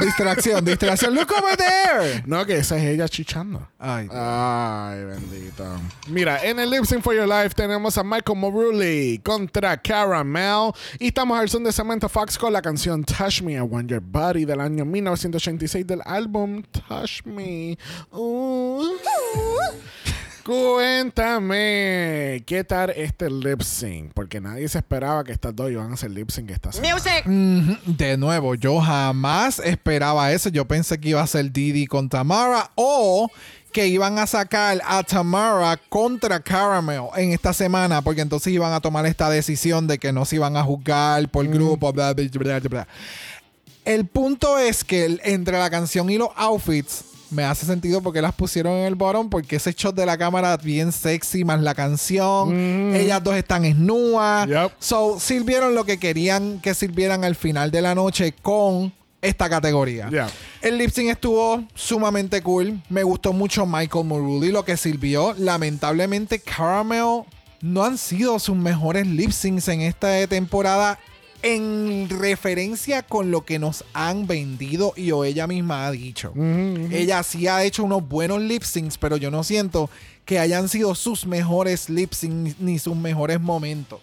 distracción, 0.00 0.64
distracción. 0.64 1.14
Look 1.14 1.30
over 1.32 1.56
there. 1.56 2.22
No, 2.26 2.44
que 2.44 2.56
esa 2.56 2.76
es 2.76 2.84
ella 2.84 3.08
chichando. 3.08 3.68
Ay. 3.78 4.08
Ay, 4.12 5.04
bendito. 5.04 5.64
Mira, 6.08 6.42
en 6.44 6.58
el 6.58 6.70
Lip 6.70 6.84
Sync 6.84 7.02
for 7.02 7.14
Your 7.14 7.28
Life 7.28 7.54
tenemos 7.54 7.96
a 7.98 8.04
Michael 8.04 8.38
Morulli 8.38 9.18
contra 9.24 9.76
Caramel. 9.76 10.72
Y 10.98 11.08
estamos 11.08 11.38
al 11.38 11.48
son 11.48 11.64
de 11.64 11.72
Samantha 11.72 12.08
Fox 12.08 12.38
con 12.38 12.52
la 12.52 12.62
canción 12.62 13.04
Touch 13.04 13.42
Me, 13.42 13.54
I 13.54 13.60
Want 13.60 13.90
Your 13.90 14.02
Body 14.02 14.44
del 14.44 14.60
año 14.60 14.84
1986 14.84 15.86
del 15.86 16.00
álbum 16.04 16.62
Touch 16.62 17.22
Me. 17.24 17.76
Uh. 18.10 18.84
Cuéntame, 20.44 22.42
¿qué 22.46 22.64
tal 22.66 22.90
este 22.90 23.30
lip 23.30 23.60
sync? 23.62 24.12
Porque 24.14 24.40
nadie 24.40 24.68
se 24.68 24.78
esperaba 24.78 25.22
que 25.22 25.32
estas 25.32 25.54
dos 25.54 25.70
iban 25.70 25.90
a 25.90 25.94
hacer 25.94 26.10
lip 26.10 26.30
sync 26.30 26.50
esta 26.50 26.72
semana. 26.72 26.94
Ujú. 27.26 27.76
De 27.84 28.16
nuevo, 28.16 28.54
yo 28.54 28.80
jamás 28.80 29.58
esperaba 29.58 30.32
eso. 30.32 30.48
Yo 30.48 30.66
pensé 30.66 30.98
que 30.98 31.10
iba 31.10 31.20
a 31.20 31.26
ser 31.26 31.52
Didi 31.52 31.86
con 31.86 32.08
Tamara 32.08 32.70
o 32.74 33.30
que 33.70 33.86
iban 33.86 34.18
a 34.18 34.26
sacar 34.26 34.80
a 34.84 35.02
Tamara 35.02 35.78
contra 35.88 36.40
Caramel 36.40 37.02
en 37.16 37.32
esta 37.32 37.52
semana, 37.52 38.02
porque 38.02 38.22
entonces 38.22 38.52
iban 38.52 38.72
a 38.72 38.80
tomar 38.80 39.06
esta 39.06 39.30
decisión 39.30 39.86
de 39.86 39.98
que 39.98 40.12
no 40.12 40.24
se 40.24 40.36
iban 40.36 40.56
a 40.56 40.62
juzgar 40.64 41.28
por 41.28 41.46
grupo, 41.46 41.92
bla, 41.92 42.14
bla, 42.14 42.24
bla, 42.32 42.58
bla, 42.58 42.68
bla. 42.68 42.88
El 43.84 44.06
punto 44.06 44.58
es 44.58 44.84
que 44.84 45.20
entre 45.24 45.58
la 45.58 45.70
canción 45.70 46.10
y 46.10 46.18
los 46.18 46.30
outfits 46.36 47.04
me 47.30 47.44
hace 47.44 47.66
sentido 47.66 48.02
porque 48.02 48.22
las 48.22 48.34
pusieron 48.34 48.74
en 48.74 48.84
el 48.84 48.94
bottom 48.94 49.30
porque 49.30 49.56
ese 49.56 49.72
shot 49.72 49.94
de 49.94 50.06
la 50.06 50.18
cámara 50.18 50.56
bien 50.56 50.92
sexy 50.92 51.44
más 51.44 51.60
la 51.60 51.74
canción, 51.74 52.94
ellas 52.94 53.22
dos 53.22 53.36
están 53.36 53.64
esnuas. 53.64 54.48
Yep. 54.48 54.72
So, 54.78 55.18
sirvieron 55.20 55.74
lo 55.74 55.84
que 55.84 55.98
querían 55.98 56.60
que 56.60 56.74
sirvieran 56.74 57.24
al 57.24 57.34
final 57.34 57.70
de 57.70 57.82
la 57.82 57.94
noche 57.94 58.34
con 58.42 58.92
esta 59.22 59.48
categoría. 59.48 60.08
Yeah. 60.08 60.30
El 60.62 60.78
lip 60.78 60.90
sync 60.90 61.10
estuvo 61.10 61.62
sumamente 61.74 62.42
cool. 62.42 62.80
Me 62.88 63.02
gustó 63.02 63.32
mucho 63.32 63.66
Michael 63.66 64.06
Morulli 64.06 64.50
lo 64.50 64.64
que 64.64 64.76
sirvió. 64.76 65.34
Lamentablemente, 65.38 66.40
Caramel 66.40 67.22
no 67.60 67.84
han 67.84 67.98
sido 67.98 68.38
sus 68.38 68.56
mejores 68.56 69.06
lip 69.06 69.30
syncs 69.30 69.68
en 69.68 69.82
esta 69.82 70.26
temporada 70.26 70.98
en 71.42 72.08
referencia 72.08 73.02
con 73.02 73.30
lo 73.30 73.44
que 73.44 73.58
nos 73.58 73.84
han 73.92 74.26
vendido 74.26 74.92
y 74.96 75.10
o 75.12 75.24
ella 75.24 75.46
misma 75.46 75.86
ha 75.86 75.90
dicho. 75.90 76.32
Ella 76.36 77.22
sí 77.22 77.46
ha 77.46 77.64
hecho 77.64 77.84
unos 77.84 78.06
buenos 78.06 78.40
lip 78.40 78.62
syncs, 78.62 78.98
pero 78.98 79.16
yo 79.16 79.30
no 79.30 79.44
siento 79.44 79.90
que 80.24 80.38
hayan 80.38 80.68
sido 80.68 80.94
sus 80.94 81.26
mejores 81.26 81.88
lip 81.88 82.12
syncs 82.12 82.60
ni 82.60 82.78
sus 82.78 82.96
mejores 82.96 83.40
momentos. 83.40 84.00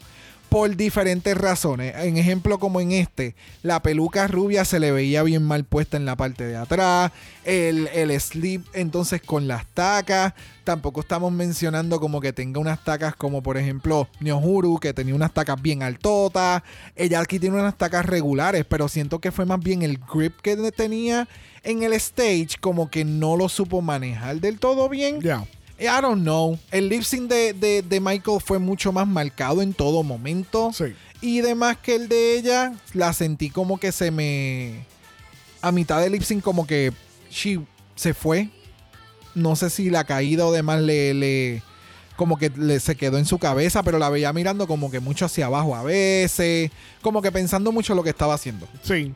Por 0.49 0.75
diferentes 0.75 1.37
razones. 1.37 1.93
En 1.97 2.17
ejemplo, 2.17 2.57
como 2.57 2.79
en 2.79 2.93
este, 2.93 3.35
la 3.63 3.81
peluca 3.81 4.27
rubia 4.27 4.63
se 4.63 4.79
le 4.79 4.91
veía 4.91 5.21
bien 5.23 5.43
mal 5.43 5.65
puesta 5.65 5.97
en 5.97 6.05
la 6.05 6.15
parte 6.15 6.45
de 6.45 6.55
atrás. 6.55 7.11
El, 7.43 7.87
el 7.87 8.19
slip, 8.19 8.65
entonces, 8.73 9.21
con 9.21 9.47
las 9.47 9.65
tacas. 9.67 10.33
Tampoco 10.63 11.01
estamos 11.01 11.31
mencionando 11.31 11.99
como 11.99 12.21
que 12.21 12.33
tenga 12.33 12.59
unas 12.59 12.83
tacas 12.83 13.15
como, 13.15 13.43
por 13.43 13.57
ejemplo, 13.57 14.07
Nyohuru, 14.19 14.79
que 14.79 14.93
tenía 14.93 15.15
unas 15.15 15.33
tacas 15.33 15.61
bien 15.61 15.83
altotas. 15.83 16.63
Ella 16.95 17.19
aquí 17.19 17.39
tiene 17.39 17.59
unas 17.59 17.77
tacas 17.77 18.05
regulares, 18.05 18.65
pero 18.67 18.87
siento 18.87 19.19
que 19.19 19.31
fue 19.31 19.45
más 19.45 19.59
bien 19.59 19.81
el 19.81 19.97
grip 19.97 20.39
que 20.41 20.55
tenía 20.71 21.27
en 21.63 21.83
el 21.83 21.93
stage, 21.93 22.57
como 22.59 22.89
que 22.89 23.03
no 23.05 23.35
lo 23.35 23.49
supo 23.49 23.81
manejar 23.81 24.39
del 24.39 24.59
todo 24.59 24.89
bien. 24.89 25.21
Yeah. 25.21 25.45
I 25.80 26.01
don't 26.01 26.21
know. 26.23 26.57
El 26.71 26.89
lip 26.89 27.03
sync 27.03 27.30
de, 27.30 27.53
de- 27.53 27.82
de 27.84 27.99
Michael 27.99 28.39
fue 28.43 28.59
mucho 28.59 28.91
más 28.91 29.07
marcado 29.07 29.61
en 29.61 29.73
todo 29.73 30.03
momento. 30.03 30.71
Sí. 30.73 30.95
Y 31.21 31.41
demás 31.41 31.78
que 31.78 31.95
el 31.95 32.09
de 32.09 32.38
ella, 32.38 32.73
la 32.93 33.13
sentí 33.13 33.49
como 33.49 33.80
que 33.80 33.91
se 33.91 34.11
me. 34.11 34.86
A 35.61 35.71
mitad 35.71 36.01
del 36.01 36.11
lip 36.13 36.23
sync, 36.23 36.43
como 36.43 36.65
que. 36.67 36.93
She 37.32 37.59
se 37.95 38.13
fue. 38.13 38.49
No 39.36 39.55
sé 39.55 39.69
si 39.69 39.89
la 39.89 40.03
caída 40.03 40.45
o 40.45 40.51
demás 40.51 40.82
le. 40.82 41.13
le 41.13 41.61
como 42.15 42.38
que 42.39 42.49
le, 42.49 42.80
se 42.80 42.95
quedó 42.95 43.19
en 43.19 43.25
su 43.25 43.38
cabeza, 43.38 43.84
pero 43.84 43.99
la 43.99 44.09
veía 44.09 44.34
mirando 44.34 44.65
como 44.65 44.89
que 44.89 44.99
mucho 44.99 45.25
hacia 45.25 45.45
abajo 45.45 45.75
a 45.75 45.84
veces. 45.84 46.71
Como 47.03 47.21
que 47.21 47.32
pensando 47.32 47.71
mucho 47.71 47.93
lo 47.93 48.01
que 48.03 48.09
estaba 48.09 48.34
haciendo. 48.34 48.67
Sí. 48.82 49.13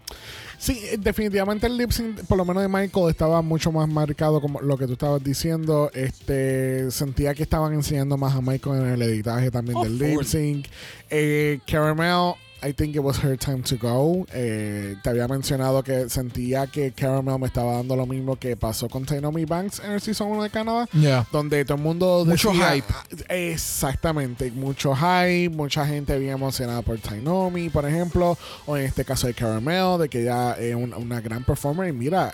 Sí, 0.62 0.80
eh, 0.84 0.98
definitivamente 1.00 1.66
el 1.66 1.76
lip 1.76 1.90
sync, 1.90 2.20
por 2.26 2.38
lo 2.38 2.46
menos 2.46 2.62
de 2.62 2.70
Michael, 2.70 3.10
estaba 3.10 3.42
mucho 3.42 3.72
más 3.72 3.90
marcado 3.90 4.40
como 4.40 4.62
lo 4.62 4.78
que 4.78 4.86
tú 4.86 4.94
estabas 4.94 5.24
diciendo. 5.24 5.90
Este 5.92 6.92
sentía 6.92 7.34
que 7.34 7.42
estaban 7.42 7.74
enseñando 7.74 8.16
más 8.16 8.36
a 8.36 8.42
Michael 8.42 8.84
en 8.84 8.90
el 8.90 9.02
editaje 9.02 9.50
también 9.50 9.76
Oh, 9.78 9.84
del 9.84 9.98
lip 9.98 10.22
sync. 10.22 10.68
Eh, 11.10 11.60
Caramel, 11.66 12.36
I 12.64 12.74
think 12.74 12.96
it 12.96 13.00
was 13.02 13.18
her 13.24 13.36
time 13.38 13.64
to 13.64 13.76
go. 13.76 14.26
Eh, 14.34 14.96
te 15.04 15.10
había 15.10 15.28
mencionado 15.28 15.84
que 15.84 16.10
sentía 16.10 16.68
que 16.68 16.92
Caramel 16.92 17.40
me 17.40 17.48
estaba 17.48 17.74
dando 17.78 17.96
lo 17.96 18.06
mismo 18.06 18.36
que 18.38 18.56
pasó 18.56 18.88
con 18.88 19.04
Tainomi 19.06 19.46
Banks 19.46 19.80
en 19.84 19.92
el 19.94 20.02
Season 20.02 20.28
1 20.30 20.44
de 20.44 20.50
Canadá. 20.52 20.88
Yeah. 20.94 21.28
Donde 21.32 21.66
todo 21.66 21.78
el 21.78 21.84
mundo 21.84 22.24
Mucho 22.26 22.50
decía- 22.52 22.74
hype. 22.76 22.94
Exactamente, 23.30 24.52
mucho 24.52 24.94
hype, 24.96 25.50
mucha 25.50 25.86
gente 25.88 26.18
bien 26.20 26.34
emocionada 26.34 26.82
por 26.82 27.00
Tainomi, 27.00 27.70
por 27.70 27.86
ejemplo, 27.86 28.38
o 28.66 28.78
en 28.78 28.86
este 28.86 29.06
caso 29.06 29.28
de 29.28 29.34
Caramel, 29.34 30.00
de 30.00 30.10
que 30.10 30.22
ella 30.22 30.54
es 30.54 30.76
un- 30.76 30.94
una 30.94 31.20
gran 31.22 31.44
performer 31.44 31.90
y 31.90 31.94
mira, 31.94 32.34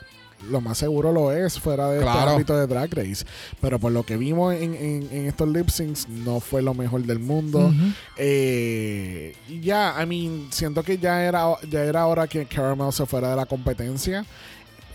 lo 0.49 0.61
más 0.61 0.77
seguro 0.77 1.11
lo 1.11 1.31
es 1.31 1.59
fuera 1.59 1.89
de 1.89 1.97
este 1.97 2.09
ámbito 2.33 2.55
de 2.57 2.67
Drag 2.67 2.93
Race, 2.93 3.25
pero 3.59 3.79
por 3.79 3.91
lo 3.91 4.03
que 4.03 4.17
vimos 4.17 4.53
en, 4.53 4.75
en- 4.75 5.09
en 5.11 5.25
estos 5.25 5.47
lip 5.49 5.69
syncs 5.69 6.07
no 6.07 6.39
fue 6.39 6.61
lo 6.61 6.73
mejor 6.73 7.01
del 7.03 7.19
mundo. 7.19 7.71
Eh, 8.17 9.35
y 9.47 9.59
ya, 9.61 9.95
I 10.01 10.05
mean, 10.05 10.47
siento 10.51 10.83
que 10.83 10.97
ya 10.97 11.23
era, 11.23 11.45
ya 11.69 11.83
era 11.83 12.05
hora 12.05 12.27
que 12.27 12.45
Caramel 12.45 12.91
se 12.93 13.05
fuera 13.05 13.29
de 13.31 13.35
la 13.35 13.45
competencia. 13.45 14.25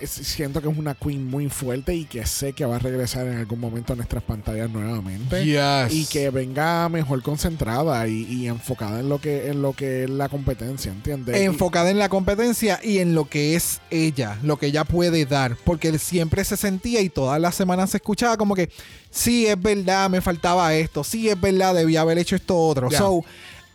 Es- 0.03 0.11
Siento 0.11 0.61
que 0.61 0.69
es 0.69 0.77
una 0.77 0.95
queen 0.95 1.25
muy 1.27 1.49
fuerte 1.49 1.95
y 1.95 2.05
que 2.05 2.27
sé 2.27 2.53
que 2.53 2.65
va 2.65 2.77
a 2.77 2.79
regresar 2.79 3.27
en 3.27 3.37
algún 3.39 3.61
momento 3.61 3.93
a 3.93 3.97
nuestras 3.97 4.23
pantallas 4.23 4.69
nuevamente. 4.71 5.45
Yes. 5.45 5.93
Y 5.93 6.07
que 6.07 6.31
venga 6.31 6.89
mejor 6.89 7.23
concentrada 7.23 8.07
y, 8.09 8.23
y 8.25 8.47
enfocada 8.49 9.01
en 9.01 9.09
lo 9.09 9.21
que 9.21 9.49
en 9.49 9.63
lo 9.63 9.73
que 9.75 10.05
es 10.05 10.11
la 10.11 10.29
competencia, 10.29 10.91
¿entiendes? 10.93 11.41
Y- 11.41 11.45
enfocada 11.45 11.91
en 11.91 11.99
la 11.99 12.09
competencia 12.09 12.81
y 12.83 12.99
en 12.99 13.15
lo 13.15 13.29
que 13.29 13.55
es 13.57 13.81
ella, 13.91 14.39
lo 14.43 14.59
que 14.59 14.67
ella 14.67 14.85
puede 14.85 15.25
dar, 15.27 15.57
porque 15.65 15.89
él 15.89 15.99
siempre 15.99 16.45
se 16.45 16.57
sentía 16.57 17.01
y 17.01 17.09
todas 17.09 17.41
las 17.41 17.55
semanas 17.55 17.91
se 17.91 17.99
escuchaba 17.99 18.37
como 18.37 18.55
que 18.55 18.71
sí 19.11 19.47
es 19.47 19.61
verdad, 19.61 20.09
me 20.11 20.21
faltaba 20.21 20.75
esto, 20.75 21.05
sí 21.05 21.29
es 21.29 21.41
verdad, 21.41 21.75
debía 21.75 22.01
haber 22.01 22.19
hecho 22.19 22.37
esto 22.37 22.57
otro. 22.59 22.91
Ya. 22.91 22.99
So, 22.99 23.25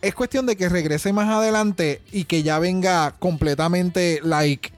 es 0.00 0.14
cuestión 0.14 0.46
de 0.46 0.56
que 0.56 0.68
regrese 0.68 1.12
más 1.12 1.28
adelante 1.28 2.00
y 2.12 2.24
que 2.24 2.42
ya 2.42 2.58
venga 2.58 3.14
completamente 3.18 4.20
like 4.22 4.70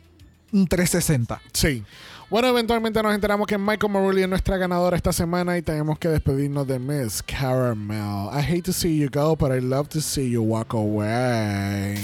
360. 0.53 1.43
Sí. 1.53 1.85
Bueno, 2.31 2.47
eventualmente 2.47 3.03
nos 3.03 3.13
enteramos 3.13 3.49
que 3.49 3.59
Michael 3.59 3.93
Morulli 3.93 4.23
es 4.23 4.29
nuestra 4.29 4.57
ganadora 4.57 4.97
esta 4.97 5.13
semana 5.13 5.59
y 5.59 5.63
tenemos 5.63 5.99
que 5.99 6.09
despedirnos 6.09 6.65
de 6.65 6.79
Miss 6.79 7.25
Caramel. 7.25 8.29
I 8.33 8.41
hate 8.41 8.63
to 8.63 8.73
see 8.73 8.97
you 8.97 9.09
go, 9.11 9.35
but 9.35 9.51
I 9.51 9.61
love 9.61 9.89
to 9.89 10.01
see 10.01 10.31
you 10.31 10.41
walk 10.41 10.73
away. 10.73 11.99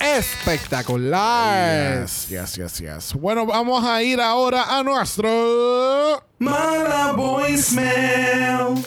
Espectacular. 0.00 2.02
Yes, 2.02 2.28
yes, 2.30 2.56
yes, 2.56 2.78
yes. 2.78 3.12
Bueno, 3.14 3.44
vamos 3.44 3.84
a 3.84 4.00
ir 4.04 4.20
ahora 4.20 4.78
a 4.78 4.84
nuestro. 4.84 6.22
Mala 6.38 7.12
voicemail. 7.16 8.84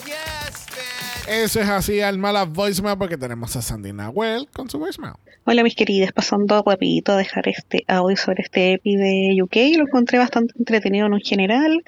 Eso 1.30 1.60
es 1.60 1.68
así, 1.68 2.00
al 2.00 2.18
mala 2.18 2.44
voicemail, 2.44 2.98
porque 2.98 3.16
tenemos 3.16 3.54
a 3.54 3.62
Sandy 3.62 3.92
Nahuel 3.92 4.48
con 4.52 4.68
su 4.68 4.80
voicemail. 4.80 5.14
Hola 5.44 5.62
mis 5.62 5.76
queridas, 5.76 6.10
pasando 6.12 6.60
rapidito 6.66 7.12
a 7.12 7.16
dejar 7.16 7.46
este 7.46 7.84
audio 7.86 8.16
sobre 8.16 8.42
este 8.42 8.72
EPI 8.72 8.96
de 8.96 9.36
UK, 9.40 9.78
lo 9.78 9.84
encontré 9.84 10.18
bastante 10.18 10.54
entretenido 10.58 11.06
en 11.06 11.20
general. 11.20 11.84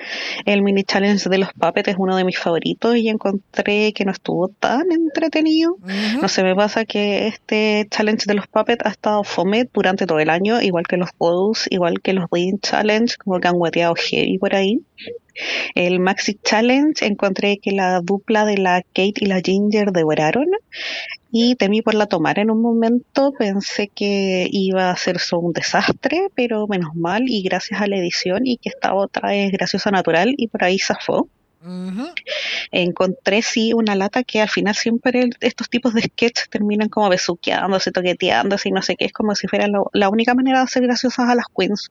El 0.46 0.62
mini 0.62 0.84
challenge 0.84 1.28
de 1.28 1.38
los 1.38 1.52
puppets 1.54 1.88
es 1.88 1.96
uno 1.98 2.14
de 2.14 2.22
mis 2.22 2.38
favoritos 2.38 2.96
y 2.96 3.08
encontré 3.08 3.92
que 3.92 4.04
no 4.04 4.12
estuvo 4.12 4.46
tan 4.46 4.92
entretenido. 4.92 5.76
No 6.20 6.28
sé, 6.28 6.44
me 6.44 6.54
pasa 6.54 6.84
que 6.84 7.26
este 7.26 7.88
challenge 7.90 8.26
de 8.26 8.34
los 8.34 8.46
puppets 8.46 8.86
ha 8.86 8.90
estado 8.90 9.24
fome 9.24 9.68
durante 9.74 10.06
todo 10.06 10.20
el 10.20 10.30
año, 10.30 10.62
igual 10.62 10.86
que 10.86 10.96
los 10.96 11.10
Pose, 11.18 11.66
igual 11.70 12.00
que 12.00 12.12
los 12.12 12.26
Reading 12.30 12.60
Challenge, 12.60 13.16
como 13.16 13.40
que 13.40 13.48
han 13.48 13.58
guateado 13.58 13.94
heavy 13.96 14.38
por 14.38 14.54
ahí. 14.54 14.80
El 15.74 16.00
Maxi 16.00 16.34
Challenge 16.34 17.04
encontré 17.04 17.58
que 17.58 17.72
la 17.72 18.00
dupla 18.00 18.44
de 18.44 18.58
la 18.58 18.82
Kate 18.82 19.14
y 19.16 19.26
la 19.26 19.40
Ginger 19.40 19.92
devoraron 19.92 20.46
y 21.30 21.56
temí 21.56 21.82
por 21.82 21.94
la 21.94 22.06
tomar 22.06 22.38
en 22.38 22.50
un 22.50 22.60
momento. 22.60 23.32
Pensé 23.38 23.88
que 23.88 24.46
iba 24.50 24.90
a 24.90 24.96
ser 24.96 25.18
solo 25.18 25.42
un 25.48 25.52
desastre, 25.52 26.28
pero 26.34 26.66
menos 26.66 26.94
mal 26.94 27.22
y 27.26 27.42
gracias 27.42 27.80
a 27.80 27.86
la 27.86 27.96
edición 27.96 28.46
y 28.46 28.58
que 28.58 28.68
esta 28.68 28.94
otra 28.94 29.34
es 29.34 29.50
graciosa 29.52 29.90
natural 29.90 30.34
y 30.36 30.48
por 30.48 30.64
ahí 30.64 30.78
zafó. 30.78 31.28
Encontré 32.70 33.42
sí 33.42 33.72
una 33.72 33.94
lata 33.94 34.24
que 34.24 34.40
al 34.40 34.48
final 34.48 34.74
siempre 34.74 35.30
estos 35.40 35.68
tipos 35.68 35.94
de 35.94 36.02
sketch 36.02 36.48
terminan 36.50 36.88
como 36.88 37.08
besuqueándose, 37.08 37.92
toqueteándose 37.92 38.68
y 38.68 38.72
no 38.72 38.82
sé 38.82 38.96
qué, 38.96 39.06
es 39.06 39.12
como 39.12 39.34
si 39.34 39.46
fuera 39.46 39.66
la 39.92 40.08
única 40.08 40.34
manera 40.34 40.58
de 40.58 40.64
hacer 40.64 40.82
graciosas 40.82 41.28
a 41.28 41.34
las 41.34 41.46
queens. 41.56 41.90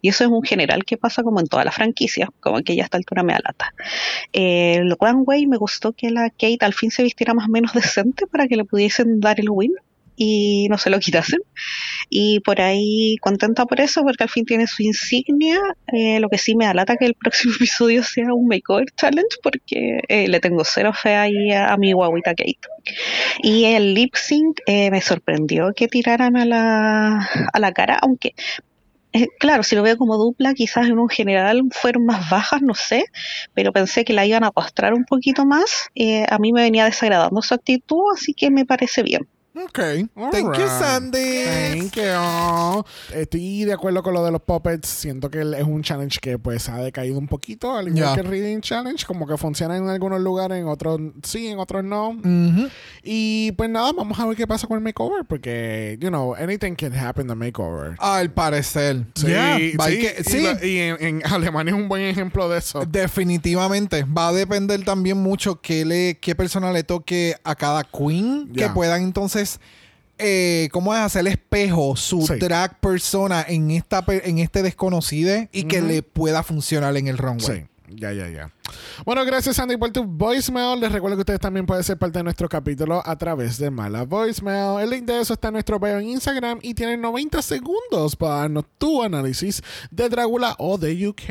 Y 0.00 0.08
eso 0.08 0.24
es 0.24 0.30
un 0.30 0.42
general 0.42 0.84
que 0.84 0.96
pasa 0.96 1.22
como 1.22 1.40
en 1.40 1.46
toda 1.46 1.64
la 1.64 1.72
franquicia, 1.72 2.28
como 2.40 2.62
que 2.62 2.76
ya 2.76 2.82
a 2.82 2.86
esta 2.86 2.98
altura 2.98 3.22
me 3.22 3.32
da 3.32 3.40
lata. 3.44 3.74
Eh, 4.32 4.76
el 4.76 4.96
runway 4.98 5.46
me 5.46 5.56
gustó 5.56 5.92
que 5.92 6.10
la 6.10 6.30
Kate 6.30 6.58
al 6.60 6.74
fin 6.74 6.90
se 6.90 7.02
vistiera 7.02 7.34
más 7.34 7.46
o 7.46 7.50
menos 7.50 7.72
decente 7.72 8.26
para 8.26 8.48
que 8.48 8.56
le 8.56 8.64
pudiesen 8.64 9.20
dar 9.20 9.40
el 9.40 9.50
win. 9.50 9.72
Y 10.16 10.68
no 10.68 10.78
se 10.78 10.90
lo 10.90 10.98
quitasen. 10.98 11.40
Y 12.08 12.40
por 12.40 12.60
ahí 12.60 13.16
contenta 13.20 13.64
por 13.66 13.80
eso, 13.80 14.02
porque 14.02 14.24
al 14.24 14.30
fin 14.30 14.44
tiene 14.44 14.66
su 14.66 14.82
insignia. 14.82 15.58
Eh, 15.92 16.20
lo 16.20 16.28
que 16.28 16.38
sí 16.38 16.54
me 16.54 16.66
alata 16.66 16.96
que 16.96 17.06
el 17.06 17.14
próximo 17.14 17.54
episodio 17.56 18.02
sea 18.02 18.34
un 18.34 18.48
makeover 18.48 18.86
challenge, 18.96 19.36
porque 19.42 20.00
eh, 20.08 20.28
le 20.28 20.40
tengo 20.40 20.64
cero 20.64 20.92
fe 20.92 21.14
ahí 21.14 21.52
a, 21.52 21.76
mi 21.76 21.92
guaguita 21.92 22.34
Kate. 22.34 22.58
Y 23.42 23.64
el 23.64 23.94
lip 23.94 24.14
sync 24.14 24.60
eh, 24.66 24.90
me 24.90 25.00
sorprendió 25.00 25.72
que 25.74 25.88
tiraran 25.88 26.36
a 26.36 26.44
la, 26.44 27.28
a 27.52 27.58
la 27.58 27.72
cara, 27.72 27.98
aunque 28.02 28.34
eh, 29.14 29.28
claro, 29.38 29.62
si 29.62 29.76
lo 29.76 29.82
veo 29.82 29.98
como 29.98 30.16
dupla, 30.16 30.54
quizás 30.54 30.86
en 30.86 30.98
un 30.98 31.08
general 31.08 31.62
fueron 31.70 32.06
más 32.06 32.30
bajas, 32.30 32.62
no 32.62 32.74
sé, 32.74 33.04
pero 33.52 33.70
pensé 33.72 34.04
que 34.06 34.14
la 34.14 34.24
iban 34.24 34.42
a 34.42 34.50
postrar 34.50 34.94
un 34.94 35.04
poquito 35.04 35.44
más. 35.44 35.90
A 36.28 36.38
mí 36.38 36.52
me 36.52 36.62
venía 36.62 36.86
desagradando 36.86 37.42
su 37.42 37.52
actitud, 37.54 38.02
así 38.14 38.32
que 38.32 38.50
me 38.50 38.64
parece 38.64 39.02
bien. 39.02 39.28
Ok. 39.54 39.78
Thank 40.30 40.58
you. 40.58 40.66
Sandy. 40.66 41.44
Thank 41.44 41.92
you. 41.96 42.84
Estoy 43.14 43.64
de 43.64 43.72
acuerdo 43.74 44.02
con 44.02 44.14
lo 44.14 44.24
de 44.24 44.30
los 44.30 44.40
puppets. 44.40 44.88
Siento 44.88 45.30
que 45.30 45.40
es 45.42 45.64
un 45.64 45.82
challenge 45.82 46.18
que 46.20 46.38
pues 46.38 46.68
ha 46.70 46.78
decaído 46.78 47.18
un 47.18 47.26
poquito, 47.28 47.76
al 47.76 47.88
igual 47.88 48.14
que 48.14 48.20
el 48.20 48.26
Reading 48.28 48.60
Challenge, 48.62 49.04
como 49.04 49.26
que 49.26 49.36
funciona 49.36 49.76
en 49.76 49.88
algunos 49.88 50.20
lugares, 50.20 50.58
en 50.58 50.68
otros 50.68 51.00
sí, 51.22 51.48
en 51.48 51.58
otros 51.58 51.84
no. 51.84 52.16
Y 53.02 53.52
pues 53.52 53.68
nada, 53.68 53.92
vamos 53.92 54.18
a 54.18 54.26
ver 54.26 54.36
qué 54.36 54.46
pasa 54.46 54.66
con 54.66 54.78
el 54.78 54.82
makeover, 54.84 55.24
porque, 55.26 55.98
you 56.00 56.08
know, 56.08 56.34
anything 56.34 56.74
can 56.74 56.94
happen 56.94 57.26
the 57.26 57.34
makeover. 57.34 57.94
Al 57.98 58.30
parecer. 58.32 59.04
Sí, 59.14 59.26
Yeah, 59.26 59.58
sí, 59.58 59.98
que- 59.98 60.16
y 60.20 60.24
sí. 60.24 60.40
la- 60.42 60.64
y, 60.64 60.78
en, 60.78 60.96
en 61.00 61.22
Alemania 61.32 61.74
es 61.74 61.78
un 61.78 61.88
buen 61.88 62.02
ejemplo 62.02 62.48
de 62.48 62.58
eso. 62.58 62.84
Definitivamente. 62.86 64.04
Va 64.04 64.28
a 64.28 64.32
depender 64.32 64.82
también 64.84 65.18
mucho 65.18 65.60
qué, 65.60 65.84
le, 65.84 66.18
qué 66.20 66.34
persona 66.34 66.72
le 66.72 66.84
toque 66.84 67.36
a 67.44 67.54
cada 67.54 67.84
queen. 67.84 68.50
Que 68.54 68.68
puedan 68.70 69.02
entonces. 69.02 69.41
Eh, 70.18 70.68
¿Cómo 70.72 70.94
es 70.94 71.00
hacer 71.00 71.26
espejo 71.26 71.96
su 71.96 72.22
Sí. 72.26 72.34
drag 72.36 72.78
persona 72.80 73.44
en 73.48 73.70
esta 73.70 74.04
en 74.06 74.38
este 74.38 74.62
desconocido 74.62 75.48
y 75.52 75.64
que 75.64 75.80
le 75.80 76.02
pueda 76.02 76.42
funcionar 76.42 76.96
en 76.96 77.08
el 77.08 77.18
runway? 77.18 77.60
Sí. 77.62 77.66
Ya, 77.94 78.10
ya, 78.12 78.26
ya. 78.30 78.50
Bueno, 79.04 79.22
gracias 79.26 79.58
Andy 79.58 79.76
por 79.76 79.90
tu 79.90 80.04
voicemail. 80.04 80.80
Les 80.80 80.90
recuerdo 80.92 81.16
que 81.16 81.20
ustedes 81.20 81.40
también 81.40 81.66
pueden 81.66 81.84
ser 81.84 81.98
parte 81.98 82.20
de 82.20 82.22
nuestro 82.22 82.48
capítulo 82.48 83.02
a 83.04 83.16
través 83.16 83.58
de 83.58 83.70
Mala 83.70 84.04
Voicemail. 84.04 84.80
El 84.82 84.88
link 84.90 85.04
de 85.04 85.20
eso 85.20 85.34
está 85.34 85.48
en 85.48 85.54
nuestro 85.54 85.78
bio 85.78 85.98
en 85.98 86.08
Instagram 86.08 86.58
y 86.62 86.72
tienen 86.72 87.02
90 87.02 87.42
segundos 87.42 88.16
para 88.16 88.36
darnos 88.36 88.64
tu 88.78 89.02
análisis 89.02 89.60
de 89.90 90.08
Drácula 90.08 90.54
o 90.58 90.78
de 90.78 91.06
UK. 91.08 91.22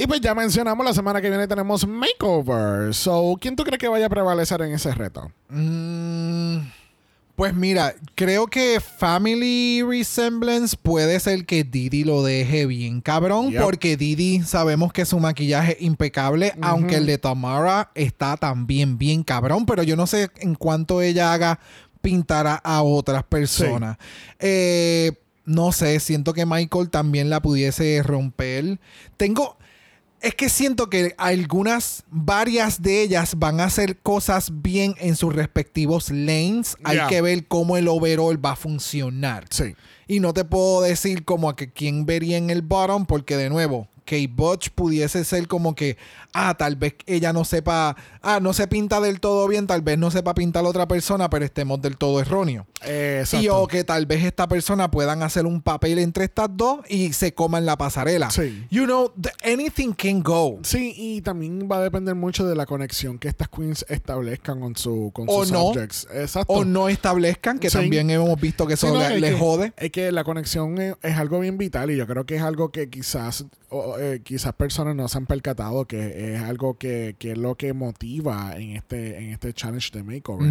Y 0.00 0.06
pues 0.06 0.22
ya 0.22 0.34
mencionamos, 0.34 0.82
la 0.86 0.94
semana 0.94 1.20
que 1.20 1.28
viene 1.28 1.46
tenemos 1.46 1.86
Makeover. 1.86 2.94
So, 2.94 3.36
¿quién 3.38 3.54
tú 3.54 3.64
crees 3.64 3.78
que 3.78 3.86
vaya 3.88 4.06
a 4.06 4.08
prevalecer 4.08 4.62
en 4.62 4.72
ese 4.72 4.94
reto? 4.94 5.30
Mm, 5.50 6.56
pues 7.36 7.54
mira, 7.54 7.94
creo 8.14 8.46
que 8.46 8.80
Family 8.80 9.82
Resemblance 9.82 10.74
puede 10.80 11.20
ser 11.20 11.44
que 11.44 11.64
Didi 11.64 12.04
lo 12.04 12.22
deje 12.22 12.64
bien 12.64 13.02
cabrón, 13.02 13.50
Yep. 13.50 13.62
porque 13.62 13.98
Didi 13.98 14.40
sabemos 14.40 14.90
que 14.94 15.04
su 15.04 15.18
maquillaje 15.20 15.72
es 15.72 15.82
impecable, 15.82 16.54
aunque 16.62 16.96
el 16.96 17.04
de 17.04 17.18
Tamara 17.18 17.90
está 17.94 18.38
también 18.38 18.96
bien 18.96 19.22
cabrón, 19.22 19.66
pero 19.66 19.82
yo 19.82 19.96
no 19.96 20.06
sé 20.06 20.30
en 20.38 20.54
cuánto 20.54 21.02
ella 21.02 21.34
haga 21.34 21.60
pintar 22.00 22.46
a, 22.46 22.54
a 22.54 22.82
otras 22.82 23.22
personas. 23.24 23.98
Eh, 24.38 25.12
no 25.44 25.72
sé, 25.72 26.00
siento 26.00 26.32
que 26.32 26.46
Michael 26.46 26.88
también 26.88 27.28
la 27.28 27.42
pudiese 27.42 28.02
romper. 28.02 28.80
Tengo... 29.18 29.58
Es 30.20 30.34
que 30.34 30.50
siento 30.50 30.90
que 30.90 31.14
algunas, 31.16 32.04
varias 32.10 32.82
de 32.82 33.02
ellas 33.02 33.34
van 33.38 33.58
a 33.60 33.64
hacer 33.64 33.98
cosas 33.98 34.50
bien 34.62 34.94
en 34.98 35.16
sus 35.16 35.34
respectivos 35.34 36.10
lanes. 36.10 36.76
Hay 36.84 36.98
que 37.08 37.22
ver 37.22 37.46
cómo 37.46 37.78
el 37.78 37.88
overall 37.88 38.44
va 38.44 38.52
a 38.52 38.56
funcionar. 38.56 39.46
Sí. 39.50 39.74
Y 40.06 40.20
no 40.20 40.34
te 40.34 40.44
puedo 40.44 40.82
decir 40.82 41.24
como 41.24 41.48
a 41.48 41.56
que 41.56 41.72
quién 41.72 42.04
vería 42.04 42.36
en 42.36 42.50
el 42.50 42.60
bottom, 42.60 43.06
porque 43.06 43.36
de 43.36 43.48
nuevo, 43.48 43.88
Kate 44.04 44.28
Butch 44.28 44.70
pudiese 44.70 45.24
ser 45.24 45.46
como 45.48 45.74
que, 45.74 45.96
ah, 46.32 46.54
tal 46.56 46.76
vez 46.76 46.94
ella 47.06 47.32
no 47.32 47.44
sepa, 47.44 47.96
ah, 48.22 48.38
no 48.40 48.52
se 48.52 48.66
pinta 48.68 49.00
del 49.00 49.20
todo 49.20 49.46
bien, 49.48 49.66
tal 49.66 49.82
vez 49.82 49.98
no 49.98 50.10
sepa 50.10 50.34
pintar 50.34 50.64
a 50.64 50.68
otra 50.68 50.86
persona, 50.88 51.30
pero 51.30 51.44
estemos 51.44 51.80
del 51.80 51.96
todo 51.96 52.20
erróneo. 52.20 52.66
Eh, 52.84 53.16
Y 53.18 53.20
exacto. 53.20 53.62
o 53.62 53.66
que 53.68 53.84
tal 53.84 54.06
vez 54.06 54.24
esta 54.24 54.48
persona 54.48 54.90
puedan 54.90 55.22
hacer 55.22 55.44
un 55.46 55.60
papel 55.60 55.98
entre 55.98 56.24
estas 56.24 56.48
dos 56.52 56.80
y 56.88 57.12
se 57.12 57.34
coman 57.34 57.66
la 57.66 57.76
pasarela. 57.76 58.30
Sí. 58.30 58.66
You 58.70 58.84
know, 58.84 59.12
the- 59.20 59.52
anything 59.52 59.92
can 59.92 60.22
go. 60.22 60.58
Sí, 60.62 60.94
y 60.96 61.20
también 61.20 61.68
va 61.70 61.78
a 61.78 61.82
depender 61.82 62.14
mucho 62.14 62.46
de 62.46 62.54
la 62.56 62.66
conexión 62.66 63.18
que 63.18 63.28
estas 63.28 63.48
queens 63.48 63.84
establezcan 63.88 64.60
con, 64.60 64.76
su, 64.76 65.10
con 65.12 65.26
O 65.28 65.42
sus 65.42 65.52
no. 65.52 65.72
subjects. 65.72 66.06
Exacto. 66.14 66.52
O 66.52 66.64
no 66.64 66.88
establezcan, 66.88 67.58
que 67.58 67.68
Sí. 67.70 67.78
también 67.78 68.08
hemos 68.10 68.40
visto 68.40 68.66
que 68.66 68.76
Sí, 68.76 68.86
eso 68.86 68.94
no, 68.94 69.00
le, 69.08 69.14
es 69.16 69.20
le 69.20 69.30
que- 69.32 69.38
jode. 69.38 69.72
Es 69.76 69.90
que 69.90 70.10
la 70.10 70.24
conexión 70.24 70.78
es, 70.80 70.94
es 71.02 71.16
algo 71.16 71.40
bien 71.40 71.58
vital 71.58 71.90
y 71.90 71.96
yo 71.96 72.06
creo 72.06 72.24
que 72.24 72.36
es 72.36 72.42
algo 72.42 72.70
que 72.70 72.88
quizás 72.88 73.44
o, 73.72 73.98
eh, 74.00 74.20
quizás 74.22 74.52
personas 74.54 74.94
no 74.96 75.06
se 75.08 75.18
han 75.18 75.26
percatado 75.26 75.84
que 75.86 76.34
es 76.34 76.40
algo 76.42 76.78
que, 76.78 77.16
que 77.18 77.32
es 77.32 77.38
lo 77.38 77.54
que 77.56 77.72
motiva 77.72 78.54
en 78.56 78.70
este 78.76 79.18
en 79.18 79.30
este 79.30 79.52
challenge 79.52 79.90
de 79.92 80.02
makeover. 80.02 80.48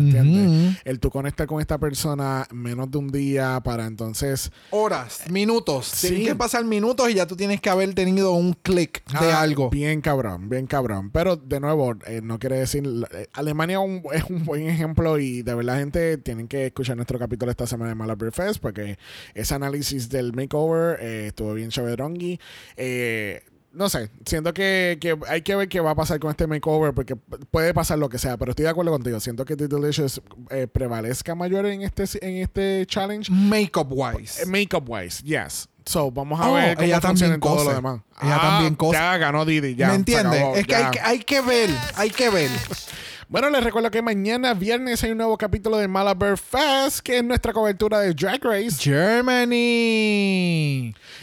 El 0.85 0.99
tú 0.99 1.09
conectar 1.09 1.47
con 1.47 1.59
esta 1.61 1.77
persona 1.77 2.47
menos 2.51 2.91
de 2.91 2.97
un 2.97 3.09
día 3.11 3.59
para 3.63 3.85
entonces 3.87 4.51
Horas, 4.71 5.23
minutos. 5.29 5.87
Sí. 5.87 6.09
Tienen 6.09 6.27
que 6.27 6.35
pasar 6.35 6.63
minutos 6.65 7.09
y 7.09 7.15
ya 7.15 7.25
tú 7.27 7.35
tienes 7.35 7.59
que 7.61 7.69
haber 7.69 7.93
tenido 7.93 8.33
un 8.33 8.53
clic 8.53 9.03
de 9.19 9.31
Ah, 9.31 9.41
algo. 9.41 9.69
Bien 9.69 10.01
cabrón, 10.01 10.49
bien 10.49 10.67
cabrón. 10.67 11.09
Pero 11.11 11.35
de 11.35 11.59
nuevo, 11.59 11.95
eh, 12.05 12.21
no 12.23 12.37
quiere 12.39 12.57
decir. 12.59 12.83
eh, 13.13 13.27
Alemania 13.33 13.79
un- 13.79 14.03
es 14.13 14.23
un 14.29 14.45
buen 14.45 14.67
ejemplo 14.67 15.17
y 15.19 15.41
de 15.41 15.55
verdad, 15.55 15.77
gente, 15.79 16.17
tienen 16.17 16.47
que 16.47 16.67
escuchar 16.67 16.95
nuestro 16.95 17.17
capítulo 17.19 17.49
esta 17.51 17.65
semana 17.67 17.89
de 17.89 17.95
Mala 17.95 18.15
Beer 18.15 18.31
Fest 18.31 18.59
porque 18.61 18.97
ese 19.33 19.53
análisis 19.55 20.09
del 20.09 20.33
makeover 20.33 20.97
eh, 21.01 21.27
estuvo 21.27 21.53
bien 21.53 21.69
chéverongi. 21.69 22.39
Eh, 22.77 23.38
no 23.71 23.87
sé, 23.89 24.09
siento 24.25 24.53
que, 24.53 24.97
que 24.99 25.17
hay 25.27 25.41
que 25.41 25.55
ver 25.55 25.69
qué 25.69 25.79
va 25.79 25.91
a 25.91 25.95
pasar 25.95 26.19
con 26.19 26.31
este 26.31 26.47
makeover 26.47 26.93
porque 26.93 27.15
puede 27.15 27.73
pasar 27.73 27.99
lo 27.99 28.09
que 28.09 28.17
sea, 28.17 28.37
pero 28.37 28.51
estoy 28.51 28.63
de 28.63 28.69
acuerdo 28.69 28.91
contigo. 28.91 29.19
Siento 29.19 29.45
que 29.45 29.55
The 29.55 29.67
Delicious 29.67 30.21
eh, 30.49 30.67
prevalezca 30.67 31.35
mayor 31.35 31.65
en 31.67 31.81
este, 31.83 32.03
en 32.27 32.37
este 32.43 32.85
challenge. 32.87 33.31
Makeup 33.31 33.87
wise. 33.91 34.41
Eh, 34.41 34.45
Makeup 34.45 34.89
wise, 34.89 35.23
yes. 35.23 35.67
So, 35.85 36.11
vamos 36.11 36.39
a 36.39 36.49
Oh, 36.49 36.53
ver 36.53 36.75
cómo 36.75 36.85
ella 36.85 37.01
funciona 37.01 37.33
también 37.33 37.39
todo 37.39 37.55
lo 37.55 37.63
cose. 37.63 37.75
demás. 37.75 38.01
Ella 38.21 38.35
Ah, 38.35 38.41
también 38.51 38.75
cose. 38.75 38.93
Ya 38.97 39.17
ganó 39.17 39.45
Didi, 39.45 39.75
ya. 39.75 39.87
¿Me 39.89 39.95
entiendes? 39.95 40.43
Es 40.57 40.67
que 40.67 40.75
hay, 40.75 40.91
que 40.91 40.99
hay 40.99 41.19
que 41.19 41.41
ver, 41.41 41.69
hay 41.95 42.09
que 42.11 42.29
ver. 42.29 42.49
Bueno, 43.31 43.51
les 43.51 43.63
recuerdo 43.63 43.91
que 43.91 44.01
mañana 44.01 44.55
viernes 44.55 45.03
hay 45.03 45.11
un 45.11 45.19
nuevo 45.19 45.37
capítulo 45.37 45.77
de 45.77 45.87
Malabar 45.87 46.35
Fest, 46.35 47.01
que 47.01 47.19
es 47.19 47.23
nuestra 47.23 47.53
cobertura 47.53 47.99
de 47.99 48.15
Drag 48.15 48.43
Race. 48.43 48.71
Germany. 48.79 49.55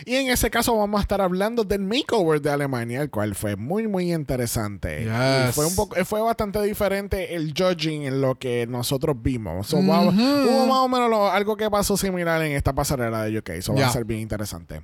Y 0.04 0.14
en 0.14 0.30
ese 0.30 0.48
caso 0.48 0.76
vamos 0.76 1.00
a 1.00 1.02
estar 1.02 1.20
hablando 1.20 1.64
del 1.64 1.80
makeover 1.80 2.40
de 2.40 2.50
Alemania, 2.50 3.02
el 3.02 3.10
cual 3.10 3.34
fue 3.34 3.56
muy, 3.56 3.88
muy 3.88 4.12
interesante. 4.14 5.00
Yes. 5.02 5.52
Fue, 5.56 5.66
un 5.66 5.74
poco, 5.74 5.96
fue 6.04 6.20
bastante 6.20 6.62
diferente 6.62 7.34
el 7.34 7.52
judging 7.58 8.02
en 8.04 8.20
lo 8.20 8.36
que 8.36 8.68
nosotros 8.68 9.16
vimos. 9.20 9.66
So, 9.66 9.78
va- 9.84 10.02
Hubo 10.02 10.66
más 10.68 10.78
o 10.78 10.88
menos 10.88 11.10
lo- 11.10 11.28
algo 11.28 11.56
que 11.56 11.68
pasó 11.68 11.96
similar 11.96 12.40
en 12.42 12.52
esta 12.52 12.72
pasarela 12.72 13.24
de 13.24 13.36
UK. 13.38 13.48
Eso 13.56 13.74
va 13.74 13.80
Ya. 13.80 13.88
a 13.88 13.92
ser 13.92 14.04
bien 14.04 14.20
interesante. 14.20 14.80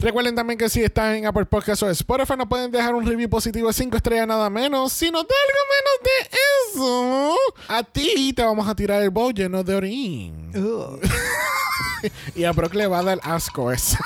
Recuerden 0.00 0.34
también 0.34 0.58
que 0.58 0.68
si 0.68 0.82
están 0.82 1.14
en 1.14 1.26
Apple 1.26 1.44
Podcast 1.46 1.84
o 1.84 1.90
Spotify, 1.90 2.34
nos 2.36 2.48
pueden 2.48 2.72
dejar 2.72 2.96
un 2.96 3.06
review 3.06 3.30
positivo 3.30 3.68
de 3.68 3.74
5 3.74 3.96
estrellas 3.96 4.26
nada 4.26 4.50
menos. 4.50 4.92
Si 4.92 5.08
nos 5.12 5.22
da 5.22 5.34
algo 5.46 5.60
menos 5.70 6.02
de 6.02 6.10
eso, 6.32 6.63
a 7.68 7.82
ti 7.82 8.32
te 8.32 8.42
vamos 8.42 8.68
a 8.68 8.74
tirar 8.74 9.02
el 9.02 9.10
bowl 9.10 9.32
lleno 9.34 9.62
de 9.62 9.74
orín. 9.74 10.50
Y 12.34 12.44
a 12.44 12.52
Brock 12.52 12.74
le 12.74 12.86
va 12.86 12.98
a 12.98 13.02
dar 13.02 13.20
asco 13.22 13.72
eso. 13.72 13.96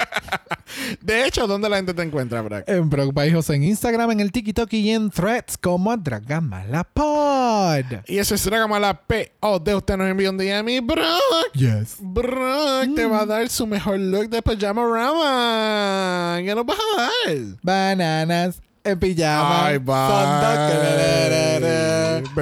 de 1.00 1.26
hecho, 1.26 1.46
¿dónde 1.46 1.68
la 1.68 1.76
gente 1.76 1.94
te 1.94 2.02
encuentra, 2.02 2.42
Brock? 2.42 2.64
En 2.66 2.88
Brock 2.88 3.12
Baijos 3.12 3.50
en 3.50 3.64
Instagram, 3.64 4.12
en 4.12 4.20
el 4.20 4.32
TikTok 4.32 4.72
y 4.72 4.90
en 4.90 5.10
Threads 5.10 5.58
como 5.58 5.96
Dragamalapod. 5.96 7.84
Y 8.06 8.18
eso 8.18 8.34
es 8.34 8.44
Dragamala 8.44 8.94
P. 8.94 9.32
Oh, 9.40 9.58
de 9.58 9.74
usted 9.74 9.96
nos 9.96 10.08
envió 10.08 10.30
un 10.30 10.38
DM 10.38 10.68
y 10.68 10.80
Brock. 10.80 11.52
Yes. 11.54 11.96
Brock 12.00 12.94
te 12.94 13.06
va 13.06 13.22
a 13.22 13.26
dar 13.26 13.48
su 13.48 13.66
mejor 13.66 13.98
look 13.98 14.28
de 14.28 14.42
pajama 14.42 14.82
rama. 14.86 16.36
¿Qué 16.42 16.54
nos 16.54 16.66
vas 16.66 16.78
a 16.78 17.00
dar? 17.00 17.36
Bananas 17.62 18.60
en 18.84 18.98
pijama. 18.98 19.66
Ay, 19.66 19.78
bye. 19.78 19.94
Son 19.94 20.40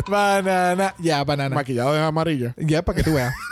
Banana. 0.09 0.95
Ya, 0.99 1.23
banana. 1.25 1.55
Maquillado 1.55 1.93
de 1.93 2.01
amarillo. 2.01 2.55
Ya, 2.57 2.83
para 2.83 2.97
que 2.97 3.05
tú 3.05 3.15
veas. 3.15 3.35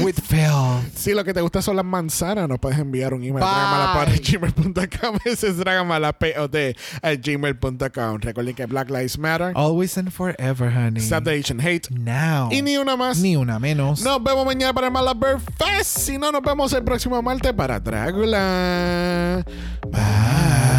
With 0.00 0.20
Phil. 0.28 0.90
Si 0.94 1.14
lo 1.14 1.24
que 1.24 1.32
te 1.32 1.40
gusta 1.40 1.62
son 1.62 1.76
las 1.76 1.84
manzanas, 1.84 2.48
nos 2.48 2.58
puedes 2.58 2.78
enviar 2.78 3.14
un 3.14 3.22
email 3.24 3.44
a 3.44 4.04
gmail.com. 4.04 5.18
Ese 5.24 5.48
es 5.48 5.56
dragamalapod 5.56 6.54
a 7.02 7.14
gmail.com. 7.14 8.18
Recuerden 8.20 8.54
que 8.54 8.66
Black 8.66 8.90
Lives 8.90 9.18
Matter. 9.18 9.52
Always 9.54 9.96
and 9.96 10.10
forever, 10.10 10.70
honey. 10.70 11.00
Stop 11.00 11.24
the 11.24 11.32
Asian 11.32 11.60
hate. 11.60 11.90
Now. 11.90 12.50
Y 12.52 12.62
ni 12.62 12.76
una 12.76 12.96
más. 12.96 13.18
Ni 13.18 13.36
una 13.36 13.58
menos. 13.58 14.02
Nos 14.02 14.22
vemos 14.22 14.44
mañana 14.44 14.72
para 14.72 14.90
Malabar 14.90 15.38
Fest. 15.40 15.98
Si 15.98 16.18
no, 16.18 16.30
nos 16.30 16.42
vemos 16.42 16.72
el 16.72 16.84
próximo 16.84 17.20
martes 17.22 17.52
para 17.52 17.80
Drácula. 17.80 19.44
Bye. 19.90 20.77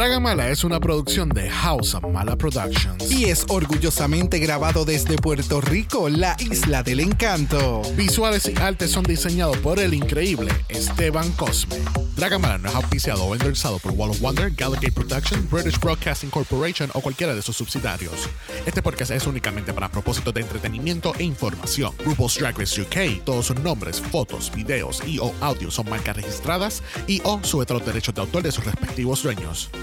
Dragamala 0.00 0.48
es 0.48 0.64
una 0.64 0.80
producción 0.80 1.28
de 1.28 1.50
House 1.50 1.94
of 1.94 2.04
Mala 2.10 2.34
Productions. 2.34 3.12
Y 3.12 3.26
es 3.26 3.44
orgullosamente 3.50 4.38
grabado 4.38 4.86
desde 4.86 5.18
Puerto 5.18 5.60
Rico, 5.60 6.08
la 6.08 6.36
isla 6.38 6.82
del 6.82 7.00
encanto. 7.00 7.82
Visuales 7.96 8.48
y 8.48 8.58
artes 8.58 8.92
son 8.92 9.02
diseñados 9.02 9.58
por 9.58 9.78
el 9.78 9.92
increíble 9.92 10.50
Esteban 10.70 11.30
Cosme. 11.32 11.76
Dragamala 12.16 12.58
no 12.58 12.68
es 12.70 12.74
auspiciado 12.74 13.24
o 13.24 13.34
endorsado 13.34 13.78
por 13.78 13.92
Wall 13.92 14.10
of 14.10 14.20
Wonder, 14.20 14.50
Gallagher 14.50 14.92
Production, 14.92 15.46
British 15.50 15.78
Broadcasting 15.78 16.30
Corporation 16.30 16.90
o 16.94 17.00
cualquiera 17.00 17.34
de 17.34 17.42
sus 17.42 17.56
subsidiarios. 17.56 18.28
Este 18.66 18.82
podcast 18.82 19.10
es 19.10 19.26
únicamente 19.26 19.74
para 19.74 19.90
propósitos 19.90 20.32
de 20.32 20.40
entretenimiento 20.40 21.14
e 21.18 21.24
información. 21.24 21.94
RuPaul's 22.04 22.38
Drag 22.38 22.58
Race 22.58 22.80
UK, 22.80 23.24
todos 23.24 23.46
sus 23.46 23.60
nombres, 23.60 24.00
fotos, 24.00 24.50
videos 24.54 25.02
y 25.06 25.18
o 25.18 25.34
audios 25.40 25.74
son 25.74 25.88
marcas 25.88 26.16
registradas 26.16 26.82
y 27.06 27.20
o 27.24 27.38
sujeta 27.42 27.74
los 27.74 27.84
derechos 27.84 28.14
de 28.14 28.20
autor 28.22 28.42
de 28.42 28.52
sus 28.52 28.64
respectivos 28.64 29.22
dueños. 29.22 29.70